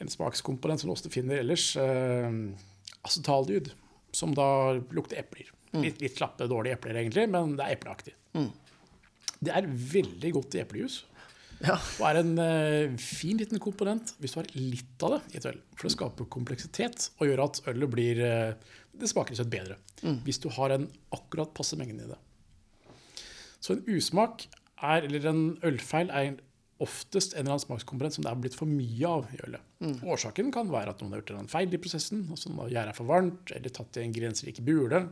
en 0.00 0.10
smakskomponent 0.10 0.80
som 0.80 0.90
du 0.90 0.94
ofte 0.96 1.12
finner 1.12 1.42
ellers. 1.44 1.70
Eh, 1.78 2.30
acetaldyd, 3.06 3.70
som 4.12 4.34
da 4.36 4.48
lukter 4.92 5.20
epler. 5.22 5.52
Litt, 5.84 6.00
litt 6.02 6.16
slappe, 6.18 6.48
dårlige 6.50 6.74
epler, 6.80 6.98
egentlig, 6.98 7.28
men 7.30 7.54
det 7.58 7.62
er 7.68 7.76
epleaktig. 7.76 8.16
Det 9.40 9.52
er 9.54 9.68
veldig 9.70 10.32
godt 10.34 10.56
i 10.58 10.64
eplejus. 10.64 10.96
Ja. 11.60 11.76
Og 11.76 12.04
er 12.08 12.20
en 12.22 12.32
eh, 12.40 12.98
fin 13.00 13.40
liten 13.40 13.60
komponent 13.62 14.14
hvis 14.20 14.34
du 14.34 14.40
har 14.40 14.50
litt 14.56 15.04
av 15.04 15.16
det 15.16 15.20
i 15.34 15.40
et 15.40 15.48
øl. 15.50 15.58
For 15.76 15.88
det 15.88 15.94
skaper 15.94 16.28
kompleksitet 16.32 17.10
og 17.18 17.28
gjør 17.28 17.44
at 17.46 17.60
ølet 17.70 17.92
blir 17.92 18.22
eh, 18.24 18.76
Det 19.00 19.10
smaker 19.10 19.36
litt 19.36 19.52
bedre. 19.52 19.76
Mm. 20.00 20.22
Hvis 20.26 20.40
du 20.42 20.48
har 20.56 20.74
en 20.74 20.88
akkurat 21.16 21.52
passe 21.56 21.76
mengde 21.78 22.06
i 22.06 22.10
det. 22.10 22.20
Så 23.60 23.76
en 23.76 23.84
usmak 23.92 24.46
er, 24.80 25.04
eller 25.04 25.26
en 25.28 25.42
ølfeil 25.68 26.12
er 26.16 26.38
oftest 26.80 27.34
en 27.34 27.42
eller 27.42 27.58
annen 27.58 27.66
smakskomponent 27.66 28.16
som 28.16 28.24
det 28.24 28.30
er 28.30 28.40
blitt 28.40 28.56
for 28.56 28.68
mye 28.68 29.08
av 29.08 29.28
i 29.36 29.40
ølet. 29.44 29.66
Årsaken 30.00 30.48
kan 30.54 30.70
være 30.72 30.94
at 30.94 31.02
noen 31.02 31.12
har 31.12 31.20
gjort 31.20 31.34
en 31.36 31.50
feil 31.52 31.76
i 31.76 31.80
prosessen, 31.80 32.22
altså 32.32 32.54
gjæret 32.56 32.94
er 32.94 32.96
for 32.96 33.08
varmt, 33.10 33.52
eller 33.52 33.74
tatt 33.76 33.98
i 34.00 34.06
en 34.06 34.14
grenserik 34.16 34.62
bule. 34.64 35.02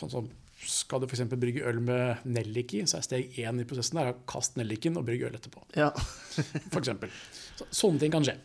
Sånn 0.00 0.12
som 0.12 0.28
skal 0.68 1.00
du 1.00 1.06
f.eks. 1.08 1.24
brygge 1.40 1.64
øl 1.68 1.80
med 1.84 2.26
nellik 2.28 2.74
i, 2.76 2.84
så 2.88 2.98
er 2.98 3.06
steg 3.06 3.40
én 3.40 3.62
i 3.62 3.66
prosessen 3.68 4.00
der 4.00 4.12
å 4.12 4.18
kaste 4.28 4.60
nelliken 4.60 4.98
og 5.00 5.06
brygge 5.08 5.30
øl 5.30 5.38
etterpå. 5.38 5.64
ja. 5.78 5.90
For 6.72 6.80
eksempel. 6.82 7.12
så, 7.58 7.66
sånne 7.82 8.02
ting 8.02 8.12
kan 8.14 8.26
skje. 8.26 8.36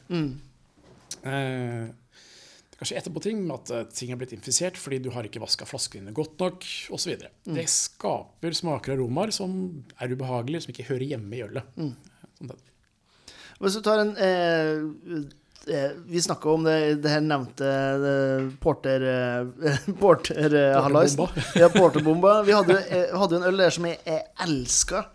Eh, 1.26 1.86
det 2.76 2.80
kan 2.80 2.90
skje 2.90 2.98
etterpå 3.00 3.22
ting 3.24 3.40
med 3.46 3.56
at 3.56 3.72
eh, 3.72 3.86
ting 3.96 4.12
er 4.12 4.20
blitt 4.20 4.34
infisert 4.36 4.80
fordi 4.80 5.00
du 5.06 5.12
har 5.16 5.28
ikke 5.28 5.44
vaska 5.44 5.68
flaskene 5.70 6.08
dine 6.10 6.16
godt 6.18 6.40
nok 6.42 6.66
osv. 6.96 7.16
Det 7.48 7.68
skaper 7.72 8.58
smaker 8.58 8.96
og 8.96 9.06
aromaer 9.06 9.32
som 9.36 9.54
er 10.00 10.12
ubehagelige, 10.16 10.66
som 10.66 10.76
ikke 10.76 10.90
hører 10.90 11.08
hjemme 11.14 11.38
i 11.38 11.44
ølet. 11.46 11.78
Sånn. 11.78 12.56
Hvis 13.64 13.78
du 13.78 13.82
tar 13.86 14.02
en 14.04 14.16
eh, 14.20 14.82
eh, 15.16 15.28
Vi 16.06 16.22
snakka 16.22 16.50
om 16.50 16.64
det, 16.68 16.76
det 17.04 17.10
her 17.16 17.24
nevnte 17.26 17.70
eh, 18.12 18.46
porter... 18.62 19.06
Eh, 19.10 19.90
porter 20.02 20.54
eh, 20.54 20.78
hallais. 20.86 21.18
Ja, 21.62 21.72
porterbomba. 21.74 22.42
Vi 22.46 22.54
hadde, 22.56 22.78
eh, 22.90 23.10
hadde 23.18 23.40
en 23.40 23.50
øl 23.50 23.60
der 23.64 23.74
som 23.74 23.88
jeg, 23.90 24.00
jeg 24.06 24.24
elska, 24.46 25.08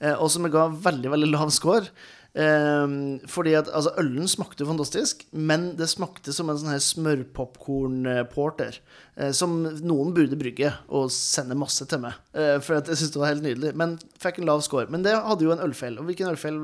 eh, 0.00 0.14
og 0.16 0.30
som 0.32 0.48
jeg 0.48 0.54
ga 0.56 0.66
veldig, 0.88 1.12
veldig 1.12 1.30
lav 1.34 1.52
score. 1.54 1.92
Eh, 2.32 2.86
fordi 3.28 3.52
at 3.58 3.68
altså, 3.68 3.92
ølen 4.00 4.30
smakte 4.32 4.64
fantastisk, 4.64 5.26
men 5.36 5.74
det 5.76 5.90
smakte 5.92 6.32
som 6.32 6.48
en 6.48 6.60
sånn 6.62 6.72
her 6.72 6.82
smørpopkorn-porter. 6.88 8.80
Eh, 9.20 9.32
som 9.36 9.58
noen 9.84 10.14
burde 10.16 10.38
brygge 10.40 10.72
og 10.88 11.10
sende 11.12 11.56
masse 11.58 11.84
til 11.90 12.00
meg. 12.06 12.16
Eh, 12.32 12.56
for 12.64 12.80
at 12.80 12.88
jeg 12.88 12.96
syntes 13.02 13.12
det 13.18 13.20
var 13.20 13.34
helt 13.34 13.44
nydelig. 13.44 13.76
Men 13.76 13.98
fikk 14.22 14.40
en 14.40 14.48
lav 14.48 14.64
score. 14.64 14.88
Men 14.92 15.04
det 15.04 15.12
hadde 15.20 15.44
jo 15.44 15.52
en 15.52 15.64
ølfeil. 15.68 16.00
Og 16.00 16.08
hvilken 16.08 16.32
ølfeil 16.32 16.56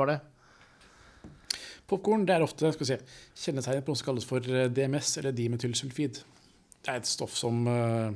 var 0.00 0.14
det? 0.14 0.20
Popkorn 1.90 2.28
er 2.30 2.44
ofte 2.44 2.70
skal 2.76 2.88
si, 2.88 2.98
kjennetegnet 3.44 3.86
på 3.86 3.92
noe 3.92 4.00
som 4.00 4.10
kalles 4.12 4.28
for 4.28 4.46
eh, 4.46 4.70
DMS, 4.70 5.16
eller 5.20 5.34
dimetylsulfid. 5.36 6.22
Det 6.80 6.92
er 6.92 7.02
et 7.02 7.10
stoff 7.10 7.34
som 7.36 7.66
eh, 7.68 8.08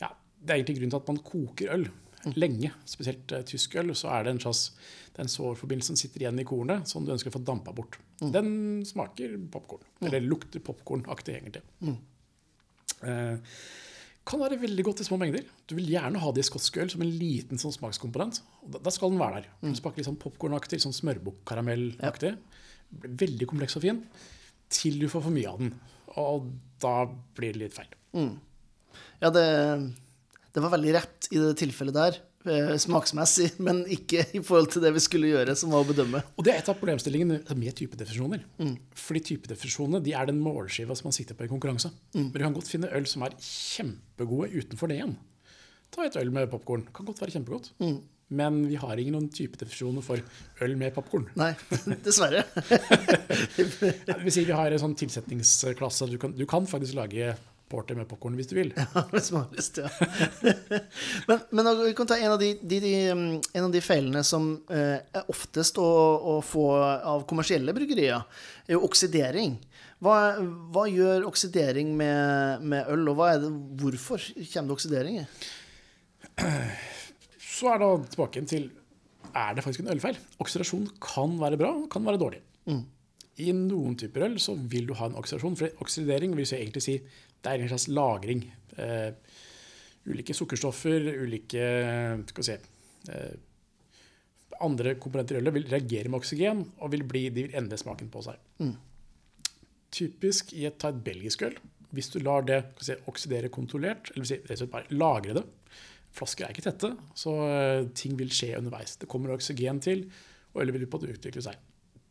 ja, 0.00 0.10
Det 0.10 0.50
er 0.50 0.58
egentlig 0.58 0.80
grunnen 0.80 0.96
til 0.96 1.02
at 1.02 1.12
man 1.12 1.22
koker 1.26 1.74
øl 1.76 1.88
lenge. 2.34 2.72
Spesielt 2.88 3.30
uh, 3.36 3.44
tysk 3.46 3.76
øl, 3.78 3.92
så 3.94 4.10
er 4.10 4.26
det 4.26 4.32
en 4.34 4.40
slags 4.42 4.70
det 5.16 5.22
er 5.22 5.28
en 5.30 5.32
sårforbindelse 5.32 5.94
som 5.94 5.96
sitter 5.96 6.24
igjen 6.24 6.40
i 6.42 6.44
kornet, 6.44 6.90
som 6.90 7.04
du 7.06 7.12
ønsker 7.14 7.30
å 7.30 7.34
få 7.38 7.40
dampa 7.40 7.72
bort. 7.72 7.94
Den 8.20 8.82
smaker 8.84 9.38
popkorn. 9.48 9.86
Eller 10.04 10.20
lukter 10.20 10.60
popkornaktig, 10.60 11.38
egentlig. 11.38 11.62
Eh, 13.00 13.38
kan 14.28 14.42
være 14.42 14.58
veldig 14.60 14.84
godt 14.84 15.00
i 15.00 15.06
små 15.08 15.16
mengder. 15.22 15.46
Du 15.64 15.72
vil 15.78 15.88
gjerne 15.94 16.20
ha 16.20 16.34
det 16.36 16.44
i 16.44 16.48
skotsk 16.50 16.76
øl 16.82 16.92
som 16.92 17.00
en 17.06 17.14
liten 17.16 17.62
sånn 17.62 17.72
smakskomponent. 17.72 18.42
Og 18.66 18.74
da, 18.74 18.82
da 18.84 18.92
skal 18.92 19.14
den 19.14 19.22
være 19.22 19.40
der. 19.40 19.48
Den 19.62 19.78
smaker 19.80 20.02
litt 20.02 20.10
sånn 20.10 20.20
popkornaktig, 20.20 20.82
sånn 20.84 20.96
smørbukkkaramellaktig. 20.98 22.34
Blir 22.90 23.16
Veldig 23.26 23.48
kompleks 23.50 23.76
og 23.78 23.84
fin. 23.84 24.00
Til 24.72 24.98
du 25.00 25.08
får 25.10 25.24
for 25.26 25.34
mye 25.34 25.50
av 25.50 25.60
den. 25.62 25.74
Og 26.20 26.48
da 26.82 26.96
blir 27.36 27.54
det 27.54 27.66
litt 27.66 27.76
feil. 27.76 27.90
Ja, 29.20 29.30
det, 29.32 29.44
det 30.54 30.62
var 30.64 30.72
veldig 30.72 30.94
rett 30.96 31.28
i 31.30 31.40
det 31.40 31.52
tilfellet 31.60 31.96
der, 31.96 32.18
eh, 32.48 32.72
smaksmessig, 32.80 33.50
men 33.66 33.82
ikke 33.92 34.24
i 34.36 34.42
forhold 34.44 34.70
til 34.72 34.84
det 34.84 34.94
vi 34.96 35.02
skulle 35.04 35.30
gjøre, 35.34 35.54
som 35.58 35.74
var 35.74 35.84
å 35.84 35.88
bedømme. 35.88 36.22
Og 36.36 36.46
det 36.46 36.54
er 36.54 36.62
et 36.62 36.70
av 36.72 36.78
problemstillingene 36.80 37.42
med 37.60 37.76
typedefinisjoner. 37.76 38.44
Fordi 38.96 39.24
typedefinisjonene 39.32 40.02
de 40.04 40.16
er 40.16 40.30
den 40.30 40.40
målskiva 40.42 40.96
som 40.96 41.10
man 41.10 41.16
sitter 41.16 41.36
på 41.38 41.46
i 41.46 41.52
konkurranse. 41.52 41.92
Men 42.16 42.32
du 42.32 42.40
kan 42.42 42.56
godt 42.56 42.72
finne 42.72 42.92
øl 42.96 43.08
som 43.10 43.24
er 43.28 43.36
kjempegode 43.40 44.52
utenfor 44.56 44.92
det 44.92 45.00
igjen. 45.00 45.16
Ta 45.94 46.04
et 46.08 46.16
øl 46.18 46.32
med 46.34 46.48
popkorn. 46.52 46.88
Kan 46.96 47.06
godt 47.08 47.20
være 47.22 47.36
kjempegodt. 47.36 47.74
Men 48.28 48.68
vi 48.68 48.76
har 48.76 48.98
ingen 48.98 49.14
noen 49.14 49.28
typedefinisjoner 49.30 50.02
for 50.02 50.64
øl 50.66 50.72
med 50.78 50.94
popkorn. 50.96 51.28
Nei, 51.38 51.52
dessverre. 52.06 52.42
vi 54.24 54.32
sier 54.34 54.48
vi 54.48 54.56
har 54.56 54.72
en 54.72 54.82
sånn 54.82 54.96
tilsetningsklasse. 54.98 56.08
Du 56.10 56.18
kan, 56.18 56.34
du 56.34 56.42
kan 56.50 56.66
faktisk 56.66 56.98
lage 56.98 57.36
porter 57.70 57.98
med 57.98 58.08
popkorn 58.10 58.34
hvis 58.38 58.50
du 58.50 58.56
vil. 58.58 58.72
Hvis 59.12 59.30
man 59.34 59.46
har 59.46 59.54
lyst, 59.54 59.78
ja. 59.78 59.90
men, 61.28 61.44
men 61.50 61.70
vi 61.84 61.94
kan 61.98 62.10
ta 62.10 62.18
en 62.18 62.34
av 62.34 62.42
de, 62.42 62.52
de, 62.62 62.80
de, 62.82 62.92
um, 63.14 63.24
en 63.40 63.68
av 63.68 63.72
de 63.74 63.82
feilene 63.82 64.22
som 64.26 64.52
eh, 64.70 64.98
er 65.02 65.30
oftest 65.32 65.78
å, 65.82 65.86
å 65.86 66.36
få 66.46 66.66
av 66.78 67.26
kommersielle 67.30 67.74
bryggerier, 67.76 68.26
er 68.66 68.76
jo 68.76 68.84
oksidering. 68.86 69.56
Hva, 70.02 70.16
hva 70.74 70.86
gjør 70.90 71.26
oksidering 71.30 71.94
med, 71.98 72.66
med 72.66 72.90
øl, 72.92 73.06
og 73.14 73.22
det, 73.42 73.54
hvorfor 73.82 74.28
kommer 74.52 74.74
det 74.74 74.78
oksidering? 74.78 75.22
i? 75.22 75.26
Så 77.56 77.70
er 77.72 77.80
da 77.80 77.88
tilbake 78.04 78.42
til 78.50 78.68
er 79.36 79.56
det 79.56 79.64
faktisk 79.64 79.84
en 79.84 79.92
ølfeil. 79.94 80.18
Oksidasjon 80.42 80.86
kan 81.02 81.36
være 81.40 81.58
bra, 81.60 81.72
kan 81.92 82.04
være 82.06 82.20
dårlig. 82.20 82.42
I 83.44 83.52
noen 83.52 83.96
typer 84.00 84.26
øl 84.28 84.38
så 84.40 84.54
vil 84.56 84.86
du 84.88 84.94
ha 84.96 85.10
en 85.10 85.18
oksidasjon. 85.20 85.56
For 85.60 85.82
oksidering 85.84 86.36
vil 86.36 86.46
jeg 86.46 86.62
egentlig 86.62 86.84
si 86.84 86.96
det 87.00 87.52
er 87.52 87.62
en 87.62 87.70
slags 87.72 87.88
lagring. 87.92 88.46
Eh, 88.80 89.10
ulike 90.08 90.34
sukkerstoffer, 90.34 91.10
ulike 91.22 91.66
skal 92.30 92.42
vi 92.42 92.46
se, 92.46 92.56
eh, 93.12 93.36
andre 94.64 94.94
komponenter 94.96 95.36
i 95.36 95.40
ølet 95.42 95.54
vil 95.54 95.68
reagere 95.68 96.08
med 96.08 96.20
oksygen 96.20 96.62
og 96.80 96.92
vil 96.92 97.04
bli, 97.04 97.28
de 97.28 97.46
vil 97.46 97.56
endre 97.58 97.76
smaken 97.76 98.10
på 98.10 98.24
seg. 98.24 98.36
typisk 99.96 100.52
i 100.52 100.66
et, 100.66 100.78
ta 100.78 100.88
et 100.88 101.04
belgisk 101.04 101.42
øl. 101.42 101.54
Hvis 101.94 102.08
du 102.12 102.18
lar 102.20 102.42
det 102.42 102.64
si, 102.80 102.92
oksidere 103.06 103.48
kontrollert, 103.48 104.10
eller 104.14 104.26
si, 104.28 104.34
rett 104.34 104.50
og 104.50 104.58
slett 104.58 104.72
bare 104.72 104.98
lagre 104.98 105.36
det 105.38 105.44
Flasker 106.16 106.46
er 106.46 106.54
ikke 106.54 106.64
tette, 106.64 106.92
så 107.18 107.34
uh, 107.36 107.88
ting 107.96 108.16
vil 108.16 108.32
skje 108.32 108.54
underveis. 108.58 108.96
Det 109.00 109.08
kommer 109.10 109.34
oksygen 109.34 109.82
til, 109.84 110.06
og 110.54 110.62
ølet 110.64 110.78
vil 110.78 110.88
på 110.88 111.00
å 111.02 111.10
utvikle 111.12 111.44
seg. 111.44 111.58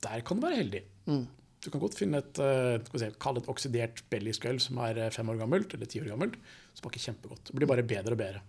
Der 0.06 0.22
kan 0.26 0.38
du 0.38 0.46
være 0.46 0.60
heldig. 0.62 0.82
Mm. 1.10 1.24
Du 1.66 1.72
kan 1.74 1.82
godt 1.82 1.98
finne 1.98 2.22
et, 2.22 2.42
uh, 2.42 2.78
si, 2.94 3.08
et 3.08 3.50
oksidert 3.50 4.04
belgisk 4.14 4.46
som 4.62 4.82
er 4.86 5.08
fem 5.16 5.32
år 5.34 5.42
gammelt, 5.42 5.74
eller 5.74 5.90
ti 5.90 6.04
år 6.04 6.12
gammelt, 6.14 6.38
smaker 6.78 7.08
kjempegodt. 7.08 7.50
Det 7.50 7.58
blir 7.58 7.72
bare 7.72 7.88
bedre 7.88 8.14
og 8.14 8.22
bedre. 8.22 8.44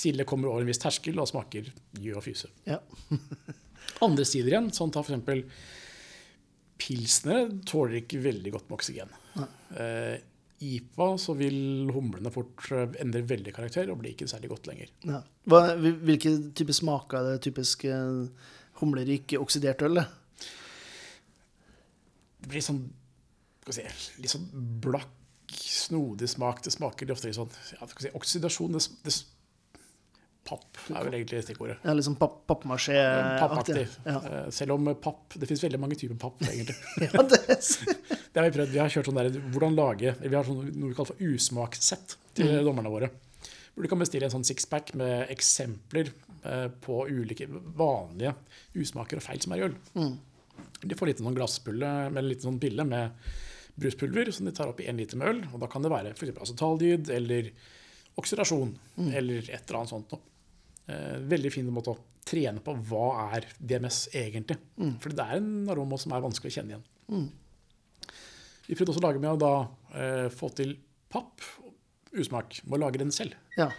Tidligere 0.00 0.30
kommer 0.30 0.48
over 0.48 0.64
en 0.64 0.70
viss 0.70 0.80
terskel 0.80 1.20
og 1.20 1.28
smaker 1.28 1.68
gjø 2.00 2.16
og 2.16 2.24
fyse. 2.24 2.48
Ja. 2.64 2.80
Andre 4.06 4.24
sider 4.28 4.54
igjen, 4.54 4.72
sånn 4.72 4.92
ta 4.94 5.02
f.eks. 5.04 5.44
pilsnere, 6.80 7.50
tåler 7.68 8.00
ikke 8.00 8.22
veldig 8.24 8.54
godt 8.56 8.70
med 8.70 8.78
oksygen. 8.78 9.12
Uh, 9.36 10.16
IPA 10.60 11.06
så 11.20 11.34
vil 11.38 11.90
humlene 11.94 12.32
fort 12.34 12.66
eh, 12.76 12.96
endre 13.02 13.24
veldig 13.28 13.54
karakter 13.56 13.90
og 13.90 14.00
blir 14.02 14.14
ikke 14.14 14.28
særlig 14.30 14.52
godt 14.52 14.70
lenger. 14.70 14.92
Ja. 15.08 15.20
Hva, 15.50 15.60
hvilke 15.78 16.34
type 16.56 16.76
smaker 16.76 17.20
er 17.20 17.34
det 17.34 17.44
typisk 17.48 17.86
humler 18.80 19.08
i 19.08 19.20
ikke 19.20 19.40
oksidert 19.40 19.84
øl? 19.86 20.02
Det 22.40 22.48
blir 22.48 22.64
sånn 22.64 22.84
si, 23.74 23.84
litt 24.20 24.32
sånn 24.32 24.48
blakk, 24.82 25.10
snodig 25.50 26.30
smak. 26.30 26.62
Det 26.64 26.72
smaker 26.74 27.08
det 27.08 27.16
ofte 27.16 27.30
litt 27.30 27.38
sånn 27.38 27.52
ja, 27.74 27.90
si, 27.90 28.12
Oksidasjon 28.16 28.76
det, 28.76 28.86
det, 29.06 29.16
Papp 30.50 30.78
er 30.88 31.04
vel 31.04 31.18
egentlig 31.18 31.42
stikkordet. 31.44 31.82
Ja, 31.84 31.92
litt 31.94 32.08
papp, 32.18 32.40
pappmasjé-aktig. 32.48 33.82
Ja. 34.06 34.16
Eh, 34.16 34.46
selv 34.54 34.78
om 34.78 34.88
papp 34.96 35.36
Det 35.36 35.46
fins 35.46 35.62
veldig 35.66 35.78
mange 35.82 35.98
typer 36.00 36.16
papp, 36.18 36.40
egentlig. 36.48 36.76
ja, 37.04 37.24
det, 37.28 37.40
det 38.30 38.40
har 38.40 38.46
Vi 38.46 38.54
prøvd. 38.54 38.72
Vi 38.74 38.78
har 38.78 38.92
kjørt 38.92 39.10
sånn 39.10 39.18
der, 39.18 39.36
hvordan 39.50 39.76
lage, 39.78 40.14
vi 40.22 40.36
har 40.36 40.46
sånn, 40.46 40.70
noe 40.76 40.92
vi 40.92 40.96
kaller 40.96 41.12
for 41.12 41.22
usmakssett 41.30 42.16
til 42.38 42.52
mm. 42.52 42.64
dommerne 42.66 42.92
våre. 42.92 43.10
Hvor 43.74 43.86
du 43.86 43.90
kan 43.90 44.02
bestille 44.02 44.28
en 44.28 44.34
sånn 44.34 44.46
sixpack 44.46 44.92
med 44.98 45.30
eksempler 45.34 46.12
eh, 46.46 46.66
på 46.84 47.02
ulike 47.10 47.48
vanlige 47.50 48.34
usmaker 48.78 49.18
og 49.18 49.26
feil 49.26 49.42
som 49.42 49.54
er 49.54 49.62
i 49.62 49.66
øl. 49.66 49.76
Mm. 49.98 50.14
De 50.84 50.98
får 50.98 51.10
litt 51.10 51.22
sånn 51.22 51.36
glasspulle 51.36 51.92
med 52.14 52.28
litt 52.28 52.46
sånn 52.46 52.60
pille 52.62 52.86
med 52.86 53.18
bruspulver 53.80 54.30
som 54.34 54.46
de 54.46 54.54
tar 54.54 54.70
opp 54.70 54.80
i 54.82 54.88
én 54.90 54.98
liter 55.00 55.18
med 55.18 55.32
øl. 55.32 55.42
og 55.52 55.62
Da 55.62 55.70
kan 55.70 55.82
det 55.82 55.92
være 55.92 56.14
f.eks. 56.14 56.36
acetaldyd 56.44 57.10
eller 57.14 57.50
oksidasjon 58.20 58.74
mm. 58.96 59.10
eller 59.16 59.46
et 59.48 59.62
eller 59.64 59.80
annet 59.80 59.94
sånt 59.94 60.14
noe. 60.14 60.22
Eh, 60.90 61.18
veldig 61.30 61.52
fin 61.54 61.68
måte 61.74 61.94
å 61.94 62.00
trene 62.26 62.62
på 62.62 62.74
hva 62.90 63.30
er 63.36 63.46
DMS 63.58 64.04
egentlig. 64.14 64.58
Mm. 64.78 64.96
For 65.02 65.14
det 65.14 65.26
er 65.26 65.40
en 65.40 65.70
aroma 65.72 65.98
som 66.00 66.14
er 66.14 66.24
vanskelig 66.24 66.52
å 66.52 66.58
kjenne 66.58 66.76
igjen. 66.76 66.88
Mm. 67.10 67.28
Vi 68.66 68.76
prøvde 68.76 68.94
også 68.94 69.02
å 69.02 69.06
lage 69.08 69.22
med 69.22 69.32
å 69.32 69.40
da 69.40 69.54
eh, 69.96 70.26
få 70.32 70.50
til 70.56 70.76
papp, 71.10 71.42
usmak, 72.16 72.60
med 72.66 72.78
å 72.78 72.84
lage 72.84 73.00
den 73.02 73.14
selv. 73.14 73.38
Ja. 73.58 73.70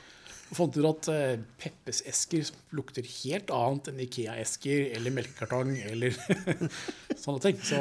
Og 0.51 0.57
fant 0.57 0.75
ut 0.75 0.87
at 0.89 1.07
eh, 1.13 1.43
Peppes-esker 1.61 2.49
lukter 2.75 3.05
helt 3.07 3.51
annet 3.55 3.87
enn 3.87 4.01
Ikea-esker 4.03 4.89
eller 4.97 5.13
melkekartong 5.15 5.77
eller 5.87 6.17
sånne 7.23 7.43
ting. 7.45 7.61
Så 7.63 7.79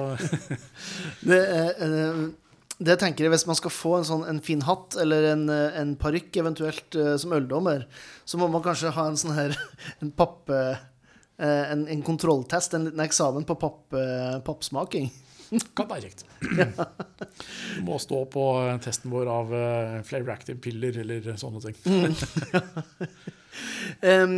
det, 1.32 1.40
eh, 1.42 2.20
det 2.78 2.96
tenker 3.02 3.26
jeg 3.26 3.34
Hvis 3.34 3.48
man 3.50 3.58
skal 3.58 3.74
få 3.74 3.96
en, 3.98 4.06
sånn, 4.06 4.22
en 4.30 4.38
fin 4.44 4.62
hatt 4.68 4.94
eller 5.02 5.32
en, 5.32 5.42
en 5.50 5.96
parykk 6.00 6.38
eventuelt 6.44 6.96
uh, 6.96 7.16
som 7.20 7.34
øldommer, 7.36 7.88
så 8.24 8.38
må 8.40 8.46
man 8.48 8.62
kanskje 8.64 8.94
ha 8.94 9.08
en 9.10 9.18
sånn 9.20 9.36
her 9.36 9.58
en 10.02 10.14
papp... 10.14 10.46
Uh, 10.48 10.78
en, 11.40 11.86
en, 11.88 12.02
kontrolltest, 12.04 12.74
en 12.76 12.82
liten 12.84 13.00
eksamen 13.00 13.46
på 13.48 13.54
papp, 13.56 13.94
pappsmaking. 14.44 15.06
Kan 15.76 15.88
være 15.90 16.08
kjekt. 16.08 16.24
Du 16.40 17.82
må 17.86 17.98
stå 18.02 18.24
på 18.30 18.44
testen 18.84 19.12
vår 19.12 19.26
av 19.30 19.54
Flavor 20.06 20.34
Active-piller 20.36 21.00
eller 21.02 21.20
sånne 21.40 21.60
ting. 21.64 21.76
um, 24.10 24.36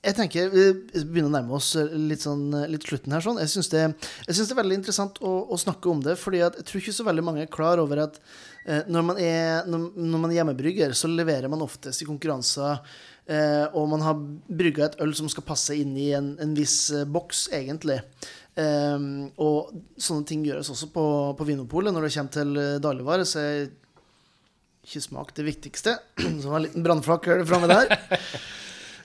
Jeg 0.00 0.16
tenker, 0.16 0.52
Vi 0.52 1.04
begynner 1.04 1.30
å 1.30 1.34
nærme 1.34 1.56
oss 1.56 1.74
litt, 1.76 2.22
sånn, 2.24 2.46
litt 2.72 2.86
slutten 2.88 3.12
her. 3.16 3.24
Sånn. 3.24 3.40
Jeg 3.40 3.52
syns 3.52 3.68
det, 3.72 3.82
det, 4.28 4.46
er 4.46 4.60
veldig 4.60 4.80
interessant 4.82 5.14
å, 5.24 5.32
å, 5.48 5.60
snakke 5.60 5.86
om 5.92 6.00
det. 6.04 6.14
fordi 6.20 6.38
jeg 6.42 6.64
tror 6.64 6.78
ikke 6.82 6.96
så 6.96 7.08
veldig 7.08 7.26
mange 7.26 7.44
er 7.44 7.52
klar 7.52 7.76
over 7.82 7.96
at 8.06 8.14
eh, 8.66 8.82
når, 8.88 9.02
man 9.12 9.16
er, 9.20 9.68
når, 9.68 9.78
når, 9.96 10.18
man 10.18 10.30
er, 10.30 10.36
hjemmebrygger, 10.40 10.90
så 10.96 11.06
leverer 11.12 11.48
man 11.52 11.64
oftest 11.64 12.04
i 12.04 12.08
konkurranser. 12.08 12.72
Eh, 13.30 13.66
og 13.76 13.84
man 13.92 14.02
har 14.02 14.16
brygga 14.48 14.88
et 14.88 15.00
øl 15.04 15.12
som 15.14 15.28
skal 15.30 15.44
passe 15.46 15.76
inn 15.78 15.92
i 16.00 16.08
en, 16.16 16.32
en 16.42 16.54
viss 16.56 16.90
eh, 16.96 17.06
boks, 17.06 17.46
egentlig. 17.54 18.00
Eh, 18.58 19.04
og 19.40 19.74
sånne 20.00 20.26
ting 20.28 20.46
gjøres 20.46 20.72
også 20.72 20.90
på, 20.94 21.04
på 21.38 21.48
Vinopolet. 21.48 21.94
Når 21.94 22.06
det 22.08 22.14
kommer 22.16 22.34
til 22.38 22.56
eh, 22.60 22.80
dagligvare, 22.82 23.28
så 23.28 23.44
er 23.44 23.68
ikke 24.86 25.04
smak 25.04 25.36
det 25.36 25.46
viktigste. 25.46 25.98
Så 26.40 26.48
var 26.48 26.60
en 26.60 26.66
liten 26.68 26.86
brannfakkel 26.86 27.46
framme 27.48 27.70
der. 27.70 27.94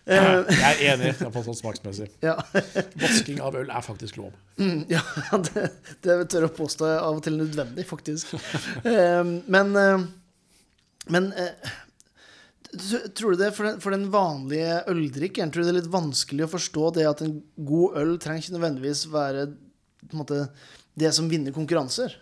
Ja, 0.05 0.43
jeg 0.45 0.61
er 0.61 0.91
enig, 0.93 1.07
iallfall 1.17 1.47
sånn 1.47 1.55
smaksmessig. 1.57 2.05
Ja. 2.21 2.35
Vasking 3.01 3.39
av 3.41 3.55
øl 3.57 3.71
er 3.73 3.81
faktisk 3.81 4.19
lov. 4.19 4.35
Mm, 4.61 4.83
ja, 4.91 5.01
det, 5.47 5.63
det 6.05 6.17
tør 6.29 6.45
jeg 6.45 6.53
påstå 6.59 6.85
er 6.91 6.99
av 6.99 7.17
og 7.17 7.23
til 7.25 7.39
nødvendig, 7.39 7.87
faktisk. 7.89 8.35
Eh, 8.85 9.23
men, 9.25 9.73
eh, 9.81 10.05
men 11.09 11.31
Tror 13.15 13.35
du 13.35 13.39
det 13.39 13.51
for 13.55 13.69
den, 13.69 13.81
for 13.83 13.95
den 13.95 14.07
vanlige 14.13 14.77
øldrikkeren 14.91 15.51
tror 15.53 15.63
du 15.63 15.69
det 15.69 15.73
er 15.73 15.79
litt 15.81 15.93
vanskelig 15.93 16.45
å 16.45 16.51
forstå 16.51 16.91
det 16.97 17.07
at 17.09 17.23
en 17.25 17.37
god 17.55 17.99
øl 18.01 18.15
trenger 18.21 18.43
ikke 18.43 18.55
nødvendigvis 18.57 19.05
være 19.13 19.47
måte, 20.15 20.45
det 20.97 21.11
som 21.15 21.29
vinner 21.31 21.55
konkurranser? 21.55 22.15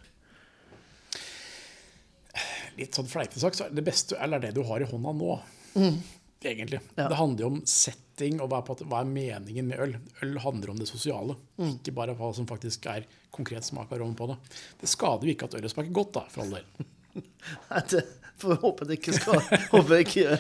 Litt 2.80 2.98
sånn 2.98 3.10
fleipete 3.10 3.42
sagt, 3.42 3.60
så 3.60 3.70
det 3.70 3.86
beste 3.86 4.18
øl 4.22 4.38
er 4.38 4.48
det 4.48 4.56
du 4.56 4.64
har 4.68 4.82
i 4.82 4.90
hånda 4.90 5.16
nå. 5.18 5.38
Mm 5.78 5.98
egentlig. 6.46 6.80
Ja. 6.96 7.08
Det 7.10 7.16
handler 7.16 7.46
jo 7.46 7.50
om 7.52 7.62
setting 7.66 8.40
og 8.42 8.50
hva, 8.52 8.62
hva, 8.64 9.02
er 9.02 9.10
meningen 9.10 9.70
med 9.70 9.82
øl. 9.84 9.96
Øl 10.24 10.40
handler 10.44 10.74
om 10.74 10.80
det 10.80 10.88
sosiale, 10.90 11.38
mm. 11.58 11.78
ikke 11.80 11.96
bare 11.96 12.16
hva 12.18 12.32
som 12.36 12.48
faktisk 12.50 12.88
er 12.92 13.08
konkret 13.34 13.66
smak 13.68 13.94
av 13.94 14.02
rom 14.02 14.16
på 14.18 14.30
det. 14.32 14.38
Det 14.82 14.92
skader 14.92 15.30
jo 15.30 15.36
ikke 15.36 15.50
at 15.50 15.58
ølet 15.60 15.74
smaker 15.74 15.96
godt, 15.96 16.14
da, 16.20 16.26
for 16.34 16.46
all 16.46 16.58
del. 16.58 16.92
Nei, 17.70 17.84
det 17.92 18.04
får 18.42 18.54
vi 18.54 18.60
håpe 18.64 18.88
det 18.90 19.00
ikke 19.00 19.16
skal. 19.18 19.40
håpe 19.74 20.02
ikke. 20.04 20.40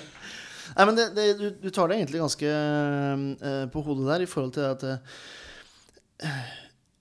Nei, 0.73 0.85
men 0.87 0.97
det, 0.97 1.07
det, 1.15 1.27
du, 1.37 1.45
du, 1.61 1.69
tar 1.69 1.89
det 1.89 1.99
egentlig 1.99 2.21
ganske 2.23 2.49
uh, 2.49 3.63
på 3.73 3.83
hodet 3.85 4.09
der 4.09 4.25
i 4.25 4.29
forhold 4.29 4.53
til 4.55 4.65
at 4.65 4.85
uh, 4.89 6.37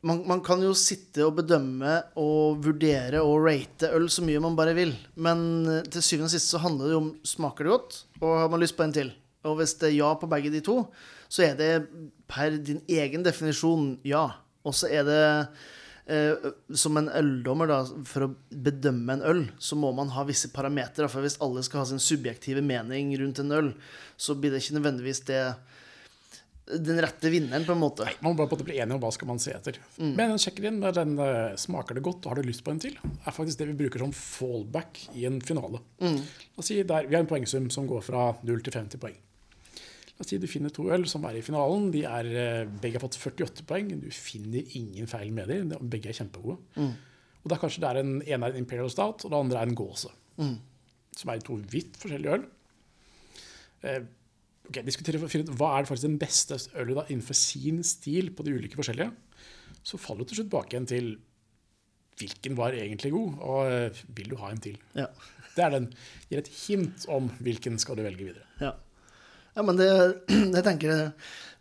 man, 0.09 0.22
man, 0.28 0.43
kan 0.45 0.62
jo 0.64 0.74
sitte 0.76 1.24
og 1.24 1.38
bedømme 1.38 1.95
og 2.20 2.61
vurdere 2.64 3.22
og 3.22 3.47
rate 3.47 3.93
øl 3.97 4.11
så 4.12 4.24
mye 4.26 4.43
man 4.43 4.59
bare 4.59 4.76
vil. 4.76 4.93
Men 5.14 5.47
uh, 5.68 5.80
til 5.88 6.05
syvende 6.05 6.28
og 6.28 6.34
sist 6.34 6.53
så 6.53 6.61
handler 6.62 6.90
det 6.90 6.97
jo 6.97 7.03
om 7.05 7.11
smaker 7.26 7.68
det 7.68 7.74
godt, 7.76 8.01
og 8.20 8.38
har 8.43 8.53
man 8.53 8.64
lyst 8.64 8.76
på 8.76 8.86
en 8.86 8.97
til. 8.99 9.12
Og 9.49 9.59
hvis 9.59 9.74
det 9.80 9.90
er 9.90 9.99
ja 9.99 10.12
på 10.18 10.28
begge 10.30 10.53
de 10.55 10.62
to, 10.62 10.82
så 11.32 11.47
er 11.49 11.57
det 11.59 11.70
per 12.30 12.59
din 12.61 12.82
egen 12.90 13.24
definisjon 13.24 13.95
ja. 14.07 14.26
Og 14.62 14.76
så 14.76 14.90
er 14.93 15.07
det 15.07 15.22
eh, 16.07 16.48
som 16.74 16.96
en 16.98 17.11
øldommer, 17.12 17.70
da, 17.70 17.82
for 18.09 18.26
å 18.26 18.32
bedømme 18.50 19.18
en 19.18 19.26
øl, 19.28 19.44
så 19.62 19.78
må 19.78 19.92
man 19.96 20.12
ha 20.16 20.24
visse 20.28 20.50
parametere. 20.55 21.11
For 21.12 21.24
hvis 21.24 21.40
alle 21.44 21.64
skal 21.66 21.82
ha 21.82 21.90
sin 21.92 22.03
subjektive 22.03 22.64
mening 22.64 23.14
rundt 23.20 23.42
en 23.42 23.55
øl, 23.59 23.70
så 24.16 24.38
blir 24.38 24.55
det 24.55 24.62
ikke 24.62 24.78
nødvendigvis 24.80 25.24
det 25.30 25.44
den 26.72 27.00
rette 27.03 27.30
vinneren, 27.30 27.64
på 27.66 27.74
en 27.74 27.80
måte. 27.82 28.07
Nei, 28.07 28.14
Man 28.22 28.36
må 28.36 28.46
bare 28.46 28.64
bli 28.64 28.78
enig 28.80 28.94
om 28.94 29.03
hva 29.03 29.11
skal 29.14 29.28
man 29.28 29.40
se 29.42 29.53
etter. 29.55 29.78
Mm. 29.98 30.12
Men 30.18 30.38
sjekker 30.40 30.68
inn 30.70 30.78
med 30.80 30.94
den 30.96 31.16
uh, 31.18 31.57
smaker 31.59 31.98
det 31.98 32.05
godt 32.07 32.24
og 32.24 32.32
har 32.32 32.40
du 32.40 32.48
lyst 32.48 32.62
på 32.64 32.72
en 32.72 32.80
til, 32.82 32.94
er 33.03 33.34
faktisk 33.34 33.61
det 33.61 33.68
vi 33.72 33.78
bruker 33.82 34.05
som 34.05 34.14
fallback 34.16 35.03
i 35.18 35.26
en 35.28 35.40
finale. 35.44 35.82
Mm. 36.03 36.20
La 36.22 36.62
oss 36.62 36.70
si 36.70 36.78
der, 36.78 37.09
Vi 37.11 37.18
har 37.18 37.24
en 37.24 37.30
poengsum 37.30 37.68
som 37.74 37.90
går 37.90 38.07
fra 38.07 38.30
0 38.46 38.62
til 38.62 38.78
50 38.78 39.03
poeng. 39.03 39.18
Si 40.27 40.39
du 40.39 40.47
finner 40.51 40.70
to 40.75 40.87
øl 40.95 41.07
som 41.11 41.25
er 41.29 41.39
i 41.39 41.45
finalen. 41.45 41.91
De 41.95 42.05
er, 42.09 42.29
uh, 42.33 42.75
begge 42.83 42.99
har 42.99 43.05
fått 43.05 43.18
48 43.18 43.66
poeng. 43.68 43.91
Du 44.03 44.09
finner 44.14 44.77
ingen 44.79 45.11
feil 45.11 45.33
med 45.35 45.51
dem. 45.51 45.73
Begge 45.91 46.12
er 46.12 46.18
kjempegode. 46.18 46.61
Mm. 46.77 46.93
Og 47.43 47.51
da 47.51 47.59
kanskje 47.59 47.83
det 47.83 47.91
er 47.91 48.01
en, 48.03 48.16
ene 48.23 48.49
er 48.49 48.55
en 48.55 48.62
Imperial 48.62 48.91
Stout, 48.93 49.25
og 49.27 49.33
det 49.33 49.39
andre 49.39 49.62
er 49.62 49.70
en 49.70 49.79
Gåse. 49.79 50.12
Mm. 50.39 50.57
Som 51.18 51.33
er 51.33 51.43
to 51.45 51.59
vidt 51.73 51.99
forskjellige 52.01 52.37
øl. 52.39 52.45
Eh, 53.83 54.05
okay, 54.68 54.85
diskutere 54.87 55.18
finne 55.27 55.49
ut 55.49 55.57
hva 55.59 55.73
er 55.77 55.89
faktisk 55.89 56.07
den 56.07 56.20
beste 56.23 56.59
ølet 56.79 57.01
da, 57.01 57.07
innenfor 57.11 57.37
sin 57.39 57.83
stil 57.87 58.31
på 58.37 58.47
de 58.47 58.55
ulike 58.55 58.79
forskjellige, 58.79 59.11
så 59.83 59.99
faller 59.99 60.23
du 60.23 60.31
til 60.31 60.43
slutt 60.43 60.53
bak 60.53 60.70
igjen 60.70 60.89
til 60.89 61.12
hvilken 62.20 62.55
var 62.55 62.77
egentlig 62.77 63.11
god, 63.14 63.39
og 63.43 63.73
uh, 63.73 64.03
vil 64.14 64.31
du 64.31 64.37
ha 64.39 64.53
en 64.53 64.62
til? 64.62 64.77
Ja. 64.95 65.09
Det 65.57 65.64
er 65.64 65.73
den, 65.75 65.89
gir 66.31 66.43
et 66.43 66.51
hint 66.62 67.07
om 67.11 67.27
hvilken 67.43 67.81
skal 67.83 67.99
du 67.99 68.05
velge 68.05 68.29
videre. 68.29 68.47
Ja, 68.61 68.77
ja 69.55 69.64
men 69.66 69.78
det, 69.80 69.88
jeg 70.57 70.64
tenker 70.66 71.11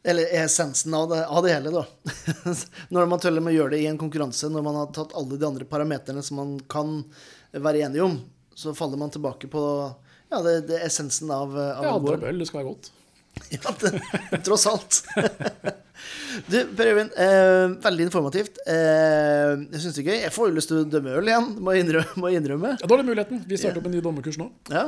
Eller 0.03 0.31
essensen 0.43 0.93
av 0.97 1.09
det, 1.11 1.19
av 1.27 1.43
det 1.45 1.53
hele, 1.53 1.73
da. 1.75 1.83
når 2.95 3.09
man 3.11 3.21
tøller 3.21 3.43
med 3.43 3.53
å 3.53 3.57
gjøre 3.59 3.75
det 3.75 3.81
i 3.83 3.89
en 3.89 3.99
konkurranse, 4.01 4.49
når 4.49 4.63
man 4.65 4.79
har 4.79 4.93
tatt 4.95 5.13
alle 5.17 5.37
de 5.37 5.45
andre 5.45 5.67
parameterne 5.69 6.23
som 6.25 6.39
man 6.41 6.55
kan 6.71 6.95
være 7.51 7.83
enige 7.85 8.07
om, 8.07 8.15
så 8.57 8.73
faller 8.73 8.97
man 8.97 9.13
tilbake 9.13 9.49
på 9.51 9.61
ja, 10.31 10.39
det, 10.41 10.55
det 10.71 10.79
essensen 10.87 11.29
av, 11.31 11.53
av 11.53 11.85
Ja, 11.85 11.93
andre 11.99 12.31
øl, 12.31 12.41
det 12.41 12.49
skal 12.49 12.63
være 12.63 12.71
godt. 12.71 12.91
ja, 13.55 13.75
det, 13.83 14.41
tross 14.47 14.65
alt. 14.71 15.03
Du, 16.47 16.57
Per 16.77 16.89
Øyvind, 16.91 17.11
eh, 17.19 17.73
veldig 17.83 18.05
informativt. 18.07 18.59
Eh, 18.69 19.53
jeg 19.73 19.81
syns 19.83 19.97
det 19.97 20.03
er 20.03 20.07
gøy. 20.11 20.17
Jeg 20.23 20.33
får 20.35 20.49
jo 20.49 20.55
lyst 20.57 20.71
til 20.71 20.79
å 20.81 20.87
dømme 20.93 21.15
øl 21.19 21.31
igjen, 21.31 21.47
må 21.59 21.75
jeg 21.75 21.85
innrømme. 21.85 22.15
Må 22.21 22.31
jeg 22.31 22.41
innrømme. 22.41 22.73
Ja, 22.79 22.87
Da 22.87 22.95
er 22.95 23.01
det 23.03 23.07
muligheten. 23.09 23.43
Vi 23.49 23.59
starter 23.59 23.81
opp 23.81 23.89
en 23.89 23.95
ny 23.95 24.01
dommerkurs 24.05 24.37
nå. 24.41 24.49
Ja. 24.71 24.85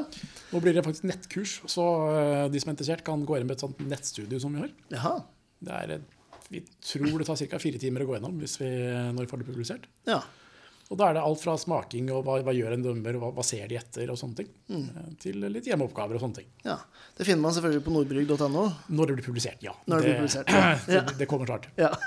Nå 0.53 0.61
blir 0.63 0.73
det 0.77 0.83
faktisk 0.85 1.07
nettkurs, 1.09 1.55
så 1.71 1.87
eh, 2.13 2.45
de 2.53 2.61
som 2.63 2.71
er 2.71 2.77
interessert, 2.77 3.03
kan 3.07 3.25
gå 3.27 3.37
inn 3.39 3.47
med 3.49 3.57
et 3.57 3.65
sånt 3.65 3.79
nettstudio 3.87 4.39
som 4.43 4.53
vi 4.55 4.63
har. 4.65 4.71
Jaha. 4.93 5.15
Det 5.63 5.79
er, 5.81 5.95
eh, 5.97 6.45
vi 6.53 6.63
tror 6.85 7.17
det 7.19 7.27
tar 7.27 7.39
ca. 7.49 7.59
fire 7.63 7.81
timer 7.81 8.05
å 8.05 8.09
gå 8.11 8.17
gjennom 8.17 8.39
hvis 8.41 8.57
vi, 8.61 8.71
når 9.15 9.25
vi 9.25 9.31
får 9.31 9.43
det 9.43 9.49
publisert. 9.51 9.89
Ja. 10.09 10.21
Og 10.93 10.99
da 10.99 11.09
er 11.09 11.17
det 11.17 11.23
alt 11.25 11.41
fra 11.41 11.55
smaking 11.57 12.11
og 12.13 12.21
hva, 12.27 12.37
hva 12.45 12.53
gjør 12.53 12.75
en 12.75 12.83
dømmer, 12.85 13.17
og 13.17 13.23
hva, 13.23 13.29
hva 13.39 13.45
ser 13.47 13.65
de 13.71 13.79
etter, 13.79 14.11
og 14.13 14.19
sånne 14.19 14.43
ting, 14.43 14.51
mm. 14.69 15.15
til 15.23 15.41
litt 15.49 15.65
hjemmeoppgaver 15.65 16.19
og 16.19 16.27
sånne 16.27 16.43
ting. 16.43 16.51
ja. 16.67 16.77
Det 17.13 17.27
finner 17.27 17.43
man 17.43 17.53
selvfølgelig 17.53 17.83
på 17.85 17.91
nordbrygg.no. 17.93 18.61
Når 18.97 19.09
det 19.09 19.15
blir 19.17 19.25
publisert, 19.27 19.59
ja. 19.61 19.73
Når 19.85 19.99
det 20.01 20.07
blir 20.07 20.21
publisert, 20.23 20.49
ja. 20.49 20.71
det, 20.87 21.01
det 21.19 21.27
kommer 21.29 21.49
snart. 21.49 21.69
Ja. 21.77 21.91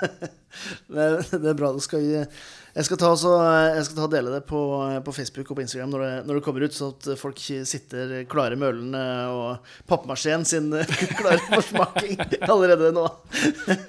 Det, 0.87 1.05
det 1.29 1.49
er 1.51 1.57
bra. 1.59 1.69
Det 1.75 1.83
skal, 1.83 2.01
jeg 2.07 2.25
jeg 2.77 2.85
skal 2.85 2.99
ta, 3.01 3.07
også, 3.09 3.31
jeg 3.73 3.85
skal 3.87 3.97
ta 3.97 4.07
dele 4.11 4.31
det 4.35 4.43
på, 4.45 4.59
på 5.01 5.13
Facebook 5.15 5.47
og 5.49 5.57
på 5.57 5.63
Instagram 5.63 5.95
når 5.95 6.03
det, 6.03 6.09
når 6.27 6.37
det 6.37 6.43
kommer 6.45 6.65
ut, 6.67 6.75
så 6.77 6.91
at 6.93 7.07
folk 7.17 7.39
sitter 7.41 8.11
klare 8.29 8.57
med 8.59 8.69
ølene 8.75 9.01
og 9.33 9.71
pappmasjeen 9.89 10.45
sin 10.45 10.67
klare 11.19 11.39
for 11.47 11.65
smaking 11.65 12.21
allerede 12.45 12.91
nå. 12.93 13.07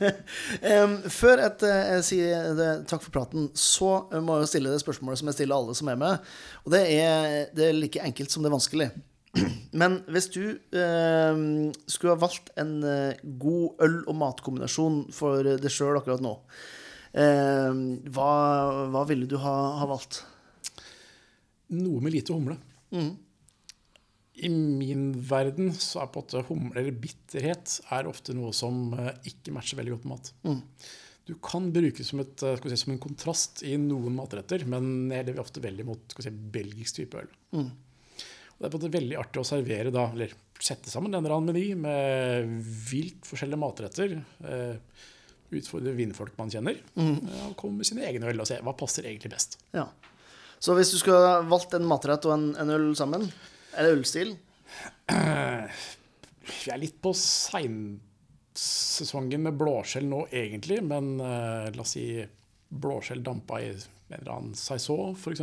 Før 1.18 1.44
at 1.50 1.66
eh, 1.68 1.82
jeg 1.98 2.06
sier 2.08 2.48
det, 2.56 2.70
takk 2.88 3.04
for 3.04 3.12
praten, 3.18 3.50
så 3.52 3.92
må 4.24 4.40
jeg 4.40 4.52
stille 4.54 4.72
det 4.72 4.80
spørsmålet 4.80 5.20
som 5.20 5.28
jeg 5.28 5.36
stiller 5.36 5.58
alle 5.58 5.76
som 5.76 5.92
er 5.92 6.00
med. 6.00 6.32
Og 6.64 6.72
det 6.72 6.82
er, 6.96 7.28
det 7.52 7.68
er 7.68 7.76
like 7.76 8.08
enkelt 8.08 8.32
som 8.32 8.44
det 8.44 8.48
er 8.48 8.56
vanskelig. 8.56 8.88
Men 9.84 10.00
hvis 10.08 10.30
du 10.32 10.42
eh, 10.56 11.44
skulle 11.84 12.16
ha 12.16 12.24
valgt 12.24 12.54
en 12.56 12.74
eh, 12.88 13.20
god 13.44 13.84
øl- 13.84 14.02
og 14.08 14.20
matkombinasjon 14.24 15.02
for 15.12 15.44
deg 15.44 15.68
sjøl 15.72 16.00
akkurat 16.00 16.24
nå, 16.24 16.38
hva, 17.12 18.32
hva 18.92 19.02
ville 19.08 19.28
du 19.30 19.38
ha, 19.40 19.54
ha 19.80 19.86
valgt? 19.88 20.20
Noe 21.74 22.02
med 22.04 22.14
lite 22.14 22.36
humle. 22.36 22.58
Mm. 22.92 23.16
I 24.38 24.48
min 24.50 25.10
verden 25.28 25.72
så 25.74 26.04
er 26.04 26.10
på 26.12 26.22
en 26.22 26.26
måte 26.26 26.44
humle 26.48 26.78
eller 26.78 27.02
bitterhet 27.02 27.80
er 27.94 28.08
ofte 28.10 28.36
noe 28.36 28.52
som 28.54 28.92
eh, 28.94 29.10
ikke 29.32 29.54
matcher 29.54 29.80
veldig 29.80 29.96
godt 29.96 30.06
med 30.06 30.14
mat. 30.14 30.30
Mm. 30.46 30.60
Du 31.28 31.34
kan 31.44 31.66
bruke 31.74 31.98
det 31.98 32.06
som, 32.06 32.22
et, 32.22 32.44
eh, 32.46 32.62
si, 32.70 32.78
som 32.84 32.94
en 32.94 33.02
kontrast 33.02 33.64
i 33.66 33.74
noen 33.82 34.14
matretter, 34.16 34.64
men 34.70 35.10
jeg 35.12 35.26
lever 35.28 35.42
ofte 35.42 35.64
veldig 35.64 35.86
mot 35.88 36.16
si, 36.22 36.32
belgisk 36.54 37.00
type 37.00 37.24
øl. 37.24 37.32
Mm. 37.56 37.68
Og 37.68 38.62
det 38.62 38.68
er 38.68 38.72
på 38.72 38.78
en 38.78 38.80
måte 38.80 38.94
veldig 38.94 39.18
artig 39.20 39.42
å 39.42 39.46
servere 39.46 39.94
da, 39.94 40.08
eller 40.14 40.32
sette 40.58 40.90
sammen 40.90 41.12
en 41.12 41.20
eller 41.20 41.36
annen 41.36 41.54
meny 41.54 41.66
med 41.78 42.54
vilt 42.88 43.26
forskjellige 43.26 43.62
matretter. 43.62 44.16
Eh, 44.46 45.04
utfordre 45.54 45.92
vinfolk 45.96 46.34
man 46.38 46.50
kjenner. 46.52 46.76
Mm. 46.98 47.16
eh, 47.16 47.44
og 47.48 47.56
komme 47.60 47.76
med 47.80 47.86
sine 47.88 48.04
egne 48.08 48.28
øl 48.30 48.40
og 48.42 48.48
se 48.50 48.56
hva 48.64 48.72
passer 48.78 49.02
egentlig 49.08 49.30
best. 49.32 49.50
Ja. 49.76 49.86
Så 50.58 50.70
hvis 50.74 50.92
du 50.92 50.98
skulle 50.98 51.20
ha 51.22 51.34
valgt 51.46 51.72
en 51.76 51.88
matrett 51.88 52.26
og 52.28 52.32
en, 52.34 52.46
en 52.58 52.70
øl 52.74 52.86
sammen, 52.98 53.22
eller 53.78 53.90
ølstil 53.98 54.30
Vi 56.48 56.70
er 56.72 56.80
litt 56.80 56.98
på 57.04 57.10
seinsesongen 57.16 59.42
med 59.44 59.58
blåskjell 59.60 60.06
nå, 60.08 60.20
egentlig. 60.32 60.78
Men 60.84 61.20
uh, 61.20 61.68
la 61.74 61.82
oss 61.84 61.92
si 61.96 62.26
blåskjell 62.68 63.22
dampa 63.24 63.60
i 63.62 63.68
en 63.70 63.78
eller 64.16 64.32
annen 64.32 64.54
saison, 64.56 65.12
f.eks. 65.12 65.40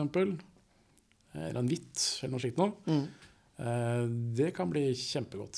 Eller 1.36 1.60
en 1.62 1.70
hvitt, 1.70 2.22
eller 2.24 2.34
noe 2.34 2.42
slikt 2.42 2.58
noe. 2.62 2.72
Mm. 2.90 3.06
Uh, 3.62 4.04
det 4.42 4.50
kan 4.58 4.70
bli 4.74 4.84
kjempegodt. 4.98 5.58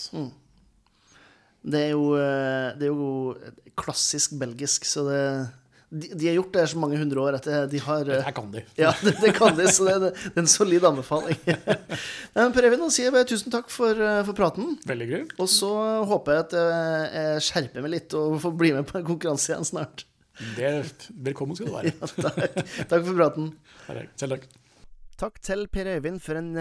Det 1.63 1.79
er 1.87 1.93
jo, 1.95 2.11
eh, 2.15 2.73
det 2.79 2.87
er 2.87 2.91
jo 2.93 3.37
klassisk 3.77 4.35
belgisk, 4.39 4.85
så 4.87 5.03
det 5.09 5.21
de, 5.87 6.09
de 6.19 6.25
har 6.27 6.33
gjort 6.35 6.49
det 6.51 6.59
her 6.65 6.67
så 6.73 6.79
mange 6.83 6.97
hundre 6.99 7.21
år 7.23 7.35
at 7.37 7.45
det- 7.47 7.69
de 7.71 7.79
har 7.79 8.03
Det 8.03 8.17
Her 8.25 8.33
kan 8.35 8.49
de. 8.51 8.59
Ja, 8.77 8.89
det, 9.01 9.13
det 9.21 9.29
kan 9.37 9.55
de, 9.55 9.69
så 9.71 9.85
det, 9.87 9.93
er- 9.95 10.17
det 10.33 10.33
er 10.35 10.41
en 10.41 10.47
solid 10.51 10.83
anbefaling. 10.83 11.37
Men 12.35 12.51
Per 12.51 12.67
Evin, 12.67 12.81
da 12.83 12.89
sier 12.91 13.07
jeg 13.07 13.13
bare 13.15 13.29
tusen 13.29 13.53
takk 13.53 13.69
for, 13.71 13.95
eh, 13.95 14.19
for 14.27 14.35
praten. 14.35 14.73
Veldig 14.85 15.07
gøy. 15.13 15.23
Og 15.39 15.47
så 15.47 15.69
håper 16.09 16.35
jeg 16.35 16.43
at 16.43 16.55
eh, 16.59 17.05
jeg 17.15 17.45
skjerper 17.47 17.85
meg 17.87 17.93
litt 17.95 18.17
og 18.19 18.35
får 18.43 18.57
bli 18.59 18.73
med 18.75 18.89
på 18.89 18.99
en 18.99 19.07
konkurranse 19.07 19.53
igjen 19.53 19.63
snart. 19.71 20.03
Det, 20.57 20.73
velkommen 21.23 21.55
skal 21.55 21.71
du 21.71 21.77
være. 21.79 21.95
Takk, 22.27 22.59
takk 22.91 23.07
for 23.07 23.13
praten. 23.17 23.47
Selv 24.19 24.35
takk. 24.35 24.43
Takk 25.17 25.39
til 25.41 25.63
Per 25.71 25.87
Øyvind 25.95 26.19
for 26.21 26.35
en 26.37 26.51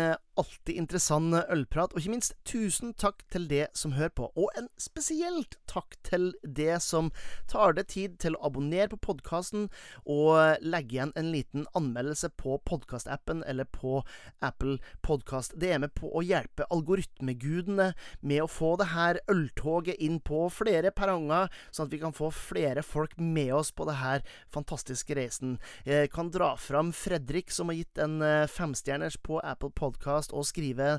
alltid 0.40 0.76
interessant 0.76 1.34
ølprat, 1.52 1.92
og 1.92 2.00
ikke 2.00 2.12
minst 2.12 2.34
tusen 2.48 2.92
takk 2.98 3.22
til 3.32 3.46
det 3.50 3.66
som 3.76 3.94
hører 3.96 4.12
på. 4.16 4.28
Og 4.36 4.50
en 4.58 4.68
spesielt 4.80 5.56
takk 5.70 5.96
til 6.06 6.30
det 6.42 6.78
som 6.84 7.10
tar 7.50 7.76
det 7.76 7.88
tid 7.94 8.18
til 8.22 8.36
å 8.36 8.46
abonnere 8.48 8.90
på 8.92 9.00
podkasten 9.08 9.68
og 10.04 10.62
legge 10.64 10.96
igjen 10.96 11.14
en 11.18 11.30
liten 11.32 11.66
anmeldelse 11.78 12.30
på 12.38 12.58
podkastappen 12.68 13.42
eller 13.48 13.68
på 13.70 14.00
Apple 14.44 14.78
Podkast. 15.06 15.56
Det 15.60 15.72
er 15.74 15.82
med 15.82 15.94
på 15.96 16.10
å 16.12 16.24
hjelpe 16.24 16.68
algoritmegudene 16.72 17.92
med 18.20 18.44
å 18.44 18.50
få 18.50 18.74
det 18.80 18.90
her 18.92 19.20
øltoget 19.32 20.00
inn 20.02 20.20
på 20.20 20.46
flere 20.52 20.92
perronger, 20.94 21.50
sånn 21.70 21.88
at 21.88 21.94
vi 21.94 22.02
kan 22.02 22.16
få 22.16 22.30
flere 22.34 22.84
folk 22.86 23.16
med 23.20 23.54
oss 23.56 23.72
på 23.74 23.86
det 23.88 23.98
her 24.00 24.24
fantastiske 24.52 25.16
reisen. 25.16 25.56
Jeg 25.88 26.12
kan 26.14 26.30
dra 26.34 26.54
fram 26.60 26.92
Fredrik, 26.96 27.50
som 27.54 27.70
har 27.70 27.80
gitt 27.80 28.00
en 28.02 28.20
eh, 28.24 28.48
femstjerners 28.50 29.18
på 29.24 29.40
Apple 29.42 29.72
Podcast, 30.26 30.32
og 30.32 30.46
skrive 30.46 30.98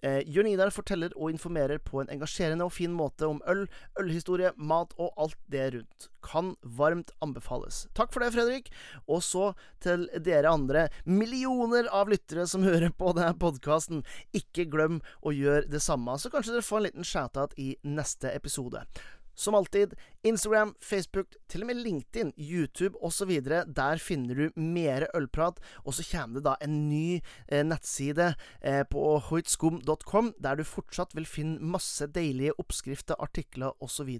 Eh, 0.00 0.22
Jørn 0.30 0.46
Idar 0.46 0.70
forteller 0.70 1.10
og 1.16 1.32
informerer 1.32 1.80
på 1.82 1.98
en 1.98 2.08
engasjerende 2.08 2.62
og 2.62 2.70
fin 2.70 2.92
måte 2.94 3.26
om 3.26 3.40
øl, 3.50 3.64
ølhistorie, 3.98 4.52
mat 4.54 4.92
og 4.96 5.10
alt 5.18 5.34
det 5.50 5.74
rundt. 5.74 6.06
Kan 6.22 6.54
varmt 6.62 7.10
anbefales. 7.20 7.88
Takk 7.98 8.12
for 8.12 8.22
det, 8.22 8.30
Fredrik. 8.30 8.70
Og 9.08 9.24
så 9.26 9.56
til 9.82 10.06
dere 10.22 10.52
andre 10.52 10.88
millioner 11.04 11.90
av 11.90 12.06
lyttere 12.08 12.46
som 12.46 12.62
hører 12.68 12.94
på 12.94 13.10
denne 13.18 13.34
podkasten. 13.34 14.04
Ikke 14.32 14.68
glem 14.70 15.00
å 15.18 15.34
gjøre 15.34 15.66
det 15.66 15.82
samme, 15.82 16.14
så 16.14 16.30
kanskje 16.30 16.54
dere 16.54 16.68
får 16.70 16.78
en 16.78 16.86
liten 16.86 17.10
shout-out 17.10 17.58
i 17.58 17.72
neste 17.82 18.30
episode. 18.30 18.86
Som 19.34 19.58
alltid, 19.58 19.98
Instagram, 20.28 20.74
Facebook, 20.84 21.34
til 21.48 21.64
og 21.64 21.70
med 21.70 21.80
LinkedIn, 21.80 22.32
YouTube 22.36 22.98
osv. 23.04 23.30
Der 23.40 24.02
finner 24.02 24.34
du 24.38 24.60
mer 24.60 25.06
ølprat. 25.16 25.60
Og 25.84 25.96
så 25.96 26.04
kommer 26.10 26.38
det 26.38 26.46
da 26.48 26.56
en 26.64 26.76
ny 26.90 27.20
eh, 27.48 27.64
nettside 27.64 28.34
eh, 28.60 28.82
på 28.90 29.04
hoitskum.com, 29.30 30.34
der 30.42 30.58
du 30.58 30.64
fortsatt 30.68 31.16
vil 31.16 31.28
finne 31.28 31.72
masse 31.74 32.06
deilige 32.14 32.56
oppskrifter, 32.60 33.18
artikler 33.18 33.74
osv. 33.84 34.10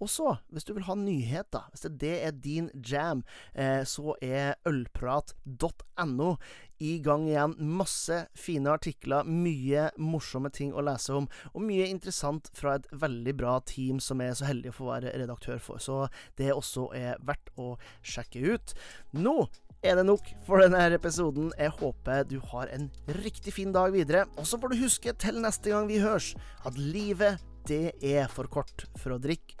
Og 0.00 0.10
så, 0.10 0.36
hvis 0.50 0.66
du 0.66 0.74
vil 0.74 0.88
ha 0.88 0.98
nyheter, 0.98 1.70
hvis 1.72 1.86
det 2.00 2.16
er 2.26 2.36
din 2.36 2.70
jam, 2.74 3.24
eh, 3.54 3.82
så 3.86 4.16
er 4.22 4.54
ølprat.no 4.68 6.34
i 6.78 6.98
gang 6.98 7.28
igjen. 7.28 7.54
Masse 7.78 8.24
fine 8.38 8.72
artikler, 8.74 9.24
mye 9.24 9.88
morsomme 10.00 10.50
ting 10.54 10.74
å 10.74 10.84
lese 10.84 11.14
om, 11.14 11.28
og 11.52 11.64
mye 11.64 11.88
interessant 11.90 12.50
fra 12.56 12.78
et 12.78 12.88
veldig 12.92 13.36
bra 13.38 13.58
team 13.68 14.00
som 14.02 14.22
er 14.24 14.34
så 14.36 14.48
heldig 14.48 14.72
å 14.72 14.78
få 14.78 14.90
være 14.90 15.14
redaktør 15.44 15.60
for. 15.62 15.78
Så 15.78 16.08
det 16.38 16.52
også 16.52 16.88
er 16.94 17.20
verdt 17.24 17.52
å 17.56 17.76
sjekke 18.02 18.54
ut. 18.54 18.74
Nå 19.12 19.48
er 19.84 19.96
det 19.96 20.06
nok 20.06 20.30
for 20.46 20.62
denne 20.62 20.86
episoden. 20.94 21.52
Jeg 21.58 21.70
håper 21.80 22.24
du 22.24 22.40
har 22.52 22.68
en 22.72 22.90
riktig 23.22 23.54
fin 23.54 23.72
dag 23.72 23.92
videre. 23.92 24.26
Og 24.36 24.46
så 24.46 24.58
får 24.58 24.72
du 24.72 24.82
huske 24.82 25.12
til 25.12 25.40
neste 25.40 25.70
gang 25.70 25.88
vi 25.88 26.00
høres, 26.00 26.34
at 26.64 26.78
livet, 26.78 27.40
det 27.66 27.94
er 28.04 28.28
for 28.28 28.48
kort 28.48 28.86
for 29.00 29.16
å 29.16 29.20
drikke 29.20 29.56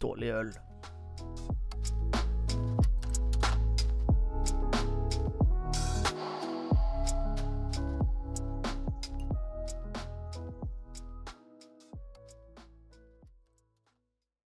dårlig 0.00 0.32
øl. 0.36 0.52